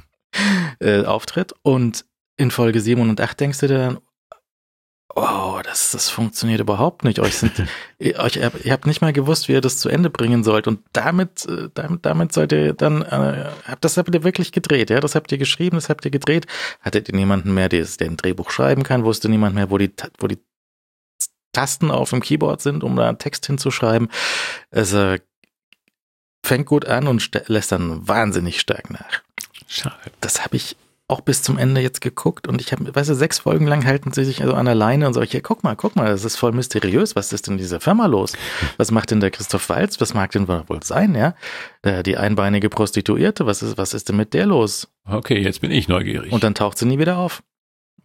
äh, 0.79 1.05
auftritt. 1.05 1.53
Und 1.61 2.05
in 2.37 2.51
Folge 2.51 2.81
sieben 2.81 3.01
und 3.01 3.21
acht 3.21 3.39
denkst 3.39 3.59
du 3.59 3.67
dir 3.67 3.77
dann, 3.77 3.99
oh, 5.15 5.61
das, 5.63 5.91
das 5.91 6.09
funktioniert 6.09 6.59
überhaupt 6.59 7.05
nicht. 7.05 7.19
Euch 7.19 7.37
sind, 7.37 7.53
euch, 8.17 8.35
ihr 8.35 8.73
habt 8.73 8.85
nicht 8.85 9.01
mal 9.01 9.13
gewusst, 9.13 9.47
wie 9.47 9.53
ihr 9.53 9.61
das 9.61 9.77
zu 9.77 9.87
Ende 9.87 10.09
bringen 10.09 10.43
sollt. 10.43 10.67
Und 10.67 10.81
damit, 10.91 11.45
äh, 11.45 11.69
damit, 11.73 12.05
damit 12.05 12.33
seid 12.33 12.51
ihr 12.51 12.73
dann, 12.73 13.01
äh, 13.03 13.49
das 13.79 13.95
habt 13.95 14.13
ihr 14.13 14.25
wirklich 14.25 14.51
gedreht, 14.51 14.89
ja? 14.89 14.99
Das 14.99 15.15
habt 15.15 15.31
ihr 15.31 15.37
geschrieben, 15.37 15.77
das 15.77 15.87
habt 15.87 16.03
ihr 16.03 16.11
gedreht. 16.11 16.47
Hattet 16.81 17.07
ihr 17.07 17.15
niemanden 17.15 17.53
mehr, 17.53 17.69
der, 17.69 17.85
der 17.85 18.07
ein 18.07 18.17
Drehbuch 18.17 18.51
schreiben 18.51 18.83
kann? 18.83 19.05
Wusste 19.05 19.29
niemand 19.29 19.55
mehr, 19.55 19.69
wo 19.69 19.77
die, 19.77 19.93
wo 20.19 20.27
die 20.27 20.39
Tasten 21.55 21.91
auf 21.91 22.09
dem 22.09 22.21
Keyboard 22.21 22.61
sind, 22.61 22.83
um 22.83 22.95
da 22.95 23.07
einen 23.07 23.17
Text 23.17 23.45
hinzuschreiben? 23.45 24.09
Es 24.71 24.93
äh, 24.93 25.19
fängt 26.43 26.65
gut 26.65 26.85
an 26.85 27.07
und 27.07 27.29
lässt 27.47 27.71
dann 27.71 28.07
wahnsinnig 28.07 28.59
stark 28.59 28.89
nach. 28.91 29.21
Schade. 29.67 29.95
Das 30.21 30.43
habe 30.43 30.57
ich 30.57 30.75
auch 31.07 31.21
bis 31.21 31.43
zum 31.43 31.57
Ende 31.59 31.81
jetzt 31.81 32.01
geguckt 32.01 32.47
und 32.47 32.61
ich 32.61 32.71
habe, 32.71 32.93
weißt 32.93 33.11
du, 33.11 33.13
sechs 33.13 33.39
Folgen 33.39 33.67
lang 33.67 33.85
halten 33.85 34.11
sie 34.11 34.25
sich 34.25 34.41
also 34.41 34.55
an 34.55 34.65
der 34.65 34.73
Leine 34.73 35.05
und 35.05 35.13
so, 35.13 35.21
hier, 35.21 35.41
guck 35.41 35.63
mal, 35.63 35.75
guck 35.75 35.95
mal, 35.95 36.07
das 36.07 36.25
ist 36.25 36.35
voll 36.35 36.51
mysteriös, 36.51 37.15
was 37.15 37.31
ist 37.31 37.45
denn 37.45 37.53
in 37.53 37.57
dieser 37.59 37.79
Firma 37.79 38.07
los? 38.07 38.33
Was 38.77 38.89
macht 38.89 39.11
denn 39.11 39.19
der 39.19 39.29
Christoph 39.29 39.69
Walz? 39.69 40.01
Was 40.01 40.15
mag 40.15 40.31
denn 40.31 40.47
wohl 40.47 40.83
sein, 40.83 41.13
ja? 41.13 41.35
Die 42.03 42.17
einbeinige 42.17 42.69
Prostituierte, 42.69 43.45
was 43.45 43.61
ist, 43.61 43.77
was 43.77 43.93
ist 43.93 44.09
denn 44.09 44.17
mit 44.17 44.33
der 44.33 44.47
los? 44.47 44.87
Okay, 45.07 45.39
jetzt 45.39 45.61
bin 45.61 45.69
ich 45.69 45.87
neugierig. 45.87 46.31
Und 46.31 46.43
dann 46.43 46.55
taucht 46.55 46.79
sie 46.79 46.87
nie 46.87 46.97
wieder 46.97 47.17
auf. 47.17 47.43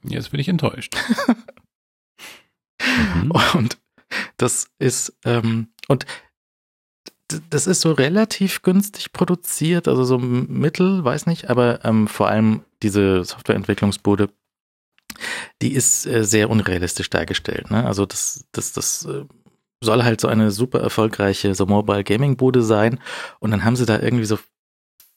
Jetzt 0.02 0.30
bin 0.30 0.40
ich 0.40 0.48
enttäuscht. 0.48 0.94
mhm. 3.14 3.32
Und 3.54 3.78
das 4.36 4.68
ist, 4.78 5.14
ähm, 5.24 5.68
und 5.88 6.06
das 7.50 7.66
ist 7.66 7.80
so 7.80 7.92
relativ 7.92 8.62
günstig 8.62 9.12
produziert, 9.12 9.86
also 9.86 10.04
so 10.04 10.18
mittel, 10.18 11.04
weiß 11.04 11.26
nicht, 11.26 11.48
aber 11.48 11.84
ähm, 11.84 12.08
vor 12.08 12.28
allem 12.28 12.64
diese 12.82 13.24
Softwareentwicklungsbude, 13.24 14.30
die 15.62 15.72
ist 15.72 16.06
äh, 16.06 16.24
sehr 16.24 16.50
unrealistisch 16.50 17.10
dargestellt. 17.10 17.70
Ne? 17.70 17.86
Also 17.86 18.06
das, 18.06 18.46
das, 18.52 18.72
das 18.72 19.04
äh, 19.04 19.24
soll 19.82 20.02
halt 20.02 20.20
so 20.20 20.28
eine 20.28 20.50
super 20.50 20.80
erfolgreiche 20.80 21.54
so 21.54 21.66
Mobile 21.66 22.04
Gaming 22.04 22.36
Bude 22.36 22.62
sein 22.62 22.98
und 23.38 23.50
dann 23.50 23.64
haben 23.64 23.76
sie 23.76 23.86
da 23.86 24.00
irgendwie 24.00 24.24
so 24.26 24.38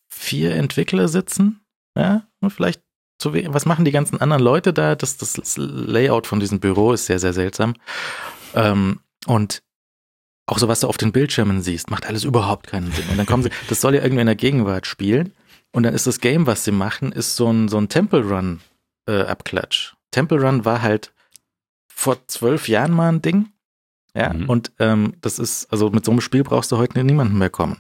vier 0.10 0.56
Entwickler 0.56 1.08
sitzen, 1.08 1.62
ja, 1.98 2.28
und 2.40 2.52
vielleicht 2.52 2.82
zu 3.24 3.34
was 3.34 3.66
machen 3.66 3.86
die 3.86 3.92
ganzen 3.92 4.22
anderen 4.22 4.44
Leute 4.44 4.74
da? 4.74 4.96
Das, 4.96 5.18
das 5.18 5.58
Layout 5.58 6.28
von 6.28 6.40
diesem 6.40 6.60
Büro 6.60 6.94
ist 6.94 7.06
sehr, 7.08 7.20
sehr 7.20 7.34
seltsam. 7.34 7.74
Ähm, 8.54 9.00
und 9.26 9.64
auch 10.46 10.60
so, 10.60 10.68
was 10.68 10.82
du 10.82 10.88
auf 10.88 10.98
den 10.98 11.12
Bildschirmen 11.12 11.62
siehst, 11.62 11.90
macht 11.90 12.06
alles 12.06 12.24
überhaupt 12.26 12.68
keinen 12.68 12.92
Sinn. 12.92 13.08
Und 13.10 13.18
dann 13.18 13.26
kommen 13.26 13.44
sie, 13.44 13.50
das 13.70 13.82
soll 13.82 13.96
ja 13.96 14.04
irgendwie 14.04 14.22
in 14.22 14.28
der 14.28 14.36
Gegenwart 14.36 14.86
spielen. 14.86 15.34
Und 15.72 15.84
dann 15.84 15.94
ist 15.94 16.06
das 16.06 16.20
Game, 16.20 16.46
was 16.46 16.64
sie 16.64 16.72
machen, 16.72 17.12
ist 17.12 17.36
so 17.36 17.52
ein, 17.52 17.68
so 17.68 17.78
ein 17.78 17.90
Temple 17.90 18.22
Run 18.22 18.60
äh, 19.08 19.22
Abklatsch. 19.22 19.94
Temple 20.12 20.40
Run 20.42 20.66
war 20.66 20.82
halt 20.82 21.12
vor 21.88 22.18
zwölf 22.28 22.68
Jahren 22.68 22.92
mal 22.92 23.10
ein 23.12 23.22
Ding. 23.22 23.50
Ja, 24.16 24.32
Mhm. 24.32 24.50
und 24.50 24.72
ähm, 24.78 25.14
das 25.22 25.40
ist, 25.40 25.72
also 25.72 25.90
mit 25.90 26.06
so 26.06 26.12
einem 26.12 26.22
Spiel 26.22 26.44
brauchst 26.44 26.72
du 26.72 26.78
heute 26.78 27.04
niemanden 27.04 27.38
mehr 27.40 27.50
kommen. 27.50 27.80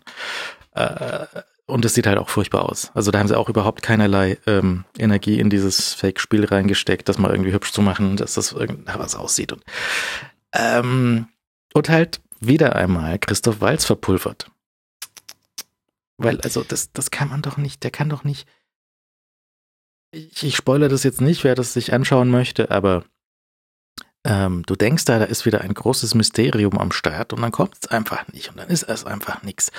Äh, 0.72 1.26
und 1.74 1.84
es 1.86 1.96
sieht 1.96 2.06
halt 2.06 2.20
auch 2.20 2.30
furchtbar 2.30 2.70
aus. 2.70 2.92
Also 2.94 3.10
da 3.10 3.18
haben 3.18 3.28
sie 3.28 3.38
auch 3.38 3.50
überhaupt 3.50 3.82
keinerlei 3.82 4.38
ähm, 4.46 4.86
Energie 4.98 5.40
in 5.40 5.50
dieses 5.50 5.96
Fake-Spiel 5.96 6.46
reingesteckt, 6.46 7.10
das 7.10 7.18
mal 7.18 7.32
irgendwie 7.32 7.52
hübsch 7.52 7.72
zu 7.72 7.82
machen, 7.82 8.16
dass 8.16 8.36
das 8.36 8.52
irgendwas 8.52 9.16
aussieht. 9.16 9.52
Und, 9.54 9.64
ähm, 10.54 11.28
und 11.74 11.90
halt 11.90 12.22
wieder 12.40 12.76
einmal 12.76 13.18
Christoph 13.18 13.60
Walz 13.60 13.86
verpulvert. 13.86 14.52
Weil, 16.18 16.40
also, 16.42 16.64
das, 16.64 16.92
das 16.94 17.10
kann 17.10 17.30
man 17.30 17.42
doch 17.42 17.58
nicht, 17.58 17.84
der 17.84 17.90
kann 17.90 18.08
doch 18.08 18.24
nicht. 18.24 18.48
Ich, 20.12 20.44
ich 20.44 20.56
spoilere 20.56 20.90
das 20.90 21.02
jetzt 21.02 21.22
nicht, 21.22 21.44
wer 21.44 21.56
das 21.56 21.74
sich 21.74 21.92
anschauen 21.92 22.30
möchte, 22.30 22.70
aber 22.70 23.04
ähm, 24.26 24.64
du 24.66 24.76
denkst 24.76 25.06
da, 25.06 25.20
da 25.20 25.26
ist 25.26 25.46
wieder 25.46 25.62
ein 25.62 25.74
großes 25.74 26.16
Mysterium 26.16 26.78
am 26.78 26.92
Start 26.92 27.34
und 27.34 27.42
dann 27.42 27.52
kommt 27.52 27.76
es 27.82 27.90
einfach 27.92 28.28
nicht 28.32 28.50
und 28.50 28.58
dann 28.58 28.70
ist 28.70 28.84
es 28.84 29.06
einfach 29.06 29.44
nichts. 29.44 29.72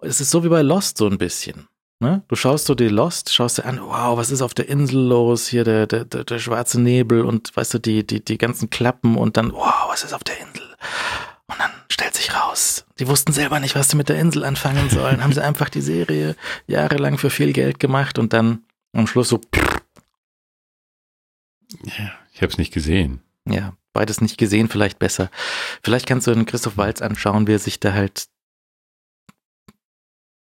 Es 0.00 0.20
ist 0.20 0.30
so 0.30 0.44
wie 0.44 0.48
bei 0.48 0.62
Lost 0.62 0.98
so 0.98 1.06
ein 1.08 1.18
bisschen. 1.18 1.66
Ne? 2.00 2.22
Du 2.28 2.36
schaust 2.36 2.66
so 2.66 2.76
die 2.76 2.86
Lost, 2.88 3.34
schaust 3.34 3.58
dir 3.58 3.64
an, 3.64 3.80
wow, 3.80 4.16
was 4.16 4.30
ist 4.30 4.40
auf 4.40 4.54
der 4.54 4.68
Insel 4.68 5.00
los? 5.00 5.48
Hier 5.48 5.64
der, 5.64 5.88
der, 5.88 6.04
der, 6.04 6.22
der 6.22 6.38
schwarze 6.38 6.80
Nebel 6.80 7.24
und 7.24 7.56
weißt 7.56 7.74
du, 7.74 7.78
die, 7.80 8.06
die, 8.06 8.24
die 8.24 8.38
ganzen 8.38 8.70
Klappen 8.70 9.16
und 9.16 9.36
dann, 9.36 9.50
wow, 9.52 9.88
was 9.88 10.04
ist 10.04 10.12
auf 10.12 10.22
der 10.22 10.38
Insel? 10.38 10.62
Und 11.48 11.58
dann 11.58 11.72
stellt 11.90 12.14
sich 12.14 12.32
raus, 12.32 12.84
die 13.00 13.08
wussten 13.08 13.32
selber 13.32 13.58
nicht, 13.58 13.74
was 13.74 13.88
sie 13.88 13.96
mit 13.96 14.08
der 14.08 14.20
Insel 14.20 14.44
anfangen 14.44 14.90
sollen. 14.90 15.24
Haben 15.24 15.32
sie 15.32 15.42
einfach 15.42 15.70
die 15.70 15.80
Serie 15.80 16.36
jahrelang 16.68 17.18
für 17.18 17.30
viel 17.30 17.52
Geld 17.52 17.80
gemacht 17.80 18.20
und 18.20 18.32
dann 18.32 18.62
am 18.92 19.08
Schluss 19.08 19.30
so, 19.30 19.40
Ja, 21.84 22.12
ich 22.32 22.42
habe 22.42 22.52
es 22.52 22.58
nicht 22.58 22.72
gesehen. 22.72 23.22
ja, 23.44 23.72
beides 23.98 24.20
nicht 24.20 24.38
gesehen, 24.38 24.68
vielleicht 24.68 25.00
besser. 25.00 25.28
Vielleicht 25.82 26.06
kannst 26.06 26.28
du 26.28 26.32
den 26.32 26.46
Christoph 26.46 26.76
Walz 26.76 27.02
anschauen, 27.02 27.48
wie 27.48 27.54
er 27.54 27.58
sich 27.58 27.80
da 27.80 27.94
halt 27.94 28.28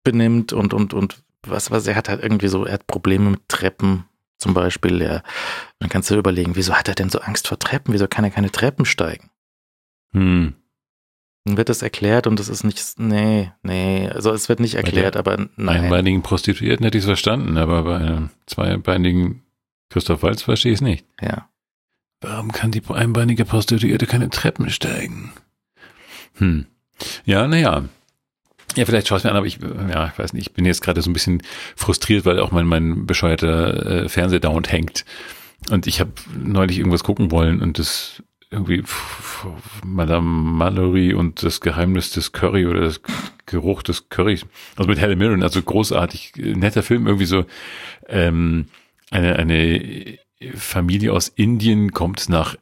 benimmt 0.02 0.52
und, 0.52 0.74
und, 0.74 0.92
und 0.92 1.22
was, 1.46 1.70
was 1.70 1.86
er 1.86 1.94
hat 1.94 2.08
halt 2.08 2.24
irgendwie 2.24 2.48
so, 2.48 2.64
er 2.64 2.74
hat 2.74 2.88
Probleme 2.88 3.30
mit 3.30 3.48
Treppen 3.48 4.04
zum 4.36 4.52
Beispiel, 4.52 5.00
ja. 5.00 5.22
Dann 5.78 5.88
kannst 5.88 6.10
du 6.10 6.16
überlegen, 6.16 6.56
wieso 6.56 6.74
hat 6.74 6.88
er 6.88 6.96
denn 6.96 7.08
so 7.08 7.20
Angst 7.20 7.46
vor 7.46 7.56
Treppen? 7.56 7.94
Wieso 7.94 8.08
kann 8.08 8.24
er 8.24 8.30
keine 8.30 8.50
Treppen 8.50 8.84
steigen? 8.84 9.30
Hm. 10.12 10.54
Dann 11.44 11.56
wird 11.56 11.68
das 11.68 11.82
erklärt 11.82 12.26
und 12.26 12.40
es 12.40 12.48
ist 12.48 12.64
nicht, 12.64 12.98
nee, 12.98 13.52
nee, 13.62 14.08
also 14.08 14.32
es 14.32 14.48
wird 14.48 14.58
nicht 14.58 14.74
erklärt, 14.74 15.16
aber 15.16 15.36
nein. 15.54 15.84
Einbeinigen 15.84 16.22
Prostituierten 16.22 16.84
hätte 16.84 16.98
ich 16.98 17.02
es 17.02 17.08
verstanden, 17.08 17.56
aber 17.58 17.84
bei 17.84 17.96
einem 17.98 18.30
zweibeinigen 18.46 19.44
Christoph 19.88 20.24
Walz 20.24 20.42
verstehe 20.42 20.72
ich 20.72 20.78
es 20.78 20.82
nicht. 20.82 21.06
Ja. 21.20 21.48
Warum 22.20 22.52
kann 22.52 22.70
die 22.70 22.82
einbeinige 22.88 23.44
Prostituierte 23.44 24.06
keine 24.06 24.30
Treppen 24.30 24.70
steigen? 24.70 25.32
Hm. 26.34 26.66
Ja, 27.24 27.46
naja. 27.46 27.84
Ja, 28.74 28.84
vielleicht 28.84 29.08
schaue 29.08 29.18
ich 29.18 29.24
mir 29.24 29.30
an, 29.30 29.36
aber 29.36 29.46
ich, 29.46 29.58
ja, 29.90 30.08
ich 30.08 30.18
weiß 30.18 30.32
nicht, 30.32 30.48
ich 30.48 30.52
bin 30.52 30.64
jetzt 30.64 30.82
gerade 30.82 31.00
so 31.00 31.10
ein 31.10 31.14
bisschen 31.14 31.42
frustriert, 31.76 32.24
weil 32.24 32.40
auch 32.40 32.50
mein, 32.50 32.66
mein 32.66 33.06
bescheuerter 33.06 34.04
äh, 34.04 34.08
Fernseher 34.08 34.40
dauernd 34.40 34.70
hängt. 34.70 35.04
Und 35.70 35.86
ich 35.86 36.00
habe 36.00 36.12
neulich 36.36 36.78
irgendwas 36.78 37.04
gucken 37.04 37.30
wollen 37.30 37.62
und 37.62 37.78
das 37.78 38.22
irgendwie 38.50 38.84
Madame 39.84 40.26
Mallory 40.26 41.14
und 41.14 41.42
das 41.42 41.60
Geheimnis 41.60 42.10
des 42.10 42.32
Curry 42.32 42.66
oder 42.66 42.80
das 42.80 43.00
Geruch 43.46 43.82
des 43.82 44.08
Currys, 44.08 44.46
also 44.76 44.88
mit 44.88 44.98
Helen 44.98 45.18
Mirren, 45.18 45.42
also 45.42 45.60
großartig, 45.62 46.34
äh, 46.36 46.54
netter 46.54 46.82
Film, 46.82 47.06
irgendwie 47.06 47.26
so 47.26 47.44
ähm, 48.08 48.66
eine, 49.10 49.36
eine 49.36 50.18
Familie 50.54 51.12
aus 51.12 51.28
Indien 51.28 51.92
kommt 51.92 52.28
nach 52.28 52.56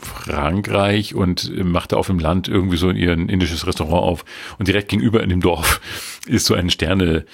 Frankreich 0.00 1.14
und 1.14 1.50
macht 1.64 1.92
da 1.92 1.96
auf 1.96 2.06
dem 2.06 2.18
Land 2.18 2.46
irgendwie 2.46 2.76
so 2.76 2.88
ein 2.88 3.28
indisches 3.28 3.66
Restaurant 3.66 4.04
auf 4.04 4.24
und 4.58 4.68
direkt 4.68 4.88
gegenüber 4.88 5.22
in 5.22 5.30
dem 5.30 5.40
Dorf 5.40 5.80
ist 6.26 6.46
so 6.46 6.54
ein 6.54 6.70
Sterne 6.70 7.24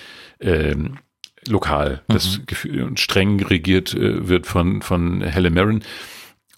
ähm, 0.40 0.99
Lokal, 1.47 2.03
das 2.09 2.40
und 2.64 2.99
streng 2.99 3.42
regiert 3.42 3.92
äh, 3.92 4.29
wird 4.29 4.47
von 4.47 4.81
von 4.81 5.20
Helen 5.20 5.53
Mirren 5.53 5.85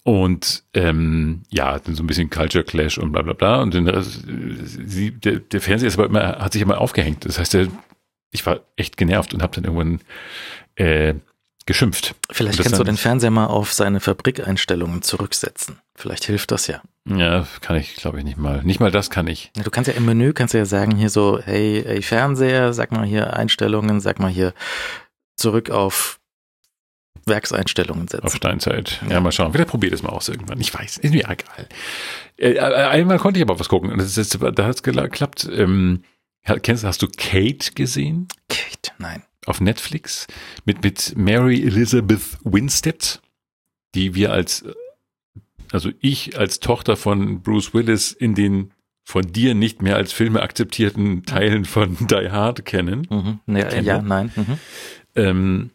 und 0.07 0.63
ähm, 0.73 1.43
ja, 1.51 1.81
dann 1.81 1.97
so 1.97 2.05
ein 2.05 2.07
bisschen 2.07 2.31
Culture 2.31 2.63
Clash 2.63 2.97
und 2.97 3.11
bla 3.11 3.23
bla 3.23 3.33
bla 3.33 3.61
und 3.61 3.75
dann, 3.75 3.89
äh, 3.89 4.03
sie, 4.03 5.11
der, 5.11 5.41
der 5.41 5.61
Fernseher 5.61 5.89
ist 5.89 5.99
aber 5.99 6.07
immer, 6.07 6.39
hat 6.39 6.53
sich 6.53 6.63
immer 6.63 6.81
aufgehängt. 6.81 7.25
Das 7.25 7.41
heißt, 7.41 7.55
der, 7.55 7.67
ich 8.31 8.47
war 8.47 8.61
echt 8.77 8.97
genervt 8.97 9.35
und 9.35 9.43
habe 9.43 9.57
dann 9.57 9.65
irgendwann 9.65 10.01
äh, 10.77 11.15
geschimpft. 11.67 12.15
Vielleicht 12.31 12.63
kannst 12.63 12.79
du 12.79 12.85
den 12.85 12.97
Fernseher 12.97 13.31
mal 13.31 13.47
auf 13.47 13.73
seine 13.73 14.01
Fabrikeinstellungen 14.01 15.03
zurücksetzen. 15.03 15.79
Vielleicht 15.95 16.25
hilft 16.25 16.53
das 16.53 16.69
ja. 16.69 16.81
Ja, 17.09 17.47
kann 17.61 17.77
ich, 17.77 17.97
glaube 17.97 18.19
ich, 18.19 18.25
nicht 18.25 18.39
mal. 18.39 18.63
Nicht 18.63 18.81
mal 18.81 18.91
das 18.91 19.11
kann 19.11 19.27
ich. 19.27 19.51
Ja, 19.57 19.65
Du 19.65 19.71
kannst 19.71 19.89
ja 19.89 19.95
im 19.95 20.05
Menü, 20.05 20.33
kannst 20.33 20.55
ja 20.55 20.65
sagen 20.65 20.97
hier 20.97 21.11
so, 21.11 21.41
hey, 21.43 21.83
hey 21.85 22.03
Fernseher, 22.03 22.73
sag 22.73 22.93
mal 22.93 23.05
hier 23.05 23.35
Einstellungen, 23.35 24.01
sag 24.01 24.21
mal 24.21 24.31
hier 24.31 24.55
zurück 25.37 25.71
auf 25.71 26.19
Werkseinstellungen 27.27 28.07
setzen. 28.07 28.25
Auf 28.25 28.37
Steinzeit. 28.37 29.01
Ja, 29.11 29.21
mal 29.21 29.33
schauen. 29.33 29.53
Vielleicht 29.53 29.71
probier 29.71 29.91
das 29.91 30.03
mal 30.03 30.11
aus 30.11 30.29
irgendwann. 30.29 30.61
Ich 30.61 30.73
weiß, 30.73 30.99
ist 30.99 31.13
mir 31.13 31.25
egal. 31.25 31.69
Äh, 32.37 32.53
äh, 32.53 32.61
einmal 32.61 33.19
konnte 33.19 33.39
ich 33.41 33.43
aber 33.43 33.59
was 33.59 33.69
gucken 33.69 33.97
das 33.99 34.17
ist, 34.17 34.39
da 34.41 34.65
hat 34.65 34.77
es 34.77 34.83
geklappt. 34.83 35.49
Ähm, 35.53 36.05
kennst, 36.63 36.85
hast 36.85 37.03
du 37.03 37.09
Kate 37.09 37.73
gesehen? 37.75 38.29
Kate, 38.49 38.93
nein. 38.99 39.25
Auf 39.47 39.61
Netflix 39.61 40.27
mit, 40.65 40.83
mit 40.83 41.15
Mary 41.17 41.63
Elizabeth 41.63 42.39
Winstead, 42.43 43.21
die 43.95 44.15
wir 44.15 44.33
als, 44.33 44.65
also 45.73 45.91
ich 46.01 46.39
als 46.39 46.61
Tochter 46.61 46.97
von 46.97 47.43
Bruce 47.43 47.73
Willis 47.73 48.13
in 48.13 48.35
den 48.35 48.73
von 49.05 49.23
dir 49.23 49.55
nicht 49.55 49.83
mehr 49.83 49.95
als 49.95 50.13
Filme 50.13 50.43
akzeptierten 50.43 51.23
Teilen 51.23 51.65
von 51.65 51.97
Die 52.11 52.31
Hard 52.31 52.65
kennen. 52.65 53.07
Mhm. 53.09 53.57
Ja, 53.57 53.73
ja 53.73 54.03
nein. 54.03 54.33
Mhm. 54.35 54.59
Ähm, 55.15 55.71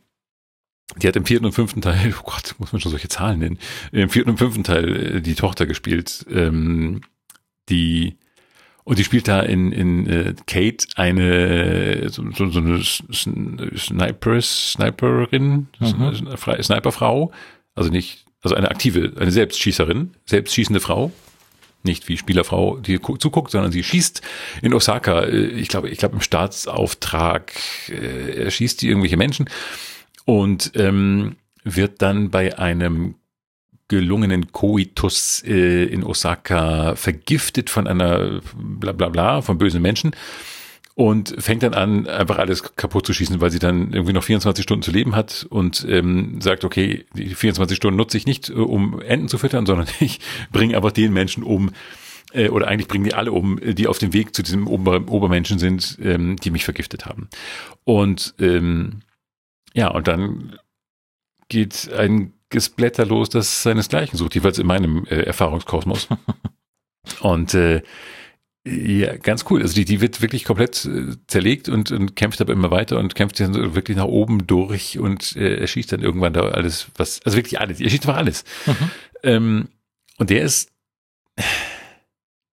die 0.98 1.08
hat 1.08 1.16
im 1.16 1.26
vierten 1.26 1.46
und 1.46 1.54
fünften 1.54 1.82
Teil, 1.82 2.14
oh 2.20 2.24
Gott, 2.24 2.56
muss 2.58 2.74
man 2.74 2.82
schon 2.82 2.92
solche 2.92 3.08
Zahlen 3.08 3.40
nennen, 3.40 3.60
im 3.94 4.10
vierten 4.10 4.32
und 4.32 4.38
fünften 4.38 4.66
Teil 4.66 5.16
äh, 5.16 5.22
die 5.22 5.36
Tochter 5.36 5.66
gespielt, 5.66 6.26
ähm, 6.30 7.02
die 7.70 8.18
und 8.84 8.98
die 9.00 9.04
spielt 9.04 9.28
da 9.28 9.42
in, 9.42 9.72
in 9.72 10.08
äh, 10.08 10.34
Kate 10.48 10.86
eine 10.96 12.10
so, 12.10 12.24
so, 12.32 12.50
so 12.50 12.60
eine 12.60 12.82
Snipers, 13.78 14.74
Sniperin, 14.74 15.68
Mhm. 15.80 16.38
Sniperfrau, 16.62 17.32
also 17.76 17.90
nicht, 17.90 18.26
also 18.42 18.56
eine 18.56 18.70
aktive, 18.72 19.14
eine 19.20 19.32
Selbstschießerin, 19.32 20.12
selbstschießende 20.26 20.80
Frau, 20.80 21.12
nicht 21.84 22.08
wie 22.10 22.18
Spielerfrau, 22.18 22.78
die 22.78 22.98
gu- 22.98 23.18
zuguckt, 23.18 23.52
sondern 23.52 23.72
sie 23.72 23.84
schießt 23.84 24.22
in 24.62 24.74
Osaka, 24.74 25.22
äh, 25.24 25.38
ich 25.48 25.68
glaube, 25.68 25.90
ich 25.90 25.98
glaube 25.98 26.16
im 26.16 26.22
Staatsauftrag, 26.22 27.52
äh, 27.90 28.44
erschießt 28.44 28.82
die 28.82 28.88
irgendwelche 28.90 29.18
Menschen. 29.18 29.50
Und 30.26 30.72
ähm, 30.76 31.36
wird 31.64 32.02
dann 32.02 32.30
bei 32.30 32.58
einem 32.60 33.16
gelungenen 33.92 34.54
Koitus 34.54 35.44
äh, 35.46 35.84
in 35.84 36.06
Osaka 36.06 36.96
vergiftet 36.96 37.70
von 37.70 37.88
einer 37.88 38.40
bla 38.56 38.94
bla 38.94 39.10
bla, 39.10 39.42
von 39.42 39.58
bösen 39.58 39.82
Menschen 39.82 40.12
und 40.96 41.36
fängt 41.40 41.64
dann 41.64 41.74
an, 41.74 42.08
einfach 42.08 42.38
alles 42.38 42.76
kaputt 42.78 43.06
zu 43.06 43.12
schießen, 43.12 43.42
weil 43.42 43.52
sie 43.52 43.60
dann 43.60 43.92
irgendwie 43.92 44.14
noch 44.14 44.24
24 44.24 44.64
Stunden 44.64 44.82
zu 44.82 44.92
leben 44.92 45.14
hat 45.14 45.46
und 45.50 45.86
ähm, 45.90 46.40
sagt, 46.40 46.64
okay, 46.64 47.06
die 47.14 47.36
24 47.36 47.76
Stunden 47.76 47.98
nutze 47.98 48.18
ich 48.18 48.26
nicht, 48.26 48.50
äh, 48.50 48.54
um 48.54 49.02
Enten 49.02 49.28
zu 49.28 49.38
füttern, 49.38 49.66
sondern 49.68 49.88
ich 50.00 50.22
bringe 50.54 50.78
einfach 50.78 50.94
den 50.94 51.12
Menschen 51.12 51.44
um, 51.44 51.72
äh, 52.32 52.48
oder 52.48 52.70
eigentlich 52.70 52.88
bringen 52.88 53.04
die 53.04 53.14
alle 53.14 53.34
um, 53.34 53.60
die 53.62 53.88
auf 53.88 54.00
dem 54.00 54.14
Weg 54.14 54.34
zu 54.34 54.42
diesem 54.42 54.68
Ober 54.68 55.02
Obermenschen 55.12 55.60
sind, 55.60 55.98
ähm, 56.02 56.38
die 56.38 56.50
mich 56.50 56.64
vergiftet 56.64 57.06
haben. 57.06 57.28
Und 57.84 58.36
ähm, 58.40 59.02
ja, 59.74 59.90
und 59.90 60.08
dann 60.08 60.56
geht 61.50 61.92
ein 61.92 62.32
Gesplatter 62.52 63.06
los, 63.06 63.30
das 63.30 63.64
seinesgleichen 63.64 64.18
sucht, 64.18 64.36
jeweils 64.36 64.60
in 64.60 64.68
meinem 64.68 65.06
äh, 65.06 65.24
Erfahrungskosmos. 65.24 66.08
Und 67.22 67.54
äh, 67.56 67.82
ja, 68.64 69.18
ganz 69.18 69.46
cool. 69.50 69.64
Also 69.64 69.74
die, 69.74 69.86
die 69.86 70.02
wird 70.02 70.22
wirklich 70.22 70.44
komplett 70.44 70.86
äh, 70.86 71.16
zerlegt 71.26 71.68
und, 71.68 71.92
und 71.92 72.16
kämpft 72.16 72.42
aber 72.42 72.54
immer 72.54 72.70
weiter 72.70 73.00
und 73.00 73.16
kämpft 73.16 73.40
dann 73.40 73.74
wirklich 73.74 73.98
nach 73.98 74.06
oben 74.06 74.46
durch 74.46 75.00
und 75.00 75.36
äh, 75.36 75.56
erschießt 75.56 75.92
dann 75.92 76.02
irgendwann 76.02 76.34
da 76.34 76.42
alles, 76.42 76.88
was, 76.96 77.22
also 77.24 77.38
wirklich 77.38 77.60
alles. 77.60 77.82
Er 77.82 77.90
schießt 77.90 78.08
einfach 78.08 78.20
alles. 78.20 78.44
Mhm. 78.68 78.92
Ähm, 79.24 79.68
und 80.20 80.30
der 80.30 80.44
ist, 80.44 80.72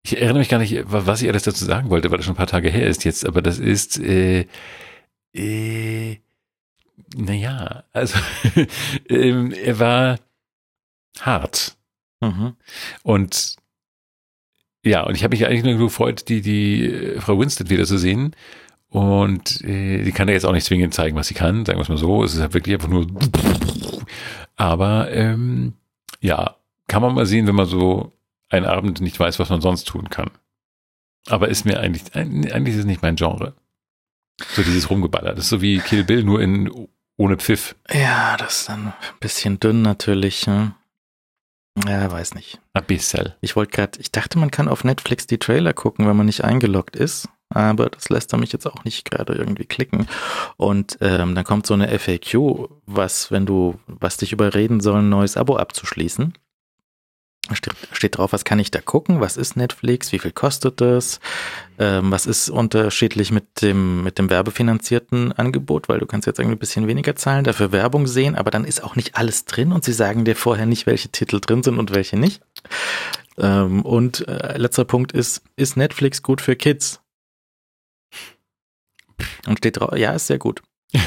ich 0.03 0.17
erinnere 0.17 0.39
mich 0.39 0.49
gar 0.49 0.59
nicht, 0.59 0.79
was 0.85 1.23
ich 1.23 1.27
alles 1.27 1.41
dazu 1.41 1.65
sagen 1.65 1.89
wollte, 1.89 2.11
weil 2.11 2.17
das 2.17 2.25
schon 2.25 2.35
ein 2.35 2.37
paar 2.37 2.45
Tage 2.45 2.69
her 2.69 2.87
ist 2.87 3.03
jetzt, 3.03 3.25
aber 3.25 3.41
das 3.41 3.57
ist, 3.57 3.99
äh, 3.99 4.45
äh, 5.35 6.17
naja, 7.15 7.83
also 7.93 8.17
ähm, 9.09 9.51
er 9.51 9.79
war 9.79 10.19
hart. 11.19 11.75
Mhm. 12.21 12.55
Und 13.03 13.55
ja, 14.83 15.01
und 15.03 15.15
ich 15.15 15.23
habe 15.23 15.35
mich 15.35 15.45
eigentlich 15.45 15.63
nur 15.63 15.77
gefreut, 15.77 16.29
die, 16.29 16.41
die 16.41 16.85
äh, 16.85 17.21
Frau 17.21 17.39
Winston 17.39 17.69
wieder 17.69 17.85
zu 17.85 17.97
sehen. 17.97 18.35
Und 18.89 19.61
äh, 19.63 20.03
die 20.03 20.11
kann 20.11 20.27
ja 20.27 20.35
jetzt 20.35 20.45
auch 20.45 20.53
nicht 20.53 20.65
zwingend 20.65 20.93
zeigen, 20.93 21.17
was 21.17 21.27
sie 21.27 21.33
kann, 21.33 21.65
sagen 21.65 21.79
wir 21.79 21.83
es 21.83 21.89
mal 21.89 21.97
so. 21.97 22.23
Es 22.23 22.33
ist 22.33 22.39
halt 22.39 22.53
wirklich 22.53 22.75
einfach 22.75 22.87
nur. 22.87 23.07
Aber 24.55 25.11
ähm, 25.11 25.73
ja, 26.21 26.55
kann 26.87 27.01
man 27.01 27.15
mal 27.15 27.25
sehen, 27.25 27.47
wenn 27.47 27.55
man 27.55 27.65
so 27.65 28.13
einen 28.49 28.65
Abend 28.65 29.01
nicht 29.01 29.19
weiß, 29.19 29.39
was 29.39 29.49
man 29.49 29.59
sonst 29.59 29.85
tun 29.85 30.09
kann. 30.09 30.29
Aber 31.27 31.49
ist 31.49 31.65
mir 31.65 31.79
eigentlich, 31.79 32.15
eigentlich 32.15 32.75
ist 32.75 32.81
es 32.81 32.85
nicht 32.85 33.01
mein 33.01 33.15
Genre. 33.15 33.53
So 34.39 34.61
dieses 34.61 34.89
Rumgeballer. 34.89 35.33
Das 35.33 35.45
ist 35.45 35.49
so 35.49 35.61
wie 35.61 35.79
Kill 35.79 36.03
Bill, 36.03 36.23
nur 36.23 36.41
in 36.41 36.69
ohne 37.17 37.37
Pfiff. 37.37 37.75
Ja, 37.91 38.37
das 38.37 38.61
ist 38.61 38.69
dann 38.69 38.87
ein 38.87 38.93
bisschen 39.19 39.59
dünn 39.59 39.81
natürlich. 39.81 40.47
Ne? 40.47 40.73
Ja, 41.87 42.11
weiß 42.11 42.35
nicht. 42.35 42.59
Ein 42.73 42.85
bisschen. 42.85 43.33
Ich 43.41 43.55
wollte 43.55 43.71
gerade, 43.71 43.99
ich 43.99 44.11
dachte, 44.11 44.39
man 44.39 44.51
kann 44.51 44.67
auf 44.67 44.83
Netflix 44.83 45.27
die 45.27 45.39
Trailer 45.39 45.73
gucken, 45.73 46.07
wenn 46.07 46.15
man 46.15 46.25
nicht 46.25 46.43
eingeloggt 46.43 46.95
ist. 46.95 47.27
Aber 47.49 47.89
das 47.89 48.09
lässt 48.09 48.33
er 48.33 48.39
mich 48.39 48.51
jetzt 48.51 48.65
auch 48.65 48.83
nicht 48.85 49.09
gerade 49.09 49.33
irgendwie 49.33 49.65
klicken. 49.65 50.07
Und 50.57 50.97
ähm, 51.01 51.35
dann 51.35 51.43
kommt 51.43 51.67
so 51.67 51.73
eine 51.73 51.87
FAQ, 51.99 52.69
was, 52.85 53.31
wenn 53.31 53.45
du, 53.45 53.79
was 53.87 54.17
dich 54.17 54.33
überreden 54.33 54.79
soll, 54.79 54.99
ein 54.99 55.09
neues 55.09 55.37
Abo 55.37 55.57
abzuschließen. 55.57 56.33
Steht, 57.91 58.17
drauf, 58.17 58.33
was 58.33 58.43
kann 58.43 58.59
ich 58.59 58.71
da 58.71 58.81
gucken? 58.81 59.19
Was 59.19 59.37
ist 59.37 59.55
Netflix? 59.55 60.11
Wie 60.11 60.19
viel 60.19 60.31
kostet 60.31 60.81
das? 60.81 61.19
Ähm, 61.77 62.11
was 62.11 62.25
ist 62.25 62.49
unterschiedlich 62.49 63.31
mit 63.31 63.61
dem, 63.61 64.03
mit 64.03 64.17
dem 64.17 64.29
werbefinanzierten 64.29 65.31
Angebot? 65.31 65.87
Weil 65.89 65.99
du 65.99 66.05
kannst 66.05 66.25
jetzt 66.25 66.39
irgendwie 66.39 66.55
ein 66.55 66.59
bisschen 66.59 66.87
weniger 66.87 67.15
zahlen, 67.15 67.43
dafür 67.43 67.71
Werbung 67.71 68.07
sehen, 68.07 68.35
aber 68.35 68.51
dann 68.51 68.65
ist 68.65 68.83
auch 68.83 68.95
nicht 68.95 69.15
alles 69.15 69.45
drin 69.45 69.71
und 69.71 69.83
sie 69.83 69.93
sagen 69.93 70.25
dir 70.25 70.35
vorher 70.35 70.65
nicht, 70.65 70.87
welche 70.87 71.09
Titel 71.09 71.39
drin 71.39 71.61
sind 71.61 71.77
und 71.77 71.93
welche 71.93 72.17
nicht. 72.17 72.41
Ähm, 73.37 73.81
und 73.83 74.27
äh, 74.27 74.57
letzter 74.57 74.85
Punkt 74.85 75.11
ist, 75.11 75.43
ist 75.55 75.77
Netflix 75.77 76.23
gut 76.23 76.41
für 76.41 76.55
Kids? 76.55 77.01
Und 79.47 79.59
steht 79.59 79.79
drauf, 79.79 79.95
ja, 79.95 80.13
ist 80.13 80.27
sehr 80.27 80.39
gut. 80.39 80.61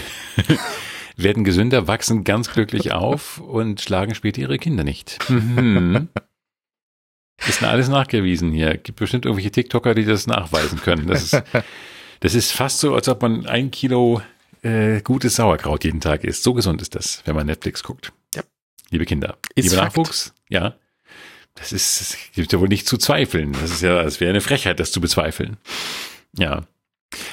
Werden 1.16 1.42
gesünder, 1.42 1.88
wachsen 1.88 2.22
ganz 2.22 2.52
glücklich 2.52 2.92
auf 2.92 3.38
und 3.38 3.80
schlagen 3.80 4.14
später 4.14 4.40
ihre 4.40 4.58
Kinder 4.58 4.84
nicht. 4.84 5.18
Mhm. 5.28 6.08
Ist 7.46 7.62
alles 7.62 7.88
nachgewiesen 7.88 8.52
hier. 8.52 8.76
Gibt 8.76 8.98
bestimmt 8.98 9.24
irgendwelche 9.24 9.50
TikToker, 9.50 9.94
die 9.94 10.04
das 10.04 10.26
nachweisen 10.26 10.80
können. 10.80 11.06
Das 11.06 11.22
ist, 11.22 11.42
das 12.20 12.34
ist 12.34 12.52
fast 12.52 12.80
so, 12.80 12.94
als 12.94 13.08
ob 13.08 13.22
man 13.22 13.46
ein 13.46 13.70
Kilo 13.70 14.20
äh, 14.62 15.00
gutes 15.02 15.36
Sauerkraut 15.36 15.84
jeden 15.84 16.00
Tag 16.00 16.24
isst. 16.24 16.42
So 16.42 16.54
gesund 16.54 16.82
ist 16.82 16.94
das, 16.94 17.22
wenn 17.24 17.36
man 17.36 17.46
Netflix 17.46 17.82
guckt. 17.82 18.12
Ja. 18.34 18.42
Liebe 18.90 19.04
Kinder, 19.04 19.38
Ist 19.54 19.64
lieber 19.64 19.76
Fakt. 19.82 19.96
Nachwuchs, 19.96 20.34
ja. 20.48 20.74
Das 21.54 21.72
ist, 21.72 22.00
das 22.00 22.16
gibt 22.34 22.52
ja 22.52 22.60
wohl 22.60 22.68
nicht 22.68 22.86
zu 22.86 22.98
zweifeln. 22.98 23.52
Das 23.52 23.70
ist 23.70 23.82
ja, 23.82 24.00
es 24.02 24.20
wäre 24.20 24.30
eine 24.30 24.40
Frechheit, 24.40 24.78
das 24.80 24.92
zu 24.92 25.00
bezweifeln. 25.00 25.56
Ja. 26.36 26.62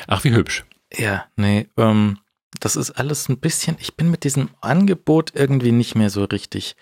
Ach, 0.08 0.24
wie 0.24 0.34
hübsch. 0.34 0.66
Ja, 0.94 1.26
nee, 1.36 1.68
ähm, 1.78 2.20
das 2.60 2.76
ist 2.76 2.92
alles 2.92 3.30
ein 3.30 3.40
bisschen, 3.40 3.76
ich 3.80 3.96
bin 3.96 4.10
mit 4.10 4.24
diesem 4.24 4.50
Angebot 4.62 5.32
irgendwie 5.36 5.72
nicht 5.72 5.96
mehr 5.96 6.10
so 6.10 6.24
richtig 6.24 6.76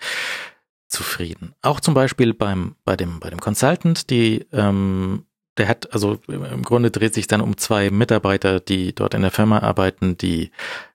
zufrieden. 0.88 1.54
Auch 1.62 1.80
zum 1.80 1.94
Beispiel 1.94 2.34
beim, 2.34 2.76
bei 2.84 2.96
dem, 2.96 3.20
bei 3.20 3.30
dem 3.30 3.40
Consultant, 3.40 4.10
die, 4.10 4.46
ähm, 4.52 5.26
der 5.56 5.68
hat, 5.68 5.92
also 5.92 6.18
im 6.26 6.62
Grunde 6.62 6.90
dreht 6.90 7.14
sich 7.14 7.26
dann 7.26 7.40
um 7.40 7.56
zwei 7.56 7.90
Mitarbeiter, 7.90 8.60
die 8.60 8.94
dort 8.94 9.14
in 9.14 9.22
der 9.22 9.30
Firma 9.30 9.60
arbeiten, 9.60 10.16
die 10.18 10.50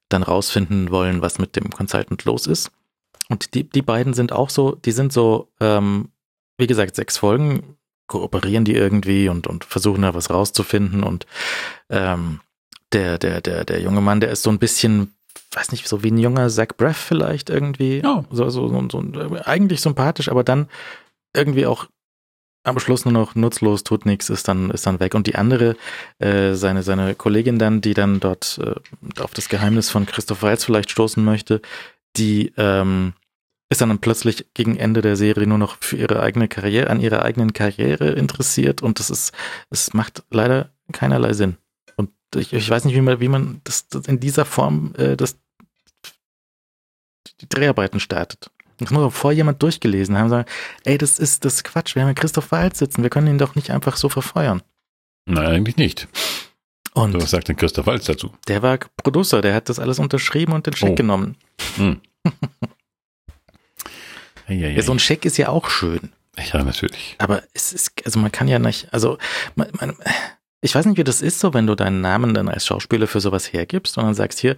dann 0.10 0.24
rausfinden 0.24 0.92
wollen, 0.92 1.22
was 1.22 1.40
mit 1.40 1.56
dem 1.56 1.70
Consultant 1.70 2.26
los 2.26 2.48
ist. 2.48 2.72
Und 3.30 3.54
die, 3.54 3.64
die 3.64 3.82
beiden 3.82 4.14
sind 4.14 4.32
auch 4.32 4.50
so, 4.50 4.76
die 4.76 4.92
sind 4.92 5.14
so, 5.14 5.52
ähm, 5.60 6.10
wie 6.58 6.68
gesagt, 6.68 6.96
sechs 6.96 7.18
Folgen, 7.18 7.78
kooperieren 8.08 8.66
die 8.66 8.76
irgendwie 8.76 9.30
und, 9.30 9.48
und 9.48 9.64
versuchen 9.64 10.02
da 10.02 10.14
was 10.14 10.32
rauszufinden 10.32 11.04
und 11.04 11.28
ähm, 11.90 12.42
der, 12.92 13.20
der, 13.20 13.40
der, 13.40 13.66
der 13.66 13.82
junge 13.82 14.02
Mann, 14.02 14.20
der 14.20 14.32
ist 14.32 14.42
so 14.42 14.50
ein 14.50 14.58
bisschen, 14.58 15.14
weiß 15.54 15.72
nicht, 15.72 15.88
so 15.88 16.04
wie 16.04 16.12
ein 16.12 16.18
junger 16.18 16.50
Zach 16.50 16.70
Braff 16.78 16.98
vielleicht 16.98 17.50
irgendwie. 17.50 18.00
Ja. 18.00 18.26
So, 18.32 18.50
so, 18.50 18.68
so, 18.68 18.88
so, 18.90 19.04
eigentlich 19.46 19.82
sympathisch, 19.82 20.30
aber 20.30 20.44
dann 20.44 20.68
irgendwie 21.34 21.66
auch 21.66 21.88
am 22.64 22.80
Schluss 22.80 23.06
nur 23.06 23.14
noch 23.14 23.36
nutzlos, 23.36 23.84
tut 23.84 24.06
nichts, 24.06 24.30
ist 24.30 24.48
dann, 24.48 24.70
ist 24.70 24.86
dann 24.86 25.00
weg. 25.00 25.16
Und 25.16 25.28
die 25.28 25.36
andere, 25.36 25.76
äh, 26.20 26.54
seine, 26.54 26.84
seine 26.84 27.16
Kollegin 27.16 27.58
dann, 27.58 27.82
die 27.82 27.94
dann 27.94 28.20
dort 28.20 28.60
äh, 28.64 29.22
auf 29.22 29.34
das 29.34 29.50
Geheimnis 29.50 29.90
von 29.90 30.06
Christoph 30.06 30.44
Waltz 30.44 30.66
vielleicht 30.66 30.92
stoßen 30.92 31.24
möchte, 31.24 31.62
die 32.18 32.52
ähm, 32.58 33.14
ist 33.70 33.82
dann 33.82 34.00
plötzlich 34.00 34.46
gegen 34.54 34.78
Ende 34.78 35.02
der 35.02 35.16
Serie 35.16 35.48
nur 35.48 35.58
noch 35.58 35.78
für 35.80 35.96
ihre 35.96 36.22
eigene 36.22 36.48
Karriere, 36.48 36.90
an 36.90 37.00
ihrer 37.00 37.22
eigenen 37.24 37.54
Karriere 37.54 38.10
interessiert 38.12 38.82
und 38.82 39.00
das 39.00 39.10
ist, 39.10 39.32
es 39.70 39.94
macht 39.94 40.24
leider 40.32 40.70
keinerlei 40.92 41.34
Sinn. 41.34 41.58
Und 42.36 42.42
ich, 42.42 42.54
ich 42.54 42.70
weiß 42.70 42.86
nicht, 42.86 42.96
wie 42.96 43.02
man, 43.02 43.20
wie 43.20 43.28
man 43.28 43.62
das, 43.64 43.88
das 43.88 44.06
in 44.08 44.20
dieser 44.20 44.46
Form 44.46 44.94
äh, 44.98 45.16
das, 45.18 45.38
die 47.42 47.50
Dreharbeiten 47.50 48.00
startet. 48.00 48.52
Das 48.78 48.92
muss 48.92 49.04
bevor 49.04 49.32
jemand 49.34 49.62
durchgelesen 49.62 50.18
haben, 50.18 50.30
sagen, 50.30 50.48
ey, 50.86 50.98
das 50.98 51.20
ist 51.20 51.44
das 51.44 51.56
ist 51.56 51.64
Quatsch, 51.66 51.96
wir 51.96 52.02
haben 52.04 52.10
ja 52.10 52.14
Christoph 52.14 52.52
Waltz 52.52 52.80
sitzen, 52.80 53.04
wir 53.04 53.10
können 53.10 53.28
ihn 53.28 53.38
doch 53.38 53.56
nicht 53.56 53.72
einfach 53.72 53.98
so 53.98 54.08
verfeuern. 54.10 54.62
Nein, 55.26 55.48
eigentlich 55.48 55.76
nicht. 55.78 56.08
Und 56.94 57.12
So, 57.12 57.22
was 57.22 57.32
sagt 57.32 57.50
denn 57.50 57.56
Christoph 57.58 57.88
Waltz 57.88 58.06
dazu? 58.06 58.32
der 58.48 58.62
war 58.62 58.78
Producer, 58.98 59.42
der 59.42 59.54
hat 59.54 59.68
das 59.70 59.80
alles 59.80 60.00
unterschrieben 60.00 60.54
und 60.54 60.66
den 60.66 60.76
Scheck 60.76 60.92
Oh. 60.92 60.96
genommen. 60.96 61.36
Hm. 61.76 62.00
ja, 64.48 64.54
Ja, 64.70 64.82
so 64.82 64.92
ein 64.94 65.00
Scheck 65.00 65.26
ist 65.26 65.38
ja 65.38 65.50
auch 65.50 65.70
schön. 65.70 66.12
ja, 66.38 66.64
natürlich. 66.64 67.16
Aber 67.20 67.44
es 67.54 67.74
ist, 67.74 67.92
also 68.06 68.20
man 68.20 68.32
kann 68.32 68.48
ja 68.48 68.60
nicht, 68.60 68.92
also 68.94 69.18
man, 69.56 69.68
man, 69.80 69.96
ich 70.62 70.76
weiß 70.76 70.86
nicht, 70.86 70.98
wie 70.98 71.04
das 71.04 71.22
ist, 71.22 71.40
so 71.40 71.54
wenn 71.54 71.68
du 71.68 71.76
deinen 71.76 72.02
Namen 72.02 72.34
dann 72.34 72.50
als 72.50 72.66
Schauspieler 72.66 73.08
für 73.08 73.22
sowas 73.22 73.54
hergibst 73.54 73.98
und 73.98 74.04
dann 74.06 74.14
sagst 74.14 74.40
hier, 74.40 74.56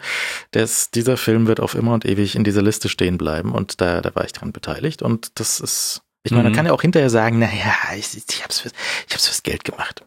das, 0.52 0.90
dieser 0.92 1.18
Film 1.18 1.48
wird 1.48 1.60
auf 1.60 1.76
immer 1.76 1.94
und 1.94 2.06
ewig 2.06 2.36
in 2.36 2.44
dieser 2.44 2.62
Liste 2.62 2.90
stehen 2.90 3.18
bleiben 3.18 3.52
und 3.52 3.82
da, 3.82 4.02
da 4.02 4.14
war 4.16 4.26
ich 4.26 4.34
dran 4.34 4.52
beteiligt 4.52 5.02
und 5.02 5.40
das 5.40 5.60
ist, 5.60 6.02
ich 6.24 6.32
meine, 6.32 6.44
man 6.44 6.52
Mhm. 6.52 6.56
kann 6.56 6.66
ja 6.68 6.74
auch 6.74 6.82
hinterher 6.82 7.10
sagen, 7.10 7.40
naja, 7.40 7.74
ich, 7.98 8.16
ich 8.16 8.44
hab's, 8.44 8.60
für, 8.60 8.70
ich 9.08 9.14
hab's 9.14 9.28
fürs 9.28 9.44
Geld 9.44 9.64
gemacht. 9.64 10.04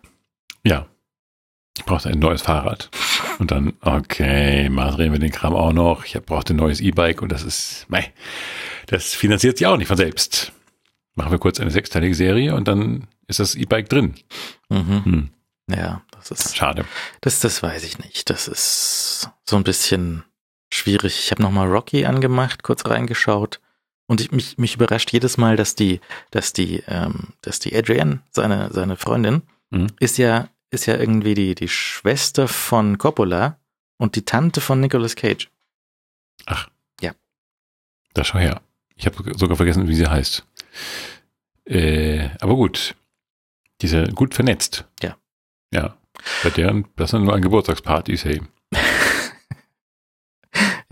Ja. 0.64 0.86
Ich 1.76 1.84
brauchte 1.84 2.08
ein 2.08 2.20
neues 2.20 2.42
Fahrrad. 2.42 2.88
Und 3.40 3.50
dann, 3.50 3.72
okay, 3.80 4.68
mal 4.68 4.92
drehen 4.92 5.10
wir 5.10 5.18
den 5.18 5.32
Kram 5.32 5.54
auch 5.54 5.72
noch. 5.72 6.04
Ich 6.04 6.14
brauchte 6.22 6.54
ein 6.54 6.56
neues 6.56 6.80
E-Bike 6.80 7.20
und 7.20 7.32
das 7.32 7.42
ist, 7.42 7.86
mei, 7.88 8.12
das 8.86 9.12
finanziert 9.12 9.58
sich 9.58 9.66
auch 9.66 9.76
nicht 9.76 9.88
von 9.88 9.96
selbst. 9.96 10.52
Machen 11.16 11.32
wir 11.32 11.38
kurz 11.40 11.58
eine 11.58 11.72
sechsteilige 11.72 12.14
Serie 12.14 12.54
und 12.54 12.68
dann 12.68 13.08
ist 13.26 13.40
das 13.40 13.56
E-Bike 13.56 13.88
drin. 13.88 14.14
Mhm. 14.68 15.04
Hm, 15.04 15.30
Ja, 15.68 16.02
das 16.10 16.30
ist, 16.30 16.56
schade. 16.56 16.84
das, 17.20 17.40
das 17.40 17.62
weiß 17.62 17.84
ich 17.84 17.98
nicht. 17.98 18.28
Das 18.30 18.48
ist 18.48 19.30
so 19.48 19.56
ein 19.56 19.64
bisschen 19.64 20.24
schwierig. 20.72 21.18
Ich 21.18 21.30
habe 21.30 21.42
nochmal 21.42 21.68
Rocky 21.68 22.04
angemacht, 22.04 22.62
kurz 22.62 22.84
reingeschaut. 22.86 23.60
Und 24.06 24.20
ich, 24.20 24.32
mich, 24.32 24.58
mich 24.58 24.74
überrascht 24.74 25.12
jedes 25.12 25.38
Mal, 25.38 25.56
dass 25.56 25.74
die, 25.74 26.00
dass 26.30 26.52
die, 26.52 26.82
ähm, 26.88 27.32
dass 27.40 27.58
die 27.58 27.74
Adrienne, 27.74 28.20
seine, 28.30 28.70
seine 28.72 28.96
Freundin, 28.96 29.42
Mhm. 29.70 29.86
ist 29.98 30.18
ja, 30.18 30.48
ist 30.70 30.86
ja 30.86 30.96
irgendwie 30.96 31.34
die, 31.34 31.54
die 31.54 31.68
Schwester 31.68 32.46
von 32.48 32.98
Coppola 32.98 33.58
und 33.96 34.14
die 34.14 34.24
Tante 34.24 34.60
von 34.60 34.78
Nicolas 34.80 35.16
Cage. 35.16 35.48
Da 38.14 38.22
schau 38.22 38.38
her. 38.38 38.62
Ich 38.94 39.06
habe 39.06 39.36
sogar 39.36 39.56
vergessen, 39.56 39.88
wie 39.88 39.94
sie 39.96 40.06
heißt. 40.06 40.46
Äh, 41.64 42.28
aber 42.40 42.54
gut. 42.54 42.94
Die 43.80 43.86
ist 43.86 43.92
ja 43.92 44.06
gut 44.06 44.34
vernetzt. 44.34 44.84
Ja. 45.02 45.16
Ja. 45.74 45.96
Bei 46.42 46.50
deren, 46.50 46.86
das 46.96 47.10
sind 47.10 47.24
nur 47.24 47.34
an 47.34 47.42
Geburtstagspartys, 47.42 48.24
hey. 48.24 48.40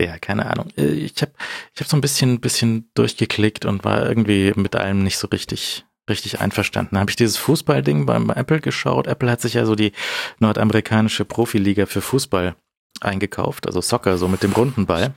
Ja, 0.01 0.17
keine 0.17 0.47
Ahnung. 0.47 0.67
Ich 0.75 1.21
habe 1.21 1.31
ich 1.73 1.79
hab 1.79 1.87
so 1.87 1.95
ein 1.95 2.01
bisschen, 2.01 2.41
bisschen 2.41 2.89
durchgeklickt 2.95 3.63
und 3.63 3.85
war 3.85 4.05
irgendwie 4.05 4.51
mit 4.55 4.75
allem 4.75 5.03
nicht 5.03 5.17
so 5.17 5.27
richtig, 5.27 5.85
richtig 6.09 6.41
einverstanden. 6.41 6.97
Habe 6.97 7.09
ich 7.11 7.15
dieses 7.15 7.37
Fußballding 7.37 8.05
beim 8.05 8.27
bei 8.27 8.33
Apple 8.33 8.59
geschaut. 8.59 9.07
Apple 9.07 9.31
hat 9.31 9.39
sich 9.39 9.53
ja 9.53 9.65
so 9.65 9.75
die 9.75 9.93
nordamerikanische 10.39 11.23
Profiliga 11.23 11.85
für 11.85 12.01
Fußball 12.01 12.55
eingekauft, 12.99 13.65
also 13.67 13.79
Soccer, 13.79 14.17
so 14.17 14.27
mit 14.27 14.43
dem 14.43 14.51
runden 14.51 14.85
Ball. 14.85 15.13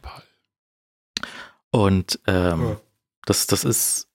Und 1.70 2.20
ähm, 2.28 2.62
Ja. 2.62 2.76
das, 3.24 3.46
das 3.48 3.64
ist, 3.64 4.06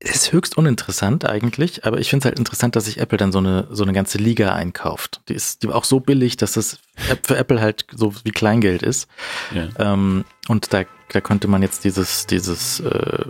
ist 0.00 0.32
höchst 0.32 0.56
uninteressant 0.56 1.26
eigentlich, 1.26 1.84
aber 1.84 1.98
ich 1.98 2.08
finde 2.08 2.22
es 2.22 2.24
halt 2.24 2.38
interessant, 2.38 2.74
dass 2.74 2.86
sich 2.86 2.98
Apple 2.98 3.18
dann 3.18 3.32
so 3.32 3.38
eine, 3.38 3.68
so 3.70 3.82
eine 3.82 3.92
ganze 3.92 4.16
Liga 4.16 4.54
einkauft. 4.54 5.20
Die 5.28 5.34
ist 5.34 5.62
die 5.62 5.68
war 5.68 5.76
auch 5.76 5.84
so 5.84 6.00
billig, 6.00 6.38
dass 6.38 6.52
das 6.52 6.78
für 7.22 7.36
Apple 7.36 7.60
halt 7.60 7.86
so 7.94 8.14
wie 8.24 8.30
Kleingeld 8.30 8.82
ist. 8.82 9.08
Ja. 9.54 9.68
Ähm, 9.78 10.24
und 10.48 10.72
da, 10.72 10.84
da 11.10 11.20
könnte 11.20 11.48
man 11.48 11.60
jetzt 11.60 11.84
dieses, 11.84 12.26
dieses, 12.26 12.80
äh, 12.80 13.24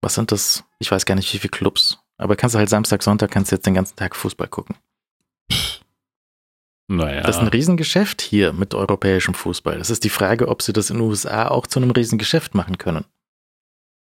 was 0.00 0.14
sind 0.14 0.32
das? 0.32 0.64
Ich 0.78 0.90
weiß 0.90 1.04
gar 1.04 1.16
nicht, 1.16 1.32
wie 1.34 1.38
viele 1.38 1.50
Clubs. 1.50 1.98
Aber 2.16 2.34
kannst 2.34 2.54
du 2.54 2.58
halt 2.58 2.70
Samstag, 2.70 3.02
Sonntag 3.02 3.30
kannst 3.30 3.52
du 3.52 3.56
jetzt 3.56 3.66
den 3.66 3.74
ganzen 3.74 3.96
Tag 3.96 4.16
Fußball 4.16 4.48
gucken. 4.48 4.76
Naja. 6.88 7.20
Das 7.22 7.36
ist 7.36 7.42
ein 7.42 7.48
Riesengeschäft 7.48 8.20
hier 8.20 8.52
mit 8.52 8.74
europäischem 8.74 9.34
Fußball. 9.34 9.78
Das 9.78 9.90
ist 9.90 10.02
die 10.02 10.10
Frage, 10.10 10.48
ob 10.48 10.60
sie 10.60 10.72
das 10.72 10.90
in 10.90 10.96
den 10.96 11.06
USA 11.06 11.48
auch 11.48 11.66
zu 11.66 11.78
einem 11.78 11.92
Riesengeschäft 11.92 12.54
machen 12.54 12.78
können. 12.78 13.04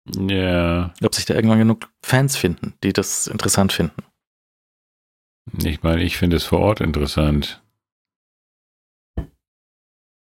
Ja. 0.07 0.93
Ob 1.03 1.15
sich 1.15 1.25
da 1.25 1.35
irgendwann 1.35 1.59
genug 1.59 1.91
Fans 2.05 2.37
finden, 2.37 2.75
die 2.83 2.93
das 2.93 3.27
interessant 3.27 3.73
finden. 3.73 4.03
Ich 5.65 5.83
meine, 5.83 6.03
ich 6.03 6.17
finde 6.17 6.37
es 6.37 6.45
vor 6.45 6.61
Ort 6.61 6.81
interessant. 6.81 7.63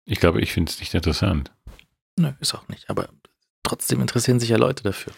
Ich 0.06 0.20
glaube, 0.20 0.42
ich 0.42 0.54
finde 0.54 0.70
es 0.72 0.80
nicht 0.80 0.94
interessant. 0.94 1.52
Nö, 2.18 2.32
ist 2.40 2.54
auch 2.56 2.68
nicht. 2.70 2.90
Aber 2.90 3.10
trotzdem 3.64 4.02
interessieren 4.02 4.40
sich 4.40 4.50
ja 4.50 4.58
Leute 4.58 4.84
dafür. 4.84 5.14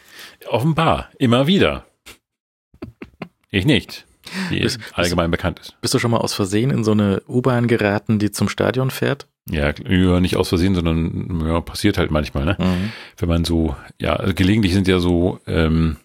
Offenbar, 0.48 1.10
immer 1.20 1.48
wieder. 1.48 1.86
Ich 3.52 3.66
nicht, 3.66 4.06
wie 4.50 4.62
Bist- 4.62 4.80
allgemein 4.94 5.32
bekannt 5.32 5.60
ist. 5.60 5.80
Bist 5.82 5.94
du 5.94 6.00
schon 6.00 6.12
mal 6.12 6.18
aus 6.20 6.34
Versehen 6.34 6.70
in 6.72 6.84
so 6.84 6.92
eine 6.92 7.22
U-Bahn 7.28 7.68
geraten, 7.68 8.20
die 8.20 8.32
zum 8.32 8.50
Stadion 8.50 8.92
fährt? 8.92 9.28
Ja, 9.52 9.74
nicht 10.20 10.36
aus 10.36 10.50
Versehen, 10.50 10.76
sondern 10.76 11.44
ja, 11.48 11.60
passiert 11.62 11.98
halt 11.98 12.12
manchmal, 12.12 12.46
ne? 12.46 12.56
Mhm. 12.60 12.92
Wenn 13.18 13.30
man 13.30 13.46
so, 13.46 13.76
ja, 14.00 14.16
also 14.16 14.34
gelegentlich 14.34 14.74
sind 14.74 14.88
ja 14.88 15.00
so, 15.00 15.40
ähm, 15.48 15.98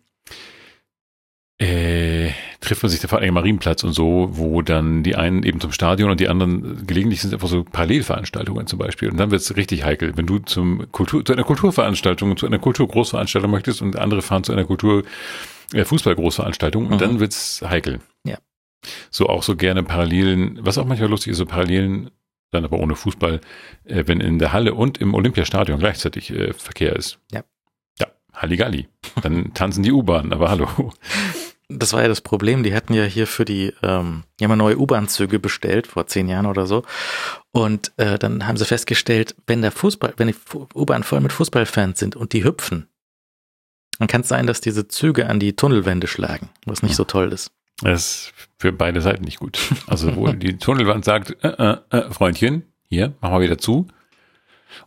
äh, 1.59 2.31
trifft 2.61 2.83
man 2.83 2.91
sich 2.91 3.01
da 3.01 3.07
vor 3.09 3.19
allem 3.19 3.29
am 3.29 3.35
Marienplatz 3.35 3.85
und 3.85 3.93
so, 3.93 4.31
wo 4.33 4.61
dann 4.63 5.03
die 5.05 5.15
einen 5.15 5.45
eben 5.45 5.61
zum 5.61 5.71
Stadion 5.73 6.11
und 6.11 6.19
die 6.19 6.29
anderen, 6.29 6.85
gelegentlich 6.87 7.21
sind 7.21 7.33
einfach 7.33 7.49
so 7.49 7.63
Parallelveranstaltungen 7.65 8.67
zum 8.67 8.79
Beispiel. 8.79 9.09
Und 9.11 9.19
dann 9.19 9.31
wird 9.31 9.41
es 9.41 9.55
richtig 9.57 9.85
heikel, 9.85 10.17
wenn 10.17 10.27
du 10.27 10.41
zum 10.41 10.91
Kultur, 10.91 11.25
zu 11.25 11.33
einer 11.33 11.45
Kulturveranstaltung, 11.45 12.37
zu 12.37 12.47
einer 12.47 12.59
Kulturgroßveranstaltung 12.59 13.51
möchtest 13.51 13.83
und 13.83 13.97
andere 13.97 14.23
fahren 14.23 14.43
zu 14.43 14.53
einer 14.53 14.65
Kultur, 14.65 15.05
äh, 15.73 15.85
Fußballgroßveranstaltung 15.85 16.87
und 16.87 16.95
Mhm. 16.95 16.99
dann 16.99 17.21
wird's 17.21 17.63
heikel. 17.63 18.01
Ja. 18.27 18.39
So 19.11 19.29
auch 19.29 19.43
so 19.45 19.55
gerne 19.55 19.83
Parallelen, 19.85 20.59
was 20.61 20.77
auch 20.77 20.87
manchmal 20.87 21.09
lustig 21.09 21.33
ist, 21.33 21.39
so 21.39 21.47
Parallelen, 21.47 22.11
dann 22.55 22.65
aber 22.65 22.79
ohne 22.79 22.97
Fußball, 22.97 23.41
äh, 23.85 24.05
wenn 24.07 24.21
in 24.21 24.39
der 24.39 24.53
Halle 24.53 24.75
und 24.75 24.99
im 24.99 25.15
Olympiastadion 25.15 25.79
gleichzeitig 25.79 26.31
äh, 26.31 26.53
Verkehr 26.53 26.97
ist. 26.97 27.19
Ja. 27.33 27.45
Ja, 27.99 28.07
Halligalli. 28.33 28.89
Dann 29.23 29.53
tanzen 29.55 29.83
die 29.83 29.93
U-Bahn, 29.93 30.33
aber 30.33 30.51
hallo. 30.51 30.69
Das 31.69 31.93
war 31.93 32.03
ja 32.03 32.09
das 32.09 32.21
Problem. 32.21 32.63
Die 32.63 32.75
hatten 32.75 32.93
ja 32.93 33.05
hier 33.05 33.27
für 33.27 33.45
die, 33.45 33.73
ähm, 33.83 34.25
die 34.39 34.45
haben 34.45 34.53
ja 34.53 34.57
neue 34.57 34.79
U-Bahn-Züge 34.79 35.39
bestellt, 35.39 35.87
vor 35.87 36.07
zehn 36.07 36.29
Jahren 36.29 36.47
oder 36.47 36.67
so. 36.67 36.85
Und 37.53 37.93
äh, 37.97 38.19
dann 38.19 38.47
haben 38.47 38.57
sie 38.57 38.67
festgestellt, 38.67 39.35
wenn 39.47 39.63
der 39.63 39.73
Fußball, 39.73 40.15
wenn 40.19 40.29
die 40.29 40.37
U-Bahn 40.75 41.03
voll 41.03 41.21
mit 41.21 41.33
Fußballfans 41.33 41.99
sind 41.99 42.17
und 42.17 42.33
die 42.33 42.45
hüpfen, 42.45 42.89
dann 43.99 44.09
kann 44.09 44.23
es 44.23 44.29
sein, 44.29 44.47
dass 44.47 44.61
diese 44.61 44.89
Züge 44.89 45.29
an 45.29 45.41
die 45.41 45.57
Tunnelwände 45.57 46.07
schlagen, 46.07 46.51
was 46.67 46.83
nicht 46.83 46.97
so 46.97 47.05
toll 47.05 47.33
ist. 47.33 47.53
Das 47.85 48.01
ist 48.01 48.33
für 48.59 48.73
beide 48.73 49.01
Seiten 49.01 49.25
nicht 49.25 49.39
gut. 49.39 49.59
Also 49.87 50.17
wo 50.17 50.29
die 50.29 50.57
Tunnelwand 50.59 51.05
sagt, 51.05 51.37
äh, 51.45 51.49
äh, 51.49 51.77
äh, 51.91 52.11
Freundchen, 52.11 52.65
hier, 52.89 53.13
machen 53.21 53.35
wir 53.35 53.41
wieder 53.41 53.59
zu. 53.59 53.87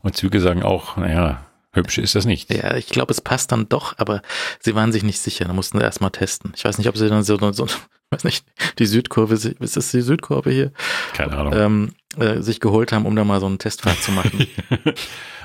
Und 0.02 0.18
Züge 0.18 0.40
sagen 0.42 0.64
auch, 0.64 0.98
naja, 0.98 1.46
hübsch 1.74 1.98
ist 2.00 2.16
das 2.16 2.26
nicht. 2.26 2.52
Ja, 2.54 2.76
ich 2.76 2.88
glaube, 2.88 3.12
es 3.12 3.22
passt 3.22 3.52
dann 3.52 3.70
doch, 3.70 3.94
aber 3.98 4.22
sie 4.60 4.76
waren 4.76 4.92
sich 4.92 5.04
nicht 5.04 5.20
sicher. 5.20 5.46
Da 5.46 5.54
mussten 5.54 5.78
sie 5.78 5.84
erstmal 5.84 6.12
testen. 6.12 6.52
Ich 6.56 6.66
weiß 6.66 6.78
nicht, 6.78 6.90
ob 6.90 6.98
sie 6.98 7.08
dann 7.10 7.24
so, 7.24 7.38
so 7.52 7.68
weiß 8.10 8.24
nicht, 8.24 8.46
die 8.80 8.86
Südkurve, 8.86 9.36
ist 9.36 9.78
das 9.78 9.92
die 9.92 10.02
Südkurve 10.02 10.52
hier, 10.52 10.72
Keine 11.14 11.38
Ahnung. 11.38 11.54
ähm, 11.54 11.94
äh, 12.18 12.42
sich 12.42 12.60
geholt 12.60 12.92
haben, 12.92 13.06
um 13.06 13.16
da 13.16 13.24
mal 13.24 13.40
so 13.40 13.46
einen 13.46 13.60
Testfahrt 13.60 14.02
zu 14.02 14.12
machen. 14.12 14.48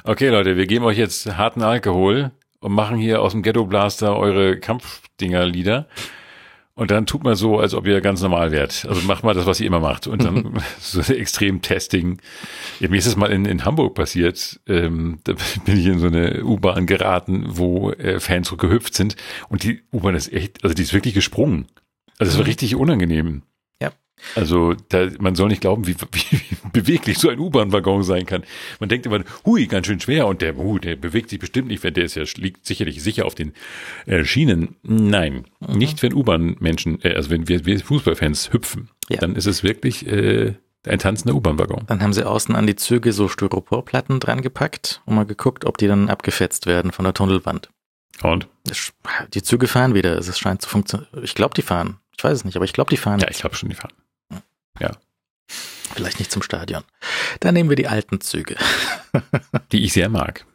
Okay, 0.05 0.31
Leute, 0.31 0.57
wir 0.57 0.67
geben 0.67 0.85
euch 0.85 0.99
jetzt 0.99 1.37
harten 1.37 1.63
Alkohol 1.63 2.33
und 2.59 2.73
machen 2.73 2.97
hier 2.97 3.23
aus 3.23 3.31
dem 3.33 3.43
Ghetto 3.45 3.67
Blaster 3.67 4.17
eure 4.17 4.59
Kampfdinger-Lieder. 4.59 5.87
Und 6.75 6.91
dann 6.91 7.05
tut 7.05 7.23
mal 7.23 7.37
so, 7.37 7.59
als 7.59 7.75
ob 7.75 7.87
ihr 7.87 8.01
ganz 8.01 8.23
normal 8.23 8.51
wärt. 8.51 8.87
Also 8.89 9.03
macht 9.07 9.25
mal 9.25 9.35
das, 9.35 9.45
was 9.45 9.61
ihr 9.61 9.67
immer 9.67 9.81
macht. 9.81 10.07
Und 10.07 10.25
dann 10.25 10.59
so 10.81 11.01
extrem 11.13 11.61
Testing. 11.61 12.19
Ja, 12.81 12.89
mir 12.89 12.97
ist 12.97 13.07
es 13.07 13.15
mal 13.17 13.31
in, 13.31 13.45
in 13.45 13.65
Hamburg 13.67 13.95
passiert. 13.95 14.59
Ähm, 14.67 15.19
da 15.25 15.35
bin 15.67 15.79
ich 15.79 15.85
in 15.87 15.99
so 15.99 16.07
eine 16.07 16.43
U-Bahn 16.45 16.87
geraten, 16.87 17.45
wo 17.47 17.91
äh, 17.93 18.21
Fans 18.21 18.49
so 18.49 18.57
gehüpft 18.57 18.95
sind. 18.95 19.17
Und 19.51 19.65
die 19.65 19.83
U-Bahn 19.93 20.15
ist 20.15 20.33
echt, 20.33 20.65
also 20.65 20.75
die 20.75 20.83
ist 20.83 20.95
wirklich 20.95 21.13
gesprungen. 21.15 21.67
Also 22.19 22.31
es 22.33 22.39
war 22.39 22.45
Mhm. 22.45 22.49
richtig 22.49 22.75
unangenehm. 22.77 23.43
Also 24.35 24.75
da, 24.89 25.09
man 25.21 25.35
soll 25.35 25.49
nicht 25.49 25.61
glauben, 25.61 25.87
wie, 25.87 25.95
wie, 26.13 26.23
wie 26.33 26.57
beweglich 26.73 27.19
so 27.19 27.29
ein 27.29 27.39
U-Bahn-Waggon 27.39 28.03
sein 28.03 28.25
kann. 28.27 28.45
Man 28.81 28.89
denkt 28.89 29.07
immer, 29.07 29.23
hui, 29.45 29.67
ganz 29.67 29.87
schön 29.87 30.01
schwer 30.01 30.27
und 30.27 30.43
der, 30.43 30.57
hu, 30.57 30.79
der 30.79 30.97
bewegt 30.97 31.31
sich 31.31 31.39
bestimmt 31.39 31.69
nicht, 31.69 31.83
wenn 31.83 31.95
der 31.95 32.05
ist 32.05 32.15
ja 32.15 32.25
liegt 32.37 32.65
sicherlich 32.67 33.03
sicher 33.03 33.27
auf 33.27 33.35
den 33.35 33.53
äh, 34.07 34.25
Schienen. 34.25 34.77
Nein, 34.83 35.45
Mhm. 35.61 35.79
nicht 35.79 36.03
wenn 36.03 36.13
U-Bahn-Menschen, 36.15 37.01
äh, 37.05 37.15
also 37.15 37.31
wenn 37.31 37.49
wir, 37.49 37.65
wir 37.67 37.79
Fußballfans 37.81 38.53
hüpfen, 38.53 38.89
Ja. 39.09 39.19
dann 39.19 39.37
ist 39.37 39.47
es 39.47 39.63
wirklich 39.63 40.07
äh, 40.07 40.55
ein 40.87 40.99
tanzender 40.99 41.35
U-Bahn-Waggon. 41.37 41.85
Dann 41.87 42.03
haben 42.03 42.13
sie 42.13 42.27
außen 42.27 42.55
an 42.57 42.67
die 42.67 42.75
Züge 42.77 43.13
so 43.13 43.29
Styroporplatten 43.29 44.19
dran 44.19 44.43
gepackt 44.43 45.01
und 45.07 45.15
mal 45.15 45.27
geguckt, 45.27 45.65
ob 45.65 45.79
die 45.79 45.87
dann 45.87 46.09
abgefetzt 46.09 46.67
werden 46.67 46.91
von 46.91 47.05
der 47.05 47.15
Tunnelwand. 47.15 47.71
Und 48.23 48.47
Die 49.35 49.43
Züge 49.43 49.67
fahren 49.69 49.95
wieder. 49.95 50.17
Es 50.19 50.37
scheint 50.39 50.63
zu 50.63 50.69
funktionieren. 50.69 51.09
Ich 51.23 51.35
glaube, 51.35 51.55
die 51.55 51.63
fahren. 51.63 51.99
Ich 52.17 52.23
weiß 52.25 52.39
es 52.39 52.45
nicht, 52.45 52.57
aber 52.57 52.65
ich 52.65 52.73
glaube, 52.73 52.91
die 52.91 52.97
fahren. 52.97 53.21
ja, 53.21 53.29
ich 53.31 53.39
glaube 53.39 53.57
schon, 53.57 53.69
die 53.69 53.75
fahren. 53.75 53.93
Vielleicht 55.95 56.19
nicht 56.19 56.33
zum 56.33 56.43
Stadion. 56.43 56.83
Dann 57.41 57.53
nehmen 57.55 57.69
wir 57.69 57.77
die 57.77 57.89
alten 57.89 58.21
Züge. 58.21 58.57
Die 59.73 59.85
ich 59.85 59.93
sehr 59.93 60.09
mag. 60.09 60.47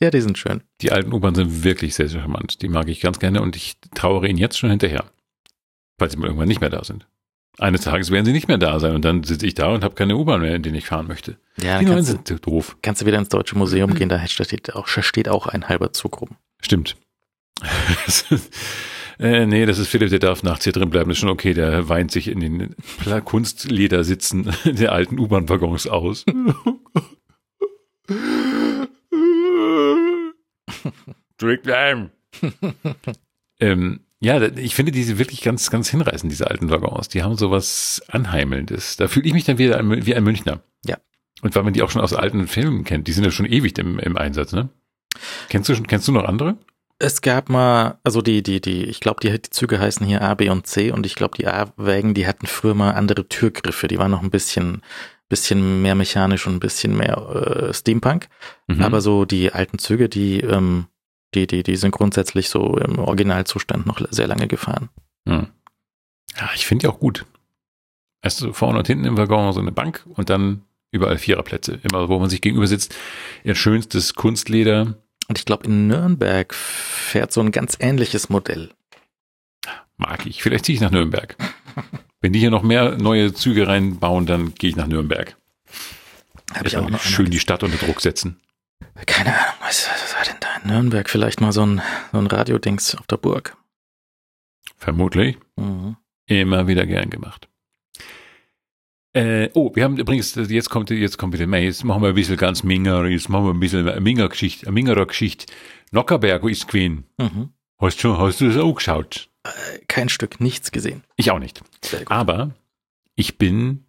Ja, 0.00 0.10
die 0.10 0.22
sind 0.22 0.38
schön. 0.38 0.62
Die 0.80 0.92
alten 0.92 1.12
U-Bahn 1.12 1.34
sind 1.34 1.62
wirklich 1.62 1.94
sehr, 1.94 2.08
sehr 2.08 2.20
charmant. 2.22 2.62
Die 2.62 2.68
mag 2.70 2.88
ich 2.88 3.00
ganz 3.00 3.18
gerne 3.18 3.42
und 3.42 3.54
ich 3.54 3.74
trauere 3.94 4.24
ihnen 4.24 4.38
jetzt 4.38 4.58
schon 4.58 4.70
hinterher. 4.70 5.04
Falls 5.98 6.12
sie 6.12 6.18
mal 6.18 6.26
irgendwann 6.26 6.48
nicht 6.48 6.62
mehr 6.62 6.70
da 6.70 6.82
sind. 6.84 7.06
Eines 7.58 7.82
Tages 7.82 8.10
werden 8.10 8.24
sie 8.24 8.32
nicht 8.32 8.48
mehr 8.48 8.56
da 8.56 8.80
sein 8.80 8.94
und 8.94 9.04
dann 9.04 9.24
sitze 9.24 9.46
ich 9.46 9.52
da 9.54 9.68
und 9.68 9.84
habe 9.84 9.94
keine 9.94 10.16
U-Bahn 10.16 10.40
mehr, 10.40 10.54
in 10.56 10.62
die 10.62 10.70
ich 10.70 10.86
fahren 10.86 11.06
möchte. 11.06 11.36
Ja, 11.60 11.78
Die 11.80 11.84
neuen 11.84 11.96
kannst, 11.96 12.12
du, 12.12 12.16
sind 12.24 12.46
doof. 12.46 12.78
kannst 12.80 13.02
du 13.02 13.06
wieder 13.06 13.18
ins 13.18 13.28
Deutsche 13.28 13.58
Museum 13.58 13.92
gehen. 13.94 14.08
Da 14.08 14.26
steht 14.26 14.74
auch, 14.74 14.88
steht 14.88 15.28
auch 15.28 15.46
ein 15.46 15.68
halber 15.68 15.92
Zug 15.92 16.22
rum. 16.22 16.30
Stimmt. 16.62 16.96
äh, 19.18 19.46
nee, 19.46 19.66
das 19.66 19.78
ist 19.78 19.88
Philipp, 19.88 20.10
der 20.10 20.18
darf 20.18 20.42
nachts 20.42 20.64
hier 20.64 20.72
drin 20.72 20.90
bleiben. 20.90 21.08
Das 21.08 21.16
ist 21.16 21.20
schon 21.20 21.28
okay. 21.30 21.54
Der 21.54 21.88
weint 21.88 22.10
sich 22.10 22.28
in 22.28 22.40
den 22.40 22.74
Kunstledersitzen 23.24 24.50
der 24.64 24.92
alten 24.92 25.18
U-Bahn-Waggons 25.18 25.86
aus. 25.86 26.24
Drink 31.38 31.62
time. 31.64 32.10
ähm, 33.60 34.00
ja, 34.20 34.40
ich 34.42 34.74
finde 34.74 34.92
diese 34.92 35.18
wirklich 35.18 35.40
ganz, 35.42 35.70
ganz 35.70 35.88
hinreißend, 35.90 36.30
diese 36.30 36.48
alten 36.48 36.70
Waggons. 36.70 37.08
Die 37.08 37.22
haben 37.22 37.36
sowas 37.36 38.02
Anheimelndes. 38.08 38.96
Da 38.96 39.08
fühle 39.08 39.26
ich 39.26 39.32
mich 39.32 39.44
dann 39.44 39.58
wieder 39.58 39.78
ein- 39.78 40.06
wie 40.06 40.14
ein 40.14 40.22
Münchner. 40.24 40.62
Ja. 40.84 40.96
Und 41.42 41.54
weil 41.56 41.64
man 41.64 41.72
die 41.72 41.82
auch 41.82 41.90
schon 41.90 42.02
aus 42.02 42.14
alten 42.14 42.46
Filmen 42.46 42.84
kennt, 42.84 43.08
die 43.08 43.12
sind 43.12 43.24
ja 43.24 43.30
schon 43.32 43.46
ewig 43.46 43.76
im, 43.78 43.98
im 43.98 44.16
Einsatz, 44.16 44.52
ne? 44.52 44.68
Kennst 45.48 45.68
du 45.68 45.74
schon, 45.74 45.86
kennst 45.86 46.06
du 46.08 46.12
noch 46.12 46.24
andere? 46.24 46.56
Es 46.98 47.20
gab 47.20 47.48
mal, 47.48 47.98
also 48.04 48.22
die, 48.22 48.42
die, 48.42 48.60
die, 48.60 48.84
ich 48.84 49.00
glaube, 49.00 49.20
die, 49.20 49.30
die 49.30 49.50
Züge 49.50 49.80
heißen 49.80 50.06
hier 50.06 50.22
A, 50.22 50.34
B 50.34 50.48
und 50.50 50.66
C 50.66 50.92
und 50.92 51.04
ich 51.04 51.14
glaube, 51.14 51.36
die 51.36 51.46
A-Wägen, 51.46 52.14
die 52.14 52.26
hatten 52.26 52.46
früher 52.46 52.74
mal 52.74 52.92
andere 52.92 53.28
Türgriffe. 53.28 53.88
Die 53.88 53.98
waren 53.98 54.10
noch 54.10 54.22
ein 54.22 54.30
bisschen, 54.30 54.82
bisschen 55.28 55.82
mehr 55.82 55.94
mechanisch 55.94 56.46
und 56.46 56.54
ein 56.54 56.60
bisschen 56.60 56.96
mehr 56.96 57.16
äh, 57.16 57.74
Steampunk. 57.74 58.28
Mhm. 58.68 58.82
Aber 58.82 59.00
so 59.00 59.24
die 59.24 59.52
alten 59.52 59.78
Züge, 59.78 60.08
die, 60.08 60.40
ähm, 60.40 60.86
die, 61.34 61.46
die, 61.46 61.62
die 61.62 61.76
sind 61.76 61.92
grundsätzlich 61.92 62.50
so 62.50 62.76
im 62.76 62.98
Originalzustand 62.98 63.86
noch 63.86 64.00
sehr 64.10 64.26
lange 64.26 64.48
gefahren. 64.48 64.90
Hm. 65.26 65.48
Ja, 66.38 66.50
ich 66.54 66.66
finde 66.66 66.82
die 66.82 66.92
auch 66.92 67.00
gut. 67.00 67.24
Du, 68.22 68.52
vorne 68.52 68.78
und 68.78 68.86
hinten 68.86 69.04
im 69.04 69.16
Waggon 69.16 69.52
so 69.52 69.60
eine 69.60 69.72
Bank 69.72 70.04
und 70.14 70.30
dann 70.30 70.62
überall 70.90 71.18
Viererplätze. 71.18 71.80
Immer, 71.82 72.08
wo 72.08 72.18
man 72.18 72.30
sich 72.30 72.40
gegenüber 72.40 72.66
sitzt. 72.66 72.94
Ihr 73.44 73.54
schönstes 73.54 74.14
Kunstleder. 74.14 74.94
Und 75.28 75.38
ich 75.38 75.44
glaube, 75.44 75.66
in 75.66 75.86
Nürnberg 75.86 76.54
fährt 76.54 77.32
so 77.32 77.40
ein 77.40 77.52
ganz 77.52 77.76
ähnliches 77.80 78.28
Modell. 78.28 78.70
Mag 79.96 80.26
ich. 80.26 80.42
Vielleicht 80.42 80.64
ziehe 80.66 80.74
ich 80.74 80.82
nach 80.82 80.90
Nürnberg. 80.90 81.36
Wenn 82.20 82.32
die 82.32 82.40
hier 82.40 82.50
noch 82.50 82.62
mehr 82.62 82.96
neue 82.98 83.32
Züge 83.32 83.66
reinbauen, 83.66 84.26
dann 84.26 84.54
gehe 84.54 84.70
ich 84.70 84.76
nach 84.76 84.86
Nürnberg. 84.86 85.36
Habe 86.54 86.68
ich 86.68 86.76
auch 86.76 86.88
noch 86.88 87.00
schön 87.00 87.30
die 87.30 87.40
Stadt 87.40 87.62
unter 87.62 87.78
Druck 87.78 88.00
setzen. 88.00 88.40
Keine 89.06 89.30
Ahnung, 89.30 89.54
was, 89.60 89.88
was 89.90 90.14
war 90.14 90.24
denn 90.24 90.36
da 90.40 90.48
in 90.62 90.70
Nürnberg? 90.70 91.08
Vielleicht 91.08 91.40
mal 91.40 91.52
so 91.52 91.64
ein, 91.64 91.82
so 92.12 92.18
ein 92.18 92.26
Radiodings 92.26 92.94
auf 92.94 93.06
der 93.06 93.16
Burg. 93.16 93.56
Vermutlich. 94.76 95.38
Mhm. 95.56 95.96
Immer 96.26 96.66
wieder 96.66 96.86
gern 96.86 97.10
gemacht. 97.10 97.48
Äh, 99.14 99.50
oh, 99.52 99.70
wir 99.74 99.84
haben 99.84 99.98
übrigens, 99.98 100.34
jetzt 100.34 100.70
kommt, 100.70 100.90
jetzt 100.90 101.18
kommt 101.18 101.34
wieder 101.34 101.46
May, 101.46 101.64
jetzt 101.66 101.84
machen 101.84 102.02
wir 102.02 102.08
ein 102.08 102.14
bisschen 102.14 102.36
ganz 102.36 102.62
Minger, 102.62 103.04
jetzt 103.06 103.28
machen 103.28 103.44
wir 103.44 103.52
ein 103.52 103.60
bisschen 103.60 104.02
Minger-Geschichte, 104.02 104.70
Mingerer-Geschichte. 104.70 105.52
Nockerberg 105.90 106.44
ist 106.44 106.66
gewesen. 106.66 107.04
Mhm. 107.18 107.50
Hast 107.78 108.02
du, 108.02 108.16
hast 108.16 108.40
du 108.40 108.48
das 108.48 108.56
auch 108.56 108.74
geschaut? 108.74 109.28
Kein 109.88 110.08
Stück, 110.08 110.40
nichts 110.40 110.72
gesehen. 110.72 111.02
Ich 111.16 111.30
auch 111.30 111.38
nicht. 111.38 111.62
Aber 112.06 112.54
ich 113.14 113.38
bin 113.38 113.84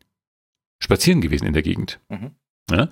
spazieren 0.80 1.22
gewesen 1.22 1.46
in 1.46 1.54
der 1.54 1.64
Gegend. 1.64 2.00
Mhm. 2.10 2.32
Ja? 2.70 2.90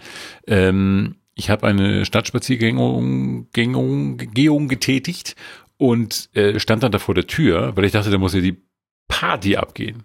Ähm, 0.48 1.16
ich 1.36 1.50
habe 1.50 1.68
eine 1.68 2.06
Stadtspaziergängung 2.06 3.50
Gängung, 3.52 4.18
Gehung 4.18 4.68
getätigt 4.68 5.36
und 5.78 6.30
äh, 6.34 6.60
stand 6.60 6.84
dann 6.84 6.92
da 6.92 7.00
vor 7.00 7.16
der 7.16 7.28
Tür, 7.28 7.76
weil 7.76 7.86
ich 7.86 7.92
dachte, 7.92 8.12
da 8.12 8.18
muss 8.18 8.34
ja 8.34 8.42
die 8.42 8.62
Party 9.08 9.58
abgehen. 9.58 10.04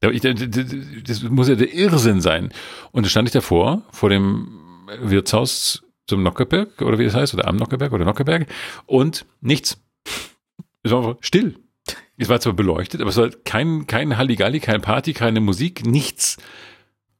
Das 0.00 1.22
muss 1.24 1.48
ja 1.48 1.54
der 1.56 1.72
Irrsinn 1.72 2.20
sein. 2.20 2.52
Und 2.92 3.04
da 3.04 3.10
stand 3.10 3.28
ich 3.28 3.32
davor, 3.32 3.82
vor 3.90 4.10
dem 4.10 4.86
Wirtshaus 5.00 5.82
zum 6.06 6.22
Nockerberg, 6.22 6.80
oder 6.82 6.98
wie 6.98 7.04
das 7.04 7.14
heißt, 7.14 7.34
oder 7.34 7.48
am 7.48 7.56
Nockerberg 7.56 7.92
oder 7.92 8.04
Nockerberg, 8.04 8.46
und 8.86 9.26
nichts. 9.40 9.82
Es 10.82 10.92
war 10.92 10.98
einfach 10.98 11.16
still. 11.20 11.56
Es 12.16 12.28
war 12.28 12.40
zwar 12.40 12.54
beleuchtet, 12.54 13.00
aber 13.00 13.10
es 13.10 13.16
war 13.16 13.30
kein, 13.44 13.86
kein 13.86 14.16
Halligalli, 14.16 14.60
keine 14.60 14.80
Party, 14.80 15.12
keine 15.12 15.40
Musik, 15.40 15.86
nichts. 15.86 16.38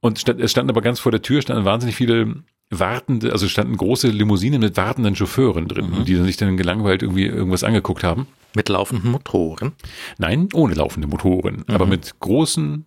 Und 0.01 0.19
stand, 0.21 0.41
es 0.41 0.51
standen 0.53 0.71
aber 0.71 0.81
ganz 0.83 1.01
vor 1.01 1.11
der 1.13 1.23
Tür, 1.23 1.43
standen 1.43 1.65
wahnsinnig 1.65 1.97
viele 1.97 2.43
wartende, 2.71 3.33
also 3.33 3.49
standen 3.49 3.77
große 3.77 4.09
Limousinen 4.09 4.61
mit 4.61 4.77
wartenden 4.77 5.17
Chauffeuren 5.17 5.67
drin, 5.69 5.91
Mhm. 5.91 6.05
die 6.05 6.17
sich 6.17 6.37
dann 6.37 6.57
gelangweilt 6.57 7.03
irgendwie 7.03 7.25
irgendwas 7.27 7.65
angeguckt 7.65 8.05
haben. 8.05 8.27
Mit 8.55 8.69
laufenden 8.69 9.11
Motoren. 9.11 9.73
Nein, 10.19 10.49
ohne 10.53 10.75
laufende 10.75 11.09
Motoren, 11.09 11.65
aber 11.67 11.85
Mhm. 11.87 11.91
mit 11.91 12.21
großen, 12.21 12.85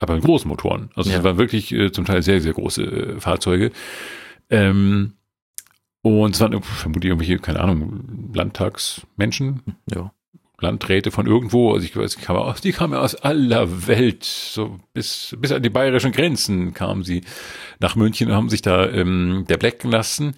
aber 0.00 0.14
mit 0.14 0.24
großen 0.24 0.48
Motoren. 0.48 0.90
Also 0.94 1.10
Ja. 1.10 1.18
es 1.18 1.24
waren 1.24 1.36
wirklich 1.38 1.70
äh, 1.72 1.92
zum 1.92 2.04
Teil 2.06 2.22
sehr, 2.22 2.40
sehr 2.40 2.52
große 2.54 2.82
äh, 2.82 3.20
Fahrzeuge. 3.20 3.70
Ähm, 4.50 5.12
und 6.02 6.34
es 6.34 6.40
waren 6.40 6.62
vermutlich 6.62 7.10
irgendwelche, 7.10 7.38
keine 7.38 7.60
Ahnung, 7.60 8.30
Landtagsmenschen, 8.34 9.62
Ja. 9.94 10.12
Landräte 10.64 11.10
von 11.10 11.26
irgendwo. 11.26 11.72
Also 11.72 11.86
ich 11.86 11.96
weiß, 11.96 12.16
die 12.16 12.22
kamen 12.22 12.40
aus, 12.40 12.60
die 12.60 12.72
kamen 12.72 12.94
aus 12.94 13.14
aller 13.14 13.86
Welt, 13.86 14.24
so 14.24 14.80
bis, 14.92 15.36
bis 15.38 15.52
an 15.52 15.62
die 15.62 15.70
bayerischen 15.70 16.12
Grenzen 16.12 16.74
kamen 16.74 17.04
sie 17.04 17.22
nach 17.80 17.96
München 17.96 18.28
und 18.28 18.34
haben 18.34 18.50
sich 18.50 18.62
da 18.62 18.88
ähm, 18.88 19.44
der 19.48 19.56
blecken 19.56 19.90
lassen. 19.90 20.36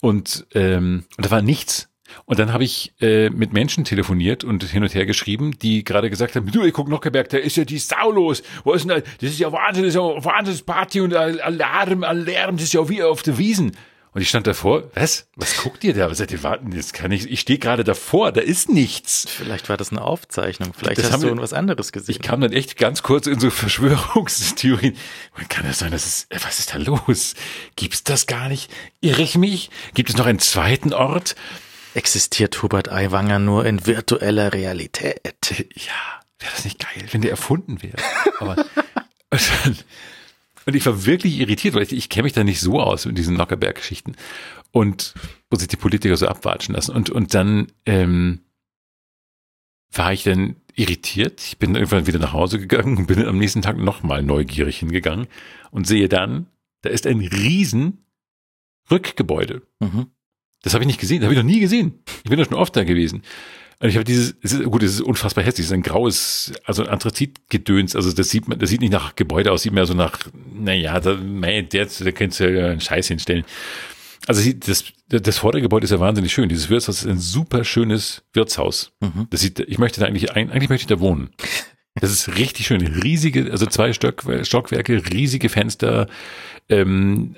Und, 0.00 0.46
ähm, 0.54 1.04
und 1.16 1.26
da 1.26 1.30
war 1.30 1.42
nichts. 1.42 1.88
Und 2.24 2.38
dann 2.38 2.52
habe 2.52 2.64
ich 2.64 2.92
äh, 3.00 3.30
mit 3.30 3.52
Menschen 3.52 3.84
telefoniert 3.84 4.44
und 4.44 4.64
hin 4.64 4.82
und 4.82 4.94
her 4.94 5.06
geschrieben, 5.06 5.58
die 5.58 5.84
gerade 5.84 6.10
gesagt 6.10 6.36
haben, 6.36 6.50
du, 6.50 6.62
ich 6.62 6.72
guck 6.72 6.88
Nockeberg, 6.88 7.28
da 7.28 7.38
ist 7.38 7.56
ja 7.56 7.64
die 7.64 7.78
Sau 7.78 8.10
los. 8.10 8.42
Wo 8.64 8.72
ist 8.72 8.82
denn 8.82 8.96
da? 8.96 9.00
Das 9.20 9.30
ist 9.30 9.38
ja 9.38 9.50
Wahnsinn, 9.52 9.84
das 9.84 9.90
ist 9.90 9.96
ja 9.96 10.24
Wahnsinns 10.24 10.62
Party 10.62 11.00
und 11.00 11.14
Alarm, 11.14 12.04
Alarm, 12.04 12.56
das 12.56 12.64
ist 12.64 12.74
ja 12.74 12.88
wie 12.88 13.02
auf 13.02 13.22
der 13.22 13.38
Wiesen. 13.38 13.72
Und 14.14 14.20
ich 14.20 14.28
stand 14.28 14.46
davor, 14.46 14.90
was? 14.94 15.26
Was 15.36 15.56
guckt 15.56 15.82
ihr 15.84 15.94
da? 15.94 16.10
Was 16.10 16.18
seid 16.18 16.30
ihr 16.32 16.42
warten? 16.42 16.70
Das 16.76 16.92
kann 16.92 17.10
ich, 17.12 17.30
ich 17.30 17.40
stehe 17.40 17.58
gerade 17.58 17.82
davor, 17.82 18.30
da 18.30 18.42
ist 18.42 18.68
nichts. 18.68 19.26
Vielleicht 19.28 19.70
war 19.70 19.78
das 19.78 19.90
eine 19.90 20.02
Aufzeichnung. 20.02 20.74
Vielleicht 20.76 20.98
Das 20.98 21.06
hast 21.06 21.12
haben 21.14 21.22
du 21.22 21.28
wir- 21.34 21.40
was 21.42 21.54
anderes 21.54 21.92
gesehen. 21.92 22.16
Ich 22.16 22.20
kam 22.20 22.42
dann 22.42 22.52
echt 22.52 22.76
ganz 22.76 23.02
kurz 23.02 23.26
in 23.26 23.40
so 23.40 23.48
Verschwörungstheorien. 23.50 24.96
Man 25.36 25.48
kann 25.48 25.64
das 25.66 25.78
sein, 25.78 25.92
das 25.92 26.06
ist, 26.06 26.30
äh, 26.30 26.38
was 26.44 26.58
ist 26.58 26.74
da 26.74 26.78
los? 26.78 27.34
Gibt's 27.76 28.04
das 28.04 28.26
gar 28.26 28.48
nicht? 28.48 28.70
Irre 29.00 29.22
ich 29.22 29.36
mich? 29.38 29.70
Gibt 29.94 30.10
es 30.10 30.16
noch 30.18 30.26
einen 30.26 30.40
zweiten 30.40 30.92
Ort? 30.92 31.34
Existiert 31.94 32.62
Hubert 32.62 32.90
Aiwanger 32.92 33.38
nur 33.38 33.64
in 33.64 33.86
virtueller 33.86 34.52
Realität? 34.52 35.20
Ja, 35.74 36.20
wäre 36.38 36.52
das 36.54 36.64
nicht 36.64 36.78
geil, 36.80 37.06
wenn 37.12 37.22
der 37.22 37.30
erfunden 37.30 37.82
wäre. 37.82 37.96
Aber 38.40 38.56
und, 40.66 40.74
ich 40.74 40.86
war 40.86 41.06
wirklich 41.06 41.38
irritiert, 41.38 41.74
weil 41.74 41.82
ich, 41.82 41.92
ich 41.92 42.08
kenne 42.08 42.24
mich 42.24 42.32
da 42.32 42.44
nicht 42.44 42.60
so 42.60 42.80
aus 42.80 43.06
mit 43.06 43.18
diesen 43.18 43.36
Nockerberg-Geschichten 43.36 44.16
und 44.70 45.14
wo 45.50 45.56
sich 45.56 45.68
die 45.68 45.76
Politiker 45.76 46.16
so 46.16 46.26
abwatschen 46.26 46.74
lassen. 46.74 46.94
Und 46.94 47.10
und 47.10 47.34
dann 47.34 47.68
ähm, 47.86 48.40
war 49.92 50.12
ich 50.12 50.24
dann 50.24 50.56
irritiert. 50.74 51.40
Ich 51.42 51.58
bin 51.58 51.74
irgendwann 51.74 52.06
wieder 52.06 52.18
nach 52.18 52.32
Hause 52.32 52.58
gegangen 52.58 52.96
und 52.96 53.06
bin 53.06 53.24
am 53.24 53.38
nächsten 53.38 53.62
Tag 53.62 53.76
nochmal 53.76 54.22
neugierig 54.22 54.78
hingegangen 54.78 55.26
und 55.70 55.86
sehe 55.86 56.08
dann, 56.08 56.46
da 56.80 56.90
ist 56.90 57.06
ein 57.06 57.20
riesen 57.20 58.04
Rückgebäude. 58.90 59.62
Mhm. 59.80 60.06
Das 60.62 60.74
habe 60.74 60.84
ich 60.84 60.86
nicht 60.86 61.00
gesehen, 61.00 61.20
das 61.20 61.26
habe 61.26 61.34
ich 61.34 61.40
noch 61.40 61.50
nie 61.50 61.60
gesehen. 61.60 62.02
Ich 62.24 62.30
bin 62.30 62.38
doch 62.38 62.46
schon 62.46 62.54
oft 62.54 62.74
da 62.76 62.84
gewesen. 62.84 63.22
Und 63.82 63.88
ich 63.88 63.96
habe 63.96 64.04
dieses, 64.04 64.36
es 64.42 64.52
ist, 64.52 64.62
gut, 64.64 64.82
es 64.84 64.94
ist 64.94 65.00
unfassbar 65.00 65.42
hässlich, 65.42 65.64
es 65.64 65.70
ist 65.70 65.74
ein 65.74 65.82
graues, 65.82 66.52
also 66.64 66.84
ein 66.84 66.88
Anthrazitgedöns, 66.88 67.96
also 67.96 68.12
das 68.12 68.30
sieht 68.30 68.46
man, 68.46 68.58
das 68.60 68.70
sieht 68.70 68.80
nicht 68.80 68.92
nach 68.92 69.16
Gebäude 69.16 69.50
aus, 69.50 69.62
sieht 69.62 69.72
mehr 69.72 69.86
so 69.86 69.94
nach, 69.94 70.18
naja, 70.54 71.00
da, 71.00 71.14
mei, 71.16 71.62
der, 71.62 71.86
da 71.86 72.10
könntest 72.12 72.40
du 72.40 72.50
ja 72.56 72.68
einen 72.70 72.80
Scheiß 72.80 73.08
hinstellen. 73.08 73.44
Also 74.28 74.48
das, 74.52 74.84
das 75.08 75.36
Vordergebäude 75.38 75.82
ist 75.84 75.90
ja 75.90 75.98
wahnsinnig 75.98 76.32
schön. 76.32 76.48
Dieses 76.48 76.70
Wirtshaus 76.70 77.02
ist 77.02 77.08
ein 77.10 77.18
super 77.18 77.64
schönes 77.64 78.22
Wirtshaus. 78.32 78.92
Mhm. 79.00 79.26
Das 79.30 79.40
sieht, 79.40 79.58
ich 79.58 79.78
möchte 79.78 79.98
da 80.00 80.06
eigentlich, 80.06 80.30
ein- 80.30 80.50
eigentlich 80.52 80.68
möchte 80.68 80.84
ich 80.84 80.86
da 80.96 81.00
wohnen. 81.00 81.30
Das 82.02 82.10
ist 82.10 82.36
richtig 82.36 82.66
schön. 82.66 82.84
Riesige, 82.84 83.50
also 83.52 83.64
zwei 83.66 83.92
Stock, 83.92 84.24
Stockwerke, 84.42 85.00
riesige 85.12 85.48
Fenster, 85.48 86.08
ähm, 86.68 87.36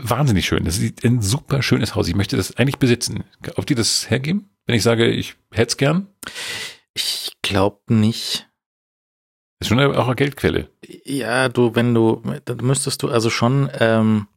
wahnsinnig 0.00 0.46
schön. 0.46 0.64
Das 0.64 0.78
ist 0.78 1.04
ein 1.04 1.20
super 1.22 1.60
schönes 1.60 1.96
Haus. 1.96 2.06
Ich 2.06 2.14
möchte 2.14 2.36
das 2.36 2.56
eigentlich 2.56 2.78
besitzen. 2.78 3.24
Auf 3.56 3.64
die 3.64 3.74
das 3.74 4.08
hergeben? 4.08 4.48
Wenn 4.66 4.76
ich 4.76 4.84
sage, 4.84 5.08
ich 5.08 5.34
hätte 5.50 5.70
es 5.70 5.76
gern, 5.76 6.06
Ich 6.94 7.32
glaube 7.42 7.80
nicht. 7.88 8.48
ist 9.60 9.66
schon 9.68 9.80
auch 9.80 10.06
eine 10.06 10.14
Geldquelle. 10.14 10.70
Ja, 11.04 11.48
du, 11.48 11.74
wenn 11.74 11.92
du, 11.92 12.22
dann 12.44 12.58
müsstest 12.58 13.02
du 13.02 13.08
also 13.08 13.28
schon 13.28 13.68
ähm, 13.80 14.28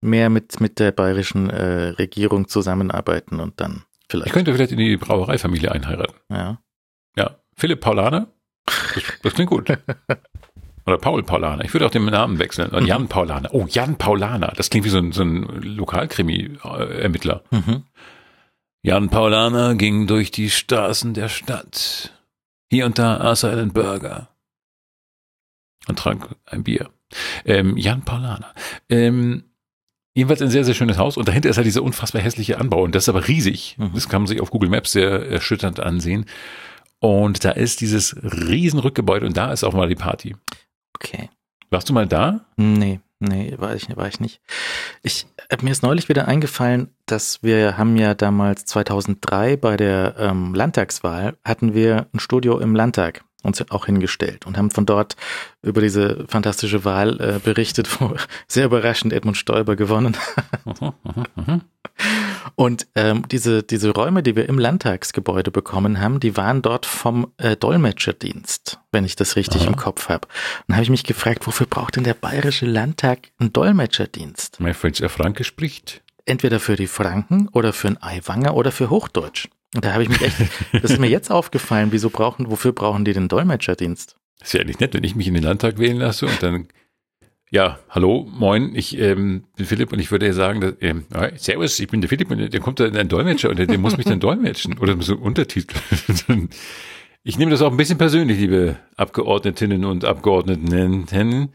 mehr 0.00 0.28
mit, 0.28 0.60
mit 0.60 0.80
der 0.80 0.90
bayerischen 0.90 1.50
äh, 1.50 1.90
Regierung 1.90 2.48
zusammenarbeiten 2.48 3.38
und 3.38 3.60
dann 3.60 3.84
vielleicht. 4.08 4.26
Ich 4.26 4.32
könnte 4.32 4.52
vielleicht 4.52 4.72
in 4.72 4.78
die 4.78 4.96
Brauereifamilie 4.96 5.70
einheiraten. 5.70 6.16
ja. 6.30 6.58
Ja. 7.16 7.38
Philipp 7.56 7.80
Paulaner? 7.80 8.26
Das, 9.22 9.34
klingt 9.34 9.50
gut. 9.50 9.68
Oder 10.86 10.98
Paul 10.98 11.22
Paulaner. 11.22 11.64
Ich 11.64 11.72
würde 11.72 11.86
auch 11.86 11.90
den 11.90 12.04
Namen 12.04 12.38
wechseln. 12.38 12.70
Oder 12.70 12.82
Jan 12.82 13.08
Paulaner. 13.08 13.50
Oh, 13.52 13.66
Jan 13.68 13.96
Paulaner. 13.96 14.52
Das 14.56 14.70
klingt 14.70 14.84
wie 14.84 14.90
so 14.90 14.98
ein, 14.98 15.12
so 15.12 15.22
ein 15.22 15.44
Lokalkrimi-Ermittler. 15.62 17.42
Mhm. 17.50 17.84
Jan 18.82 19.08
Paulaner 19.08 19.76
ging 19.76 20.06
durch 20.06 20.30
die 20.30 20.50
Straßen 20.50 21.14
der 21.14 21.30
Stadt. 21.30 22.12
Hier 22.70 22.84
und 22.84 22.98
da 22.98 23.18
aß 23.18 23.44
er 23.44 23.52
einen 23.52 23.72
Burger. 23.72 24.28
Und 25.86 25.98
trank 25.98 26.28
ein 26.44 26.64
Bier. 26.64 26.90
Ähm, 27.46 27.76
Jan 27.78 28.02
Paulaner. 28.02 28.52
Ähm, 28.90 29.44
jedenfalls 30.14 30.42
ein 30.42 30.50
sehr, 30.50 30.64
sehr 30.64 30.74
schönes 30.74 30.98
Haus. 30.98 31.16
Und 31.16 31.28
dahinter 31.28 31.48
ist 31.48 31.56
halt 31.56 31.66
dieser 31.66 31.82
unfassbar 31.82 32.20
hässliche 32.20 32.58
Anbau. 32.58 32.82
Und 32.82 32.94
das 32.94 33.04
ist 33.04 33.08
aber 33.08 33.26
riesig. 33.26 33.76
Mhm. 33.78 33.92
Das 33.94 34.08
kann 34.08 34.22
man 34.22 34.26
sich 34.26 34.40
auf 34.42 34.50
Google 34.50 34.68
Maps 34.70 34.92
sehr 34.92 35.30
erschütternd 35.30 35.80
ansehen. 35.80 36.26
Und 37.04 37.44
da 37.44 37.50
ist 37.50 37.82
dieses 37.82 38.16
riesen 38.22 38.78
Rückgebäude 38.78 39.26
und 39.26 39.36
da 39.36 39.52
ist 39.52 39.62
auch 39.62 39.74
mal 39.74 39.90
die 39.90 39.94
Party. 39.94 40.34
Okay. 40.94 41.28
Warst 41.68 41.90
du 41.90 41.92
mal 41.92 42.06
da? 42.06 42.46
Nee, 42.56 42.98
nee, 43.20 43.52
war 43.58 43.74
ich, 43.74 43.94
war 43.94 44.08
ich 44.08 44.20
nicht. 44.20 44.40
Ich, 45.02 45.26
äh, 45.50 45.58
mir 45.60 45.72
ist 45.72 45.82
neulich 45.82 46.08
wieder 46.08 46.26
eingefallen, 46.26 46.94
dass 47.04 47.42
wir 47.42 47.76
haben 47.76 47.98
ja 47.98 48.14
damals 48.14 48.64
2003 48.64 49.58
bei 49.58 49.76
der 49.76 50.14
ähm, 50.18 50.54
Landtagswahl 50.54 51.36
hatten 51.44 51.74
wir 51.74 52.06
ein 52.14 52.20
Studio 52.20 52.58
im 52.58 52.74
Landtag 52.74 53.22
uns 53.42 53.62
auch 53.70 53.84
hingestellt 53.84 54.46
und 54.46 54.56
haben 54.56 54.70
von 54.70 54.86
dort 54.86 55.16
über 55.60 55.82
diese 55.82 56.24
fantastische 56.28 56.86
Wahl 56.86 57.20
äh, 57.20 57.38
berichtet, 57.38 58.00
wo 58.00 58.16
sehr 58.48 58.64
überraschend 58.64 59.12
Edmund 59.12 59.36
Stoiber 59.36 59.76
gewonnen 59.76 60.16
Mhm, 60.64 60.92
mhm, 61.04 61.24
mhm. 61.36 61.60
Und 62.54 62.86
ähm, 62.94 63.26
diese, 63.28 63.62
diese 63.62 63.90
Räume, 63.90 64.22
die 64.22 64.36
wir 64.36 64.48
im 64.48 64.58
Landtagsgebäude 64.58 65.50
bekommen 65.50 66.00
haben, 66.00 66.20
die 66.20 66.36
waren 66.36 66.62
dort 66.62 66.86
vom 66.86 67.32
äh, 67.38 67.56
Dolmetscherdienst, 67.56 68.78
wenn 68.92 69.04
ich 69.04 69.16
das 69.16 69.36
richtig 69.36 69.62
Aha. 69.62 69.68
im 69.68 69.76
Kopf 69.76 70.08
habe. 70.08 70.28
Und 70.68 70.74
habe 70.74 70.84
ich 70.84 70.90
mich 70.90 71.04
gefragt, 71.04 71.46
wofür 71.46 71.66
braucht 71.66 71.96
denn 71.96 72.04
der 72.04 72.14
Bayerische 72.14 72.66
Landtag 72.66 73.30
einen 73.38 73.52
Dolmetscherdienst? 73.52 74.60
Mein 74.60 74.74
Freund 74.74 75.00
der 75.00 75.08
Franke 75.08 75.44
spricht. 75.44 76.02
Entweder 76.26 76.60
für 76.60 76.76
die 76.76 76.86
Franken 76.86 77.48
oder 77.48 77.72
für 77.72 77.88
ein 77.88 78.02
Eiwanger 78.02 78.54
oder 78.54 78.72
für 78.72 78.88
Hochdeutsch. 78.88 79.48
Und 79.74 79.84
da 79.84 79.92
habe 79.92 80.04
ich 80.04 80.08
mich 80.08 80.22
echt, 80.22 80.36
das 80.72 80.92
ist 80.92 81.00
mir 81.00 81.08
jetzt 81.08 81.30
aufgefallen, 81.30 81.88
wieso 81.90 82.08
brauchen, 82.08 82.50
wofür 82.50 82.72
brauchen 82.72 83.04
die 83.04 83.12
den 83.12 83.28
Dolmetscherdienst? 83.28 84.16
Das 84.38 84.48
ist 84.48 84.52
ja 84.54 84.60
eigentlich 84.60 84.80
nett, 84.80 84.94
wenn 84.94 85.04
ich 85.04 85.16
mich 85.16 85.26
in 85.26 85.34
den 85.34 85.42
Landtag 85.42 85.78
wählen 85.78 85.96
lasse 85.96 86.26
und 86.26 86.42
dann, 86.42 86.68
ja, 87.54 87.78
hallo, 87.88 88.26
moin, 88.32 88.74
ich 88.74 88.98
ähm, 88.98 89.44
bin 89.54 89.64
Philipp 89.64 89.92
und 89.92 90.00
ich 90.00 90.10
würde 90.10 90.26
ja 90.26 90.32
sagen, 90.32 90.60
dass, 90.60 90.74
ähm, 90.80 91.04
servus, 91.36 91.78
ich 91.78 91.86
bin 91.86 92.00
der 92.00 92.10
Philipp 92.10 92.28
und 92.32 92.52
dann 92.52 92.60
kommt 92.60 92.80
da 92.80 92.86
ein 92.86 93.08
Dolmetscher 93.08 93.48
und 93.48 93.60
der, 93.60 93.68
der 93.68 93.78
muss 93.78 93.96
mich 93.96 94.06
dann 94.06 94.18
dolmetschen 94.18 94.76
oder 94.78 95.00
so 95.00 95.14
Untertitel. 95.14 95.76
ich 97.22 97.38
nehme 97.38 97.52
das 97.52 97.62
auch 97.62 97.70
ein 97.70 97.76
bisschen 97.76 97.96
persönlich, 97.96 98.40
liebe 98.40 98.76
Abgeordnetinnen 98.96 99.84
und 99.84 100.04
Abgeordneten. 100.04 101.52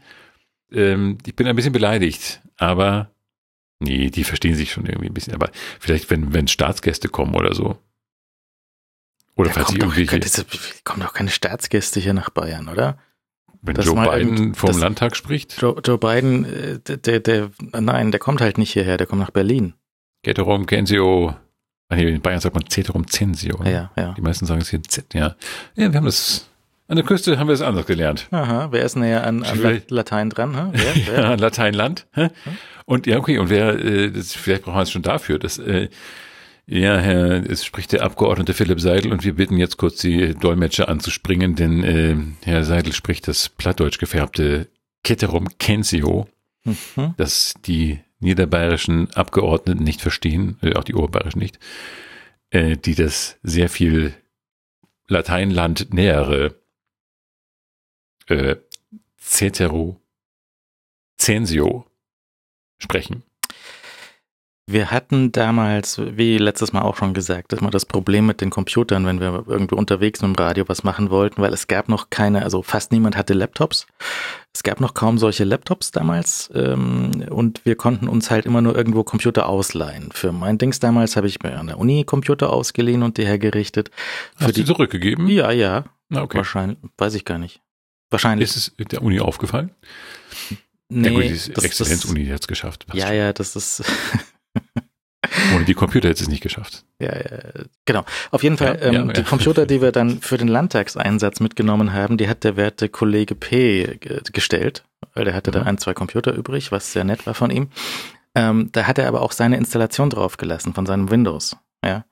Ähm, 0.72 1.18
ich 1.26 1.36
bin 1.36 1.46
ein 1.46 1.54
bisschen 1.54 1.74
beleidigt, 1.74 2.40
aber 2.56 3.10
nee, 3.78 4.08
die 4.08 4.24
verstehen 4.24 4.54
sich 4.54 4.72
schon 4.72 4.86
irgendwie 4.86 5.08
ein 5.08 5.14
bisschen. 5.14 5.34
Aber 5.34 5.50
vielleicht, 5.78 6.08
wenn, 6.08 6.32
wenn 6.32 6.48
Staatsgäste 6.48 7.10
kommen 7.10 7.34
oder 7.34 7.54
so. 7.54 7.76
Oder 9.36 9.50
Da 9.50 9.54
falls 9.54 9.68
ich 9.68 9.78
kommt 9.78 9.92
doch, 9.92 9.98
irgendwelche, 9.98 10.20
das 10.20 10.46
kommen 10.82 11.02
doch 11.02 11.12
keine 11.12 11.28
Staatsgäste 11.28 12.00
hier 12.00 12.14
nach 12.14 12.30
Bayern, 12.30 12.70
oder? 12.70 12.96
Wenn 13.62 13.76
Joe 13.76 13.94
Biden 13.94 14.54
vom 14.54 14.78
Landtag 14.78 15.16
spricht. 15.16 15.60
Joe, 15.60 15.80
Joe 15.84 15.98
Biden, 15.98 16.44
äh, 16.44 16.78
der, 16.78 16.96
der, 16.96 17.20
der, 17.20 17.50
nein, 17.78 18.10
der 18.10 18.20
kommt 18.20 18.40
halt 18.40 18.58
nicht 18.58 18.72
hierher, 18.72 18.96
der 18.96 19.06
kommt 19.06 19.20
nach 19.20 19.30
Berlin. 19.30 19.74
Ceterum 20.24 20.66
censeo. 20.66 21.34
Ah, 21.88 21.96
nee, 21.96 22.08
in 22.08 22.20
Bayern 22.20 22.40
sagt 22.40 22.54
man 22.54 22.68
Ceterum 22.68 23.06
censeo. 23.06 23.62
Ja, 23.64 23.70
ja, 23.70 23.90
ja. 23.96 24.14
Die 24.16 24.20
meisten 24.20 24.46
sagen 24.46 24.60
es 24.60 24.70
hier 24.70 24.82
Z, 24.82 25.12
ja. 25.14 25.34
Ja, 25.74 25.92
wir 25.92 25.96
haben 25.96 26.04
das, 26.04 26.48
an 26.88 26.96
der 26.96 27.04
Küste 27.04 27.38
haben 27.38 27.48
wir 27.48 27.54
es 27.54 27.62
anders 27.62 27.86
gelernt. 27.86 28.28
Aha, 28.30 28.68
wer 28.70 28.84
ist 28.84 28.96
näher 28.96 29.26
an, 29.26 29.42
an 29.42 29.82
Latein 29.88 30.30
dran? 30.30 30.54
Hä? 30.54 30.70
Wer, 30.72 31.06
wer? 31.06 31.20
Ja, 31.22 31.34
Lateinland. 31.34 32.06
hä? 32.12 32.28
Und 32.84 33.06
ja, 33.06 33.18
okay, 33.18 33.38
und 33.38 33.50
wer, 33.50 33.78
äh, 33.78 34.10
das, 34.10 34.34
vielleicht 34.34 34.62
brauchen 34.62 34.76
wir 34.76 34.82
es 34.82 34.90
schon 34.90 35.02
dafür, 35.02 35.38
dass, 35.38 35.58
äh, 35.58 35.88
ja, 36.66 36.98
Herr, 36.98 37.48
es 37.50 37.64
spricht 37.64 37.92
der 37.92 38.02
Abgeordnete 38.02 38.54
Philipp 38.54 38.80
Seidel 38.80 39.12
und 39.12 39.24
wir 39.24 39.34
bitten 39.34 39.56
jetzt 39.56 39.76
kurz 39.76 39.98
die 39.98 40.34
Dolmetscher 40.34 40.88
anzuspringen, 40.88 41.56
denn 41.56 41.84
äh, 41.84 42.16
Herr 42.44 42.64
Seidel 42.64 42.92
spricht 42.92 43.28
das 43.28 43.48
plattdeutsch 43.48 43.98
gefärbte 43.98 44.68
Ceterum 45.06 45.48
censeo, 45.60 46.28
Mhm. 46.64 47.14
das 47.16 47.54
die 47.64 48.00
niederbayerischen 48.18 49.10
Abgeordneten 49.14 49.82
nicht 49.82 50.02
verstehen, 50.02 50.58
äh, 50.60 50.74
auch 50.74 50.84
die 50.84 50.94
oberbayerischen 50.94 51.40
nicht, 51.40 51.58
äh, 52.50 52.76
die 52.76 52.94
das 52.94 53.38
sehr 53.42 53.70
viel 53.70 54.14
Lateinland 55.08 55.94
nähere 55.94 56.54
äh, 58.26 58.56
Cetero 59.18 60.00
Exensio 61.18 61.86
sprechen. 62.78 63.22
Wir 64.66 64.92
hatten 64.92 65.32
damals, 65.32 66.00
wie 66.00 66.38
letztes 66.38 66.72
Mal 66.72 66.82
auch 66.82 66.96
schon 66.96 67.12
gesagt, 67.12 67.52
dass 67.52 67.60
man 67.60 67.72
das 67.72 67.84
Problem 67.84 68.26
mit 68.26 68.40
den 68.40 68.50
Computern, 68.50 69.04
wenn 69.04 69.18
wir 69.18 69.44
irgendwie 69.48 69.74
unterwegs 69.74 70.22
mit 70.22 70.28
dem 70.28 70.40
Radio 70.40 70.68
was 70.68 70.84
machen 70.84 71.10
wollten, 71.10 71.42
weil 71.42 71.52
es 71.52 71.66
gab 71.66 71.88
noch 71.88 72.08
keine, 72.10 72.42
also 72.44 72.62
fast 72.62 72.92
niemand 72.92 73.16
hatte 73.16 73.34
Laptops. 73.34 73.88
Es 74.54 74.62
gab 74.62 74.80
noch 74.80 74.94
kaum 74.94 75.18
solche 75.18 75.42
Laptops 75.42 75.90
damals 75.90 76.50
ähm, 76.54 77.26
und 77.30 77.64
wir 77.64 77.74
konnten 77.74 78.06
uns 78.06 78.30
halt 78.30 78.46
immer 78.46 78.62
nur 78.62 78.76
irgendwo 78.76 79.02
Computer 79.02 79.48
ausleihen. 79.48 80.10
Für 80.12 80.30
mein 80.30 80.58
Dings 80.58 80.78
damals 80.78 81.16
habe 81.16 81.26
ich 81.26 81.42
mir 81.42 81.58
an 81.58 81.66
der 81.66 81.78
Uni 81.78 82.04
Computer 82.04 82.52
ausgeliehen 82.52 83.02
und 83.02 83.18
die 83.18 83.26
hergerichtet. 83.26 83.90
Für 84.36 84.46
Hast 84.46 84.56
die 84.56 84.60
du 84.60 84.74
zurückgegeben? 84.74 85.26
Ja, 85.26 85.50
ja. 85.50 85.84
Na, 86.10 86.22
okay. 86.22 86.38
Wahrscheinlich, 86.38 86.78
weiß 86.96 87.14
ich 87.14 87.24
gar 87.24 87.38
nicht. 87.38 87.60
Wahrscheinlich. 88.10 88.48
Ist 88.48 88.56
es 88.56 88.88
der 88.88 89.02
Uni 89.02 89.18
aufgefallen? 89.18 89.70
nee, 90.88 91.08
ja 91.08 91.14
gut, 91.14 91.24
die 91.24 91.64
Exzellenzuni 91.64 92.26
hat 92.26 92.42
es 92.42 92.48
geschafft. 92.48 92.86
Passt 92.86 92.98
Ja, 92.98 93.12
ja, 93.12 93.32
das 93.32 93.56
ist 93.56 93.84
schon. 93.84 94.20
Ohne 95.54 95.64
die 95.66 95.74
Computer 95.74 96.08
hätte 96.08 96.22
es 96.22 96.28
nicht 96.28 96.42
geschafft. 96.42 96.84
Ja, 96.98 97.14
ja, 97.14 97.38
genau. 97.84 98.04
Auf 98.30 98.42
jeden 98.42 98.56
Fall, 98.56 98.78
Ja, 98.80 98.86
ähm, 98.86 98.94
ja, 98.94 99.04
ja. 99.04 99.12
die 99.12 99.22
Computer, 99.22 99.66
die 99.66 99.82
wir 99.82 99.92
dann 99.92 100.20
für 100.22 100.38
den 100.38 100.48
Landtagseinsatz 100.48 101.40
mitgenommen 101.40 101.92
haben, 101.92 102.16
die 102.16 102.28
hat 102.28 102.42
der 102.44 102.56
werte 102.56 102.88
Kollege 102.88 103.34
P. 103.34 103.98
ge- 104.00 104.22
gestellt, 104.32 104.84
weil 105.14 105.26
der 105.26 105.34
hatte 105.34 105.50
da 105.50 105.60
Mhm. 105.60 105.66
ein, 105.66 105.78
zwei 105.78 105.92
Computer 105.92 106.32
übrig, 106.32 106.72
was 106.72 106.92
sehr 106.92 107.04
nett 107.04 107.26
war 107.26 107.34
von 107.34 107.50
ihm. 107.50 107.68
Ähm, 108.34 108.70
da 108.72 108.86
hat 108.86 108.96
er 108.98 109.08
aber 109.08 109.20
auch 109.20 109.32
seine 109.32 109.56
Installation 109.58 110.08
draufgelassen 110.08 110.72
von 110.72 110.86
seinem 110.86 111.10
Windows, 111.10 111.56
ja. 111.84 112.04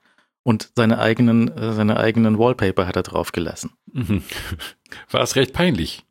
Und 0.43 0.69
seine 0.75 0.99
eigenen, 0.99 1.47
äh, 1.57 1.73
seine 1.73 1.97
eigenen 1.97 2.37
Wallpaper 2.37 2.87
hat 2.87 2.95
er 2.95 3.03
draufgelassen. 3.03 3.71
Mhm. 3.91 4.23
War 5.11 5.21
es 5.21 5.35
recht 5.35 5.53
peinlich. 5.53 6.03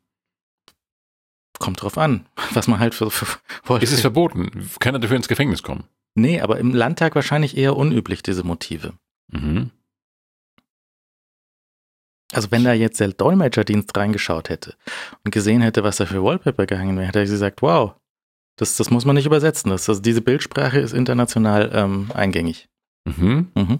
Kommt 1.59 1.81
drauf 1.81 1.97
an, 1.97 2.25
was 2.53 2.67
man 2.67 2.79
halt 2.79 2.93
für, 2.95 3.09
für 3.11 3.25
Wallpaper. 3.65 3.83
Ist 3.83 3.91
es 3.93 4.01
verboten? 4.01 4.69
Kann 4.79 4.95
er 4.95 4.99
dafür 4.99 5.17
ins 5.17 5.27
Gefängnis 5.27 5.61
kommen? 5.63 5.83
Nee, 6.19 6.41
aber 6.41 6.59
im 6.59 6.73
Landtag 6.73 7.15
wahrscheinlich 7.15 7.57
eher 7.57 7.75
unüblich, 7.75 8.23
diese 8.23 8.43
Motive. 8.43 8.93
Mhm. 9.31 9.71
Also 12.31 12.51
wenn 12.51 12.63
da 12.63 12.73
jetzt 12.73 12.99
der 12.99 13.09
Dolmetscherdienst 13.09 13.95
reingeschaut 13.97 14.49
hätte 14.49 14.75
und 15.23 15.31
gesehen 15.31 15.61
hätte, 15.61 15.83
was 15.83 15.97
da 15.97 16.05
für 16.05 16.23
Wallpaper 16.23 16.67
gehangen 16.67 16.95
wäre, 16.97 17.07
hätte 17.07 17.19
er 17.19 17.25
gesagt, 17.25 17.61
wow, 17.61 17.95
das, 18.55 18.77
das 18.77 18.91
muss 18.91 19.05
man 19.05 19.15
nicht 19.15 19.25
übersetzen. 19.25 19.71
Das, 19.71 19.89
also 19.89 20.01
diese 20.01 20.21
Bildsprache 20.21 20.79
ist 20.79 20.93
international 20.93 21.71
ähm, 21.73 22.11
eingängig. 22.13 22.67
Mhm. 23.05 23.51
Mhm. 23.55 23.79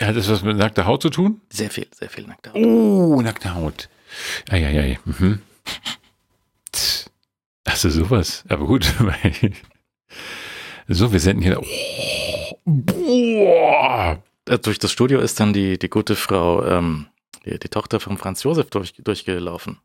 Hat 0.00 0.16
das 0.16 0.28
was 0.28 0.42
mit 0.42 0.56
nackter 0.56 0.86
Haut 0.86 1.02
zu 1.02 1.10
tun? 1.10 1.40
Sehr 1.50 1.70
viel, 1.70 1.86
sehr 1.92 2.10
viel 2.10 2.26
nackte 2.26 2.52
Haut. 2.52 2.56
Oh, 2.56 3.20
nackte 3.22 3.54
Haut. 3.54 3.88
Eieiei. 4.50 4.98
Mhm. 5.04 5.40
Achso, 7.72 7.88
sowas. 7.88 8.44
Aber 8.50 8.66
gut. 8.66 8.84
so, 10.88 11.10
wir 11.10 11.20
senden 11.20 11.42
hier. 11.42 11.58
Oh, 11.58 12.58
boah. 12.66 14.22
Durch 14.44 14.78
das 14.78 14.92
Studio 14.92 15.20
ist 15.20 15.40
dann 15.40 15.54
die, 15.54 15.78
die 15.78 15.88
gute 15.88 16.14
Frau, 16.14 16.66
ähm, 16.66 17.06
die, 17.46 17.58
die 17.58 17.70
Tochter 17.70 17.98
von 17.98 18.18
Franz 18.18 18.42
Josef 18.42 18.68
durch, 18.68 18.92
durchgelaufen. 19.02 19.78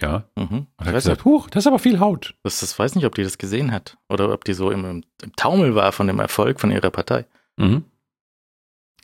Ja. 0.00 0.24
Mhm. 0.34 0.66
Und 0.76 0.80
hat 0.80 0.94
weiß 0.94 1.04
gesagt, 1.04 1.24
huch, 1.24 1.48
das 1.48 1.62
ist 1.62 1.68
aber 1.68 1.78
viel 1.78 2.00
Haut. 2.00 2.34
Das, 2.42 2.58
das 2.58 2.76
weiß 2.76 2.96
nicht, 2.96 3.06
ob 3.06 3.14
die 3.14 3.22
das 3.22 3.38
gesehen 3.38 3.70
hat 3.70 3.98
oder 4.08 4.32
ob 4.32 4.44
die 4.44 4.54
so 4.54 4.72
im, 4.72 4.84
im, 4.84 5.04
Taumel 5.36 5.76
war 5.76 5.92
von 5.92 6.08
dem 6.08 6.18
Erfolg 6.18 6.58
von 6.58 6.72
ihrer 6.72 6.90
Partei. 6.90 7.24
Mhm. 7.56 7.84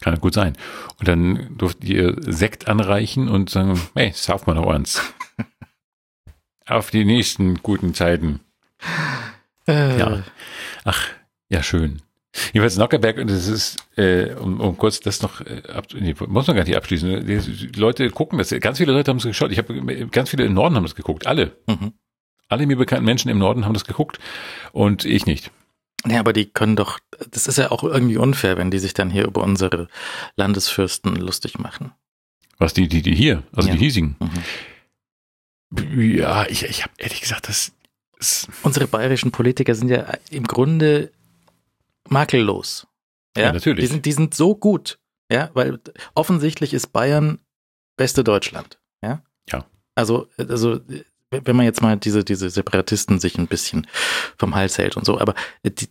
Kann 0.00 0.14
ja 0.14 0.18
gut 0.18 0.34
sein. 0.34 0.56
Und 0.98 1.06
dann 1.06 1.56
durften 1.56 1.86
die 1.86 1.94
ihr 1.94 2.16
Sekt 2.20 2.66
anreichen 2.66 3.28
und 3.28 3.48
sagen, 3.48 3.80
hey, 3.94 4.10
sauf 4.12 4.46
mal 4.46 4.54
noch 4.54 4.66
eins. 4.66 5.00
Auf 6.68 6.90
die 6.90 7.04
nächsten 7.04 7.56
guten 7.62 7.94
Zeiten. 7.94 8.40
Äh, 9.66 9.98
Ja. 9.98 10.22
Ach, 10.84 11.02
ja, 11.48 11.62
schön. 11.62 12.02
Jedenfalls 12.52 12.76
Nockerberg, 12.76 13.18
und 13.18 13.30
das 13.30 13.48
ist, 13.48 13.76
äh, 13.96 14.34
um, 14.34 14.60
um 14.60 14.76
kurz 14.76 15.00
das 15.00 15.22
noch, 15.22 15.40
äh, 15.40 15.62
ab, 15.72 15.86
nee, 15.98 16.14
muss 16.28 16.46
man 16.46 16.56
gar 16.56 16.64
nicht 16.64 16.76
abschließen. 16.76 17.26
Die, 17.26 17.38
die 17.38 17.78
Leute 17.80 18.10
gucken 18.10 18.38
das, 18.38 18.50
ganz 18.60 18.78
viele 18.78 18.92
Leute 18.92 19.10
haben 19.10 19.16
es 19.16 19.24
geschaut. 19.24 19.50
Ich 19.50 19.58
habe 19.58 20.06
ganz 20.08 20.30
viele 20.30 20.44
im 20.44 20.54
Norden 20.54 20.76
haben 20.76 20.84
das 20.84 20.94
geguckt, 20.94 21.26
alle. 21.26 21.56
Mhm. 21.66 21.94
Alle 22.48 22.66
mir 22.66 22.76
bekannten 22.76 23.04
Menschen 23.06 23.28
im 23.30 23.38
Norden 23.38 23.64
haben 23.64 23.74
das 23.74 23.84
geguckt 23.84 24.18
und 24.72 25.04
ich 25.04 25.26
nicht. 25.26 25.50
Ja, 26.06 26.20
aber 26.20 26.32
die 26.32 26.46
können 26.46 26.76
doch, 26.76 26.98
das 27.30 27.46
ist 27.48 27.58
ja 27.58 27.70
auch 27.72 27.82
irgendwie 27.82 28.16
unfair, 28.18 28.56
wenn 28.56 28.70
die 28.70 28.78
sich 28.78 28.94
dann 28.94 29.10
hier 29.10 29.24
über 29.26 29.42
unsere 29.42 29.88
Landesfürsten 30.36 31.16
lustig 31.16 31.58
machen. 31.58 31.92
Was 32.58 32.72
die, 32.72 32.88
die, 32.88 33.02
die 33.02 33.14
hier, 33.14 33.42
also 33.54 33.68
Ja. 33.68 33.74
die 33.74 33.80
hiesigen. 33.80 34.16
Mhm. 34.20 34.28
Ja, 35.70 36.46
ich, 36.46 36.64
ich 36.64 36.82
habe 36.82 36.92
ehrlich 36.98 37.20
gesagt, 37.20 37.48
das 37.48 37.72
ist, 38.18 38.48
Unsere 38.62 38.86
bayerischen 38.86 39.30
Politiker 39.30 39.74
sind 39.74 39.88
ja 39.88 40.12
im 40.30 40.44
Grunde 40.44 41.12
makellos. 42.08 42.86
Ja, 43.36 43.44
Ja, 43.44 43.52
natürlich. 43.52 43.84
Die 43.84 43.92
sind, 43.92 44.06
die 44.06 44.12
sind 44.12 44.34
so 44.34 44.54
gut, 44.56 44.98
ja, 45.30 45.50
weil 45.54 45.78
offensichtlich 46.14 46.74
ist 46.74 46.88
Bayern 46.88 47.38
beste 47.96 48.24
Deutschland, 48.24 48.80
ja. 49.04 49.22
Ja. 49.50 49.64
Also, 49.94 50.28
also, 50.36 50.80
wenn 51.30 51.56
man 51.56 51.66
jetzt 51.66 51.82
mal 51.82 51.96
diese, 51.96 52.24
diese 52.24 52.50
Separatisten 52.50 53.20
sich 53.20 53.38
ein 53.38 53.46
bisschen 53.46 53.86
vom 54.38 54.54
Hals 54.54 54.78
hält 54.78 54.96
und 54.96 55.04
so, 55.04 55.20
aber 55.20 55.34
die, 55.64 55.88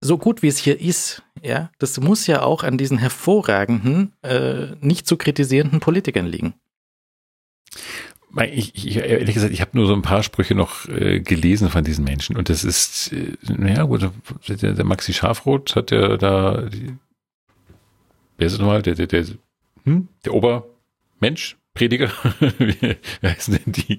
so 0.00 0.18
gut 0.18 0.42
wie 0.42 0.48
es 0.48 0.58
hier 0.58 0.78
ist, 0.78 1.22
ja, 1.42 1.70
das 1.78 1.98
muss 1.98 2.26
ja 2.26 2.42
auch 2.42 2.62
an 2.62 2.76
diesen 2.76 2.98
hervorragenden, 2.98 4.12
äh, 4.22 4.76
nicht 4.80 5.06
zu 5.06 5.16
kritisierenden 5.16 5.80
Politikern 5.80 6.26
liegen. 6.26 6.54
Ich, 8.42 8.74
ich, 8.74 8.96
ehrlich 8.96 9.34
gesagt, 9.34 9.52
ich 9.52 9.60
habe 9.60 9.70
nur 9.74 9.86
so 9.86 9.94
ein 9.94 10.02
paar 10.02 10.22
Sprüche 10.22 10.54
noch 10.54 10.88
äh, 10.88 11.20
gelesen 11.20 11.68
von 11.70 11.84
diesen 11.84 12.04
Menschen 12.04 12.36
und 12.36 12.48
das 12.48 12.64
ist, 12.64 13.12
äh, 13.12 13.36
naja 13.46 13.84
gut, 13.84 14.10
der, 14.48 14.72
der 14.72 14.84
Maxi 14.84 15.12
Schafroth 15.12 15.76
hat 15.76 15.90
ja 15.90 16.16
da, 16.16 16.62
die, 16.62 16.94
wer 18.36 18.46
ist 18.46 18.54
es 18.54 18.58
nochmal, 18.58 18.82
der, 18.82 18.94
der, 18.94 19.06
der, 19.06 19.24
hm? 19.84 20.08
der 20.24 20.34
Obermensch, 20.34 21.56
Prediger, 21.74 22.10
wie 22.58 22.96
heißen 23.22 23.58
denn 23.64 23.72
die? 23.72 23.98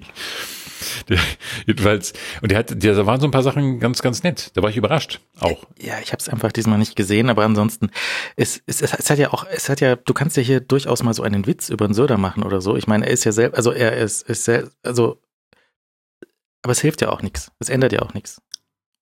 Der, 1.08 1.18
jedenfalls, 1.66 2.12
und 2.42 2.50
der 2.50 2.58
hat, 2.58 2.82
der, 2.82 2.94
da 2.94 3.06
waren 3.06 3.20
so 3.20 3.26
ein 3.26 3.30
paar 3.30 3.42
Sachen 3.42 3.80
ganz, 3.80 4.02
ganz 4.02 4.22
nett. 4.22 4.50
Da 4.54 4.62
war 4.62 4.70
ich 4.70 4.76
überrascht, 4.76 5.20
auch. 5.40 5.64
Ja, 5.78 5.98
ich 6.02 6.12
habe 6.12 6.20
es 6.20 6.28
einfach 6.28 6.52
diesmal 6.52 6.78
nicht 6.78 6.96
gesehen, 6.96 7.30
aber 7.30 7.44
ansonsten, 7.44 7.90
es, 8.36 8.62
es, 8.66 8.82
es, 8.82 8.92
es 8.92 9.10
hat 9.10 9.18
ja 9.18 9.32
auch, 9.32 9.46
es 9.50 9.68
hat 9.68 9.80
ja, 9.80 9.96
du 9.96 10.14
kannst 10.14 10.36
ja 10.36 10.42
hier 10.42 10.60
durchaus 10.60 11.02
mal 11.02 11.14
so 11.14 11.22
einen 11.22 11.46
Witz 11.46 11.68
über 11.68 11.84
einen 11.84 11.94
Söder 11.94 12.18
machen 12.18 12.42
oder 12.42 12.60
so. 12.60 12.76
Ich 12.76 12.86
meine, 12.86 13.06
er 13.06 13.12
ist 13.12 13.24
ja 13.24 13.32
selbst, 13.32 13.56
also 13.56 13.72
er 13.72 13.96
ist, 13.96 14.22
ist 14.28 14.44
sehr, 14.44 14.68
also, 14.82 15.20
aber 16.62 16.72
es 16.72 16.80
hilft 16.80 17.00
ja 17.00 17.10
auch 17.10 17.22
nichts. 17.22 17.52
Es 17.58 17.68
ändert 17.68 17.92
ja 17.92 18.02
auch 18.02 18.14
nichts. 18.14 18.42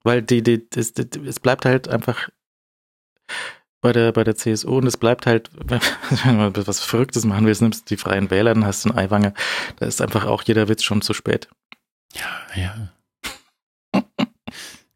Weil 0.03 0.23
die, 0.23 0.43
die, 0.43 0.69
das, 0.69 0.93
das, 0.93 1.07
es 1.27 1.41
bleibt 1.41 1.65
halt 1.65 1.89
einfach 1.89 2.29
bei 3.85 3.93
der, 3.93 4.13
bei 4.13 4.25
der 4.25 4.35
CSU 4.35 4.79
und 4.79 4.87
es 4.87 4.97
bleibt 4.97 5.27
halt, 5.27 5.51
wenn 6.25 6.37
man 6.39 6.67
was 6.67 6.81
Verrücktes 6.81 7.27
machen 7.27 7.45
willst, 7.45 7.61
nimmst 7.61 7.91
die 7.91 7.99
Freien 7.99 8.31
Wähler, 8.31 8.55
dann 8.55 8.65
hast 8.65 8.85
du 8.85 8.89
einen 8.89 8.99
Eiwanger. 8.99 9.35
Da 9.77 9.85
ist 9.85 10.01
einfach 10.01 10.25
auch 10.25 10.43
jeder 10.43 10.69
Witz 10.69 10.83
schon 10.83 11.03
zu 11.03 11.13
spät. 11.13 11.49
Ja, 12.15 12.41
ja. 12.57 12.89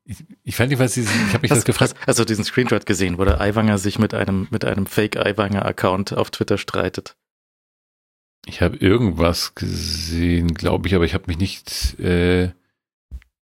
Ich, 0.04 0.24
ich 0.42 0.56
fand 0.56 0.70
jedenfalls, 0.70 0.94
diesen- 0.94 1.10
ich 1.26 1.34
habe 1.34 1.42
mich 1.42 1.50
das 1.50 1.58
Hast, 1.58 1.64
gefragt. 1.66 1.94
hast, 1.98 2.06
hast 2.06 2.18
du 2.18 2.24
diesen 2.24 2.44
Screenshot 2.44 2.86
gesehen, 2.86 3.18
wo 3.18 3.24
der 3.24 3.40
Eiwanger 3.40 3.76
sich 3.76 3.98
mit 3.98 4.14
einem, 4.14 4.48
mit 4.50 4.64
einem 4.64 4.86
Fake-Eiwanger-Account 4.86 6.14
auf 6.14 6.30
Twitter 6.30 6.56
streitet? 6.56 7.14
Ich 8.46 8.62
habe 8.62 8.76
irgendwas 8.78 9.54
gesehen, 9.54 10.54
glaube 10.54 10.88
ich, 10.88 10.94
aber 10.94 11.04
ich 11.04 11.12
habe 11.12 11.24
mich 11.26 11.36
nicht. 11.36 11.98
Äh, 12.00 12.52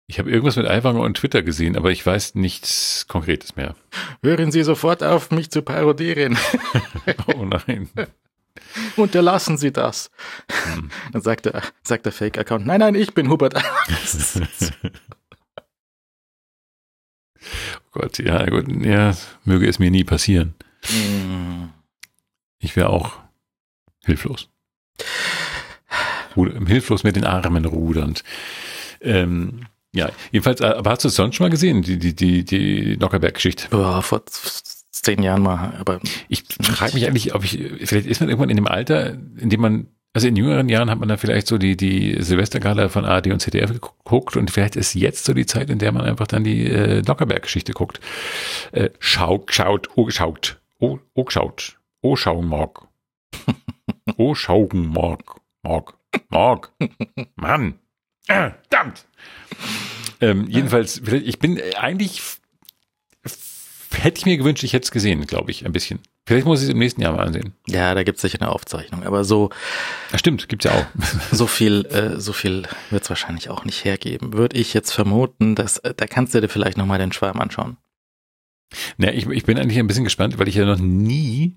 ich 0.08 0.18
habe 0.18 0.30
irgendwas 0.30 0.56
mit 0.56 0.66
Aiwanger 0.66 1.00
und 1.00 1.16
Twitter 1.16 1.42
gesehen, 1.42 1.74
aber 1.76 1.90
ich 1.90 2.04
weiß 2.04 2.34
nichts 2.34 3.06
Konkretes 3.08 3.56
mehr. 3.56 3.74
Hören 4.22 4.52
Sie 4.52 4.62
sofort 4.62 5.02
auf, 5.02 5.30
mich 5.30 5.50
zu 5.50 5.62
parodieren. 5.62 6.36
Oh 7.34 7.44
nein. 7.46 7.88
Unterlassen 8.96 9.56
Sie 9.56 9.72
das. 9.72 10.10
Hm. 10.74 10.90
Dann 11.12 11.22
sagt 11.22 11.46
der, 11.46 11.62
sagt 11.82 12.06
der 12.06 12.12
Fake-Account, 12.12 12.66
nein, 12.66 12.80
nein, 12.80 12.94
ich 12.94 13.14
bin 13.14 13.28
Hubert. 13.28 13.54
Oh 17.76 17.98
Gott, 18.00 18.18
ja, 18.18 18.46
gut, 18.46 18.68
ja, 18.84 19.14
möge 19.44 19.68
es 19.68 19.80
mir 19.80 19.90
nie 19.90 20.04
passieren. 20.04 20.54
Hm. 20.84 21.70
Ich 22.60 22.76
wäre 22.76 22.88
auch 22.88 23.18
hilflos. 24.04 24.48
Ruder, 26.36 26.64
hilflos 26.64 27.02
mit 27.02 27.16
den 27.16 27.24
Armen 27.24 27.64
rudernd. 27.64 28.22
Ähm, 29.00 29.66
ja, 29.94 30.10
jedenfalls, 30.30 30.60
äh, 30.60 30.66
aber 30.66 30.90
hast 30.90 31.04
du 31.04 31.08
es 31.08 31.16
sonst 31.16 31.36
schon 31.36 31.44
mal 31.44 31.50
gesehen, 31.50 31.82
die, 31.82 31.98
die, 31.98 32.14
die, 32.14 32.44
die 32.44 32.96
Nockerberg-Geschichte? 32.96 33.68
Ja, 33.72 34.00
vor 34.00 34.22
zehn 34.92 35.22
Jahren 35.22 35.42
mal, 35.42 35.74
aber 35.78 36.00
Ich 36.28 36.44
frage 36.60 36.94
mich 36.94 37.06
eigentlich, 37.06 37.34
ob 37.34 37.44
ich, 37.44 37.58
vielleicht 37.84 38.06
ist 38.06 38.20
man 38.20 38.28
irgendwann 38.28 38.50
in 38.50 38.56
dem 38.56 38.66
Alter, 38.66 39.12
in 39.12 39.50
dem 39.50 39.60
man, 39.60 39.88
also 40.12 40.28
in 40.28 40.36
jüngeren 40.36 40.68
Jahren 40.68 40.90
hat 40.90 40.98
man 41.00 41.08
dann 41.08 41.18
vielleicht 41.18 41.46
so 41.46 41.58
die, 41.58 41.76
die 41.76 42.22
Silvestergala 42.22 42.88
von 42.88 43.04
ARD 43.04 43.28
und 43.28 43.40
ZDF 43.40 43.72
geguckt 43.72 44.36
und 44.36 44.50
vielleicht 44.50 44.76
ist 44.76 44.94
jetzt 44.94 45.24
so 45.24 45.32
die 45.32 45.46
Zeit, 45.46 45.70
in 45.70 45.78
der 45.78 45.92
man 45.92 46.04
einfach 46.04 46.26
dann 46.26 46.44
die 46.44 46.66
äh, 46.66 47.02
Nockerberg-Geschichte 47.02 47.72
guckt. 47.72 48.00
Äh, 48.72 48.90
schaut, 48.98 49.52
schaut, 49.52 49.88
oh, 49.96 50.04
geschaut, 50.04 50.60
oh, 50.78 50.98
oh, 51.14 51.24
geschaut, 51.24 51.78
oh, 52.02 52.16
schauen 52.16 52.46
mag. 52.48 52.88
oh, 54.16 54.34
schaugen 54.34 54.92
mag, 54.92 55.22
mag. 55.62 55.94
Morg. 56.28 56.72
Mann. 57.36 57.74
Äh, 58.28 58.50
verdammt. 58.68 59.06
Ähm, 60.20 60.46
jedenfalls, 60.48 60.98
ich 60.98 61.38
bin 61.38 61.60
eigentlich, 61.78 62.22
hätte 63.98 64.18
ich 64.18 64.26
mir 64.26 64.36
gewünscht, 64.36 64.62
ich 64.64 64.72
hätte 64.72 64.84
es 64.84 64.90
gesehen, 64.90 65.26
glaube 65.26 65.50
ich, 65.50 65.64
ein 65.64 65.72
bisschen. 65.72 66.00
Vielleicht 66.26 66.46
muss 66.46 66.60
ich 66.60 66.68
es 66.68 66.70
im 66.72 66.78
nächsten 66.78 67.00
Jahr 67.00 67.12
mal 67.12 67.26
ansehen. 67.26 67.52
Ja, 67.66 67.94
da 67.94 68.02
gibt's 68.04 68.22
sicher 68.22 68.40
eine 68.40 68.50
Aufzeichnung. 68.50 69.02
Aber 69.04 69.24
so, 69.24 69.50
Ja, 70.12 70.18
stimmt, 70.18 70.48
gibt's 70.48 70.64
ja 70.64 70.72
auch. 70.72 70.86
so 71.32 71.46
viel, 71.46 71.84
äh, 71.86 72.20
so 72.20 72.32
viel 72.32 72.62
wird's 72.90 73.08
wahrscheinlich 73.10 73.50
auch 73.50 73.64
nicht 73.64 73.84
hergeben. 73.84 74.32
Würde 74.32 74.56
ich 74.56 74.72
jetzt 74.74 74.92
vermuten, 74.92 75.54
dass, 75.54 75.78
äh, 75.78 75.94
da 75.96 76.06
kannst 76.06 76.34
du 76.34 76.40
dir 76.40 76.48
vielleicht 76.48 76.78
nochmal 76.78 76.98
den 76.98 77.12
Schwarm 77.12 77.40
anschauen. 77.40 77.76
Na, 78.96 79.12
ich, 79.12 79.26
ich 79.26 79.44
bin 79.44 79.58
eigentlich 79.58 79.78
ein 79.78 79.86
bisschen 79.86 80.04
gespannt, 80.04 80.38
weil 80.38 80.48
ich 80.48 80.54
ja 80.54 80.64
noch 80.64 80.78
nie 80.78 81.56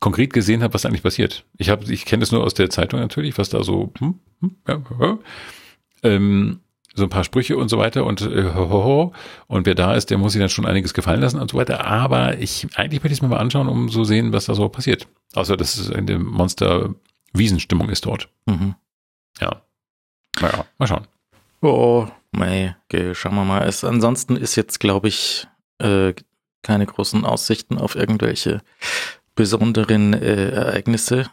konkret 0.00 0.32
gesehen 0.32 0.62
habe, 0.62 0.74
was 0.74 0.82
da 0.82 0.88
eigentlich 0.88 1.02
passiert. 1.02 1.44
Ich 1.58 1.68
habe, 1.68 1.90
ich 1.92 2.04
kenne 2.04 2.20
das 2.20 2.32
nur 2.32 2.42
aus 2.44 2.54
der 2.54 2.70
Zeitung 2.70 3.00
natürlich, 3.00 3.38
was 3.38 3.48
da 3.50 3.62
so, 3.62 3.92
hm, 3.98 4.18
hm, 4.40 4.56
ja, 4.66 4.82
ja, 5.00 5.18
ähm, 6.02 6.60
so 6.96 7.04
ein 7.04 7.10
paar 7.10 7.24
Sprüche 7.24 7.56
und 7.56 7.68
so 7.68 7.78
weiter 7.78 8.04
und 8.04 8.22
äh, 8.22 8.54
ho, 8.54 8.70
ho, 8.70 8.84
ho. 8.84 9.12
und 9.46 9.66
wer 9.66 9.74
da 9.74 9.94
ist, 9.94 10.10
der 10.10 10.18
muss 10.18 10.32
sich 10.32 10.40
dann 10.40 10.48
schon 10.48 10.66
einiges 10.66 10.94
gefallen 10.94 11.20
lassen 11.20 11.38
und 11.38 11.50
so 11.50 11.56
weiter. 11.58 11.86
Aber 11.86 12.38
ich 12.38 12.66
eigentlich 12.74 13.02
möchte 13.02 13.12
ich 13.12 13.18
es 13.18 13.22
mir 13.22 13.28
mal 13.28 13.38
anschauen, 13.38 13.68
um 13.68 13.88
so 13.88 14.04
sehen, 14.04 14.32
was 14.32 14.46
da 14.46 14.54
so 14.54 14.68
passiert. 14.68 15.06
Außer 15.34 15.56
dass 15.56 15.76
es 15.76 15.90
eine 15.90 16.18
Monster-Wiesenstimmung 16.18 17.90
ist 17.90 18.06
dort. 18.06 18.28
Mhm. 18.46 18.74
Ja. 19.40 19.62
Naja, 20.40 20.64
mal 20.78 20.86
schauen. 20.86 21.06
Oh, 21.60 22.06
mei, 22.32 22.76
okay, 22.84 23.14
schauen 23.14 23.34
wir 23.34 23.44
mal. 23.44 23.66
Es, 23.66 23.84
ansonsten 23.84 24.36
ist 24.36 24.56
jetzt, 24.56 24.80
glaube 24.80 25.08
ich, 25.08 25.46
äh, 25.78 26.14
keine 26.62 26.86
großen 26.86 27.24
Aussichten 27.24 27.78
auf 27.78 27.94
irgendwelche 27.94 28.62
besonderen 29.34 30.14
äh, 30.14 30.50
Ereignisse. 30.50 31.30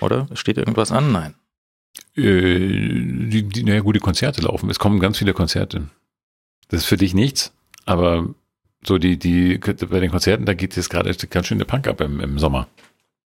Oder? 0.00 0.28
Steht 0.34 0.58
irgendwas 0.58 0.92
an? 0.92 1.12
Nein. 1.12 1.34
Äh, 2.16 2.22
die, 2.22 3.48
die, 3.48 3.64
naja, 3.64 3.80
gut, 3.80 3.96
die 3.96 4.00
Konzerte 4.00 4.42
laufen. 4.42 4.70
Es 4.70 4.78
kommen 4.78 5.00
ganz 5.00 5.18
viele 5.18 5.32
Konzerte. 5.32 5.88
Das 6.68 6.80
ist 6.80 6.86
für 6.86 6.96
dich 6.96 7.14
nichts, 7.14 7.52
aber 7.84 8.34
so 8.84 8.98
die, 8.98 9.18
die, 9.18 9.58
bei 9.58 10.00
den 10.00 10.10
Konzerten, 10.10 10.44
da 10.44 10.54
geht 10.54 10.76
jetzt 10.76 10.90
gerade 10.90 11.14
ganz 11.28 11.46
schön 11.46 11.58
der 11.58 11.66
Punk 11.66 11.86
ab 11.86 12.00
im, 12.00 12.20
im 12.20 12.38
Sommer. 12.38 12.68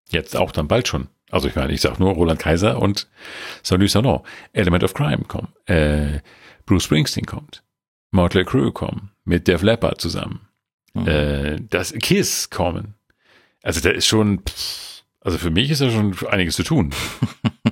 Jetzt 0.09 0.35
auch 0.35 0.51
dann 0.51 0.67
bald 0.67 0.87
schon. 0.87 1.07
Also 1.29 1.47
ich 1.47 1.55
meine, 1.55 1.73
ich 1.73 1.81
sag 1.81 1.99
nur 1.99 2.13
Roland 2.13 2.39
Kaiser 2.39 2.79
und 2.79 3.07
Salut 3.63 3.89
Sanon. 3.89 4.21
Element 4.53 4.83
of 4.83 4.93
Crime 4.93 5.23
kommen. 5.27 5.49
Äh, 5.65 6.19
Bruce 6.65 6.83
Springsteen 6.83 7.25
kommt. 7.25 7.63
Motley 8.11 8.45
Crue 8.45 8.71
kommen. 8.71 9.11
Mit 9.25 9.47
Def 9.47 9.63
Leppard 9.63 9.99
zusammen. 9.99 10.47
Mhm. 10.93 11.07
Äh, 11.07 11.59
das 11.69 11.93
Kiss 11.93 12.49
kommen. 12.49 12.93
Also 13.63 13.81
da 13.81 13.89
ist 13.89 14.05
schon, 14.05 14.41
also 15.21 15.37
für 15.37 15.49
mich 15.49 15.71
ist 15.71 15.81
da 15.81 15.89
schon 15.89 16.15
einiges 16.27 16.55
zu 16.55 16.63
tun. 16.63 16.93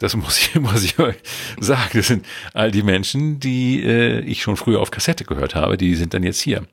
Das 0.00 0.16
muss 0.16 0.38
ich, 0.38 0.54
muss 0.60 0.82
ich 0.82 0.98
euch 0.98 1.16
sagen. 1.60 1.90
Das 1.94 2.08
sind 2.08 2.26
all 2.52 2.72
die 2.72 2.82
Menschen, 2.82 3.38
die 3.38 3.84
äh, 3.84 4.20
ich 4.20 4.42
schon 4.42 4.56
früher 4.56 4.80
auf 4.80 4.90
Kassette 4.90 5.24
gehört 5.24 5.54
habe, 5.54 5.76
die 5.76 5.94
sind 5.94 6.12
dann 6.12 6.24
jetzt 6.24 6.40
hier. 6.40 6.66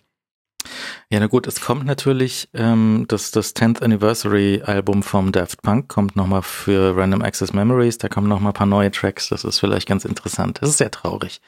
Ja, 1.09 1.19
na 1.19 1.27
gut, 1.27 1.47
es 1.47 1.61
kommt 1.61 1.85
natürlich, 1.85 2.49
ähm, 2.53 3.05
das, 3.07 3.31
das 3.31 3.55
10th 3.55 3.81
Anniversary 3.81 4.61
Album 4.65 5.03
vom 5.03 5.31
Daft 5.31 5.61
Punk 5.61 5.87
kommt 5.87 6.15
nochmal 6.15 6.41
für 6.41 6.95
Random 6.97 7.21
Access 7.21 7.53
Memories, 7.53 7.97
da 7.97 8.09
kommen 8.09 8.27
nochmal 8.27 8.51
ein 8.51 8.55
paar 8.55 8.67
neue 8.67 8.91
Tracks, 8.91 9.29
das 9.29 9.43
ist 9.43 9.59
vielleicht 9.59 9.87
ganz 9.87 10.05
interessant. 10.05 10.59
Es 10.61 10.69
ist 10.69 10.77
sehr 10.77 10.91
traurig, 10.91 11.41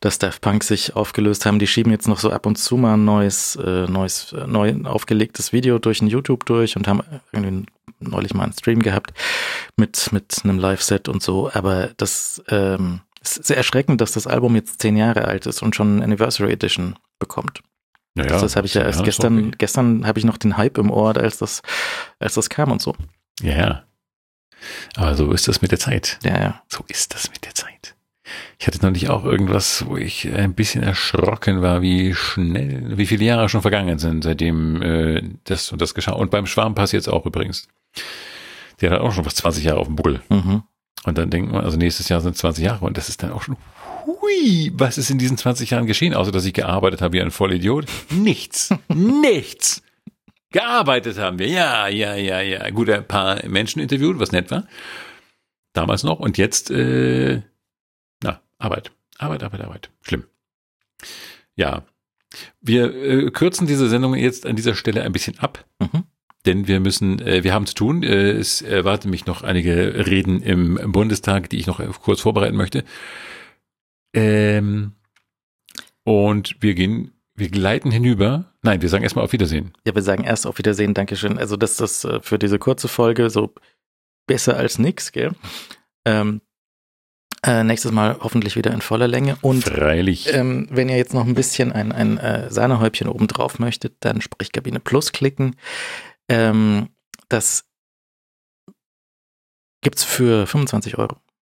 dass 0.00 0.18
Daft 0.18 0.42
Punk 0.42 0.64
sich 0.64 0.96
aufgelöst 0.96 1.46
haben. 1.46 1.58
Die 1.58 1.66
schieben 1.66 1.92
jetzt 1.92 2.08
noch 2.08 2.18
so 2.18 2.30
ab 2.30 2.46
und 2.46 2.56
zu 2.56 2.76
mal 2.76 2.94
ein 2.94 3.04
neues, 3.04 3.56
äh, 3.56 3.86
neues, 3.86 4.32
äh, 4.32 4.46
neu 4.46 4.74
aufgelegtes 4.84 5.52
Video 5.52 5.78
durch 5.78 6.02
ein 6.02 6.08
YouTube 6.08 6.44
durch 6.46 6.76
und 6.76 6.86
haben 6.86 7.02
irgendwie 7.32 7.66
neulich 8.00 8.34
mal 8.34 8.44
einen 8.44 8.52
Stream 8.52 8.80
gehabt 8.80 9.12
mit, 9.76 10.12
mit 10.12 10.36
einem 10.44 10.58
Live-Set 10.58 11.08
und 11.08 11.22
so, 11.22 11.50
aber 11.52 11.90
das 11.96 12.42
ähm, 12.48 13.00
ist 13.22 13.44
sehr 13.44 13.56
erschreckend, 13.56 14.00
dass 14.00 14.12
das 14.12 14.26
Album 14.26 14.54
jetzt 14.56 14.80
zehn 14.80 14.96
Jahre 14.96 15.26
alt 15.26 15.46
ist 15.46 15.62
und 15.62 15.76
schon 15.76 15.96
eine 15.96 16.04
Anniversary 16.04 16.52
Edition 16.52 16.96
bekommt. 17.18 17.62
Naja, 18.14 18.30
das 18.30 18.42
das 18.42 18.56
habe 18.56 18.66
ich 18.66 18.74
ja 18.74 18.82
erst 18.82 19.04
gestern, 19.04 19.38
okay. 19.38 19.56
gestern 19.58 20.06
habe 20.06 20.18
ich 20.18 20.24
noch 20.24 20.36
den 20.36 20.56
Hype 20.56 20.78
im 20.78 20.90
Ohr, 20.90 21.16
als 21.16 21.38
das, 21.38 21.62
als 22.18 22.34
das 22.34 22.50
kam 22.50 22.72
und 22.72 22.82
so. 22.82 22.94
Ja, 23.40 23.56
ja. 23.56 23.84
Aber 24.96 25.14
so 25.14 25.32
ist 25.32 25.48
das 25.48 25.62
mit 25.62 25.70
der 25.70 25.78
Zeit. 25.78 26.18
Ja, 26.22 26.38
ja. 26.38 26.62
So 26.68 26.84
ist 26.88 27.14
das 27.14 27.30
mit 27.30 27.44
der 27.44 27.54
Zeit. 27.54 27.94
Ich 28.58 28.66
hatte 28.66 28.82
noch 28.82 28.90
nicht 28.90 29.08
auch 29.08 29.24
irgendwas, 29.24 29.86
wo 29.86 29.96
ich 29.96 30.32
ein 30.32 30.54
bisschen 30.54 30.82
erschrocken 30.82 31.62
war, 31.62 31.82
wie 31.82 32.14
schnell, 32.14 32.96
wie 32.96 33.06
viele 33.06 33.24
Jahre 33.24 33.48
schon 33.48 33.62
vergangen 33.62 33.98
sind, 33.98 34.22
seitdem 34.22 34.82
äh, 34.82 35.22
das 35.44 35.72
und 35.72 35.80
das 35.80 35.94
geschah. 35.94 36.12
Und 36.12 36.30
beim 36.30 36.46
Schwarmpass 36.46 36.92
jetzt 36.92 37.08
auch 37.08 37.26
übrigens. 37.26 37.68
Der 38.80 38.90
hat 38.90 39.00
auch 39.00 39.12
schon 39.12 39.24
fast 39.24 39.38
20 39.38 39.64
Jahre 39.64 39.78
auf 39.78 39.86
dem 39.86 39.96
Buckel. 39.96 40.22
Mhm. 40.28 40.62
Und 41.04 41.16
dann 41.16 41.30
denkt 41.30 41.50
man, 41.50 41.64
also 41.64 41.76
nächstes 41.76 42.08
Jahr 42.08 42.20
sind 42.20 42.36
20 42.36 42.64
Jahre 42.64 42.84
und 42.84 42.96
das 42.96 43.08
ist 43.08 43.22
dann 43.22 43.32
auch 43.32 43.42
schon, 43.42 43.56
hui, 44.04 44.70
was 44.74 44.98
ist 44.98 45.10
in 45.10 45.18
diesen 45.18 45.38
20 45.38 45.70
Jahren 45.70 45.86
geschehen, 45.86 46.14
außer 46.14 46.32
dass 46.32 46.44
ich 46.44 46.52
gearbeitet 46.52 47.00
habe 47.00 47.14
wie 47.14 47.22
ein 47.22 47.30
Vollidiot? 47.30 47.86
Nichts, 48.10 48.74
nichts. 48.88 49.82
Gearbeitet 50.52 51.18
haben 51.18 51.38
wir, 51.38 51.48
ja, 51.48 51.86
ja, 51.88 52.14
ja, 52.16 52.40
ja. 52.40 52.68
Gut, 52.70 52.90
ein 52.90 53.06
paar 53.06 53.46
Menschen 53.46 53.80
interviewt, 53.80 54.18
was 54.18 54.32
nett 54.32 54.50
war. 54.50 54.66
Damals 55.72 56.02
noch 56.02 56.18
und 56.18 56.38
jetzt, 56.38 56.70
äh, 56.70 57.42
na, 58.22 58.40
Arbeit, 58.58 58.90
Arbeit, 59.18 59.42
Arbeit, 59.42 59.60
Arbeit. 59.60 59.90
Schlimm. 60.02 60.24
Ja. 61.54 61.84
Wir 62.60 62.94
äh, 62.94 63.30
kürzen 63.30 63.66
diese 63.66 63.88
Sendung 63.88 64.14
jetzt 64.14 64.44
an 64.44 64.56
dieser 64.56 64.74
Stelle 64.74 65.02
ein 65.02 65.12
bisschen 65.12 65.38
ab 65.38 65.64
Mhm. 65.80 66.04
Denn 66.46 66.66
wir 66.68 66.80
müssen, 66.80 67.20
äh, 67.20 67.44
wir 67.44 67.52
haben 67.52 67.66
zu 67.66 67.74
tun. 67.74 68.02
Äh, 68.02 68.32
es 68.32 68.62
erwarten 68.62 69.10
mich 69.10 69.26
noch 69.26 69.42
einige 69.42 70.06
Reden 70.06 70.42
im 70.42 70.92
Bundestag, 70.92 71.50
die 71.50 71.58
ich 71.58 71.66
noch 71.66 71.80
kurz 72.00 72.20
vorbereiten 72.20 72.56
möchte. 72.56 72.84
Ähm, 74.14 74.92
und 76.04 76.56
wir 76.60 76.74
gehen, 76.74 77.12
wir 77.34 77.48
gleiten 77.48 77.90
hinüber. 77.90 78.52
Nein, 78.62 78.82
wir 78.82 78.88
sagen 78.88 79.02
erstmal 79.02 79.24
auf 79.24 79.32
Wiedersehen. 79.32 79.72
Ja, 79.86 79.94
wir 79.94 80.02
sagen 80.02 80.24
erst 80.24 80.46
auf 80.46 80.58
Wiedersehen, 80.58 80.94
Dankeschön. 80.94 81.38
Also 81.38 81.56
das 81.56 81.72
ist 81.72 81.80
das 81.80 82.04
äh, 82.04 82.20
für 82.20 82.38
diese 82.38 82.58
kurze 82.58 82.88
Folge 82.88 83.30
so 83.30 83.54
besser 84.26 84.56
als 84.56 84.78
nix, 84.78 85.12
gell? 85.12 85.32
Ähm, 86.04 86.40
äh, 87.42 87.64
nächstes 87.64 87.92
Mal 87.92 88.18
hoffentlich 88.20 88.56
wieder 88.56 88.72
in 88.72 88.82
voller 88.82 89.08
Länge. 89.08 89.36
Und 89.40 89.64
Freilich. 89.64 90.32
ähm, 90.34 90.66
wenn 90.70 90.90
ihr 90.90 90.96
jetzt 90.96 91.14
noch 91.14 91.26
ein 91.26 91.34
bisschen 91.34 91.72
ein, 91.72 91.90
ein 91.90 92.18
äh, 92.18 92.50
Sahnehäubchen 92.50 93.08
oben 93.08 93.28
drauf 93.28 93.58
möchtet, 93.58 93.94
dann 94.00 94.20
Sprechkabine 94.20 94.80
Plus 94.80 95.12
klicken. 95.12 95.56
Ähm, 96.30 96.88
das 97.28 97.64
gibt's 99.82 100.04
für 100.04 100.46
25 100.46 100.96
Euro 100.96 101.16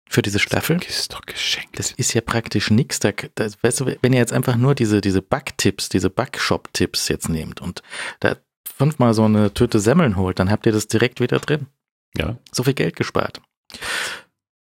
für 0.09 0.21
diese 0.21 0.39
Staffel. 0.39 0.77
Das 0.77 0.99
ist 0.99 1.13
doch 1.13 1.21
geschenkt. 1.21 1.79
Das 1.79 1.91
ist 1.91 2.13
ja 2.13 2.21
praktisch 2.21 2.69
nix. 2.71 2.99
Da, 2.99 3.11
das, 3.35 3.61
weißt 3.63 3.81
du, 3.81 3.85
wenn 4.01 4.13
ihr 4.13 4.19
jetzt 4.19 4.33
einfach 4.33 4.55
nur 4.55 4.75
diese, 4.75 5.01
diese 5.01 5.21
Backtipps, 5.21 5.89
diese 5.89 6.09
Backshop-Tipps 6.09 7.07
jetzt 7.07 7.29
nehmt 7.29 7.61
und 7.61 7.81
da 8.19 8.35
fünfmal 8.65 9.13
so 9.13 9.23
eine 9.23 9.53
Tüte 9.53 9.79
Semmeln 9.79 10.17
holt, 10.17 10.39
dann 10.39 10.49
habt 10.49 10.65
ihr 10.65 10.71
das 10.71 10.87
direkt 10.87 11.19
wieder 11.19 11.39
drin. 11.39 11.67
ja. 12.17 12.37
So 12.51 12.63
viel 12.63 12.73
Geld 12.73 12.95
gespart. 12.95 13.41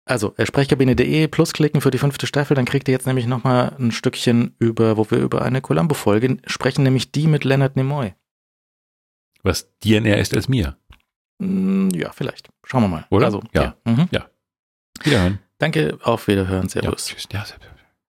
Also, 0.06 0.34
äh, 0.38 0.46
sprechkabine.de 0.46 1.28
plus 1.28 1.54
klicken 1.54 1.82
für 1.82 1.92
die 1.92 2.00
fünfte 2.00 2.26
Staffel, 2.26 2.56
dann 2.56 2.66
kriegt 2.66 2.88
ihr 2.88 2.94
jetzt 2.94 3.06
nämlich 3.06 3.28
nochmal 3.28 3.76
ein 3.80 3.92
Stückchen 3.92 4.56
über, 4.58 4.98
wo 4.98 5.10
wir 5.10 5.20
über 5.20 5.44
eine 5.44 5.62
Columbo-Folge 5.62 6.38
sprechen, 6.48 6.84
nämlich 6.84 7.12
die 7.12 7.28
mit 7.28 7.44
Leonard 7.44 7.76
Nimoy. 7.76 8.14
Was 9.44 9.70
dir 9.80 10.02
näher 10.02 10.18
ist 10.18 10.34
als 10.36 10.48
mir. 10.50 10.78
Hm, 11.42 11.90
ja, 11.92 12.12
vielleicht. 12.12 12.50
Schauen 12.64 12.84
wir 12.84 12.88
mal. 12.90 13.06
Oder? 13.10 13.26
Also, 13.28 13.42
Ja. 13.54 13.76
ja. 13.86 13.92
Mhm. 13.92 14.10
Wiederhören. 15.04 15.40
Danke, 15.60 15.98
auf 16.04 16.28
Wiederhören, 16.28 16.64
Ja, 16.64 16.70
Servus. 16.70 17.06
tschüss. 17.08 17.28
Ja, 17.32 17.46
servus. 17.46 17.68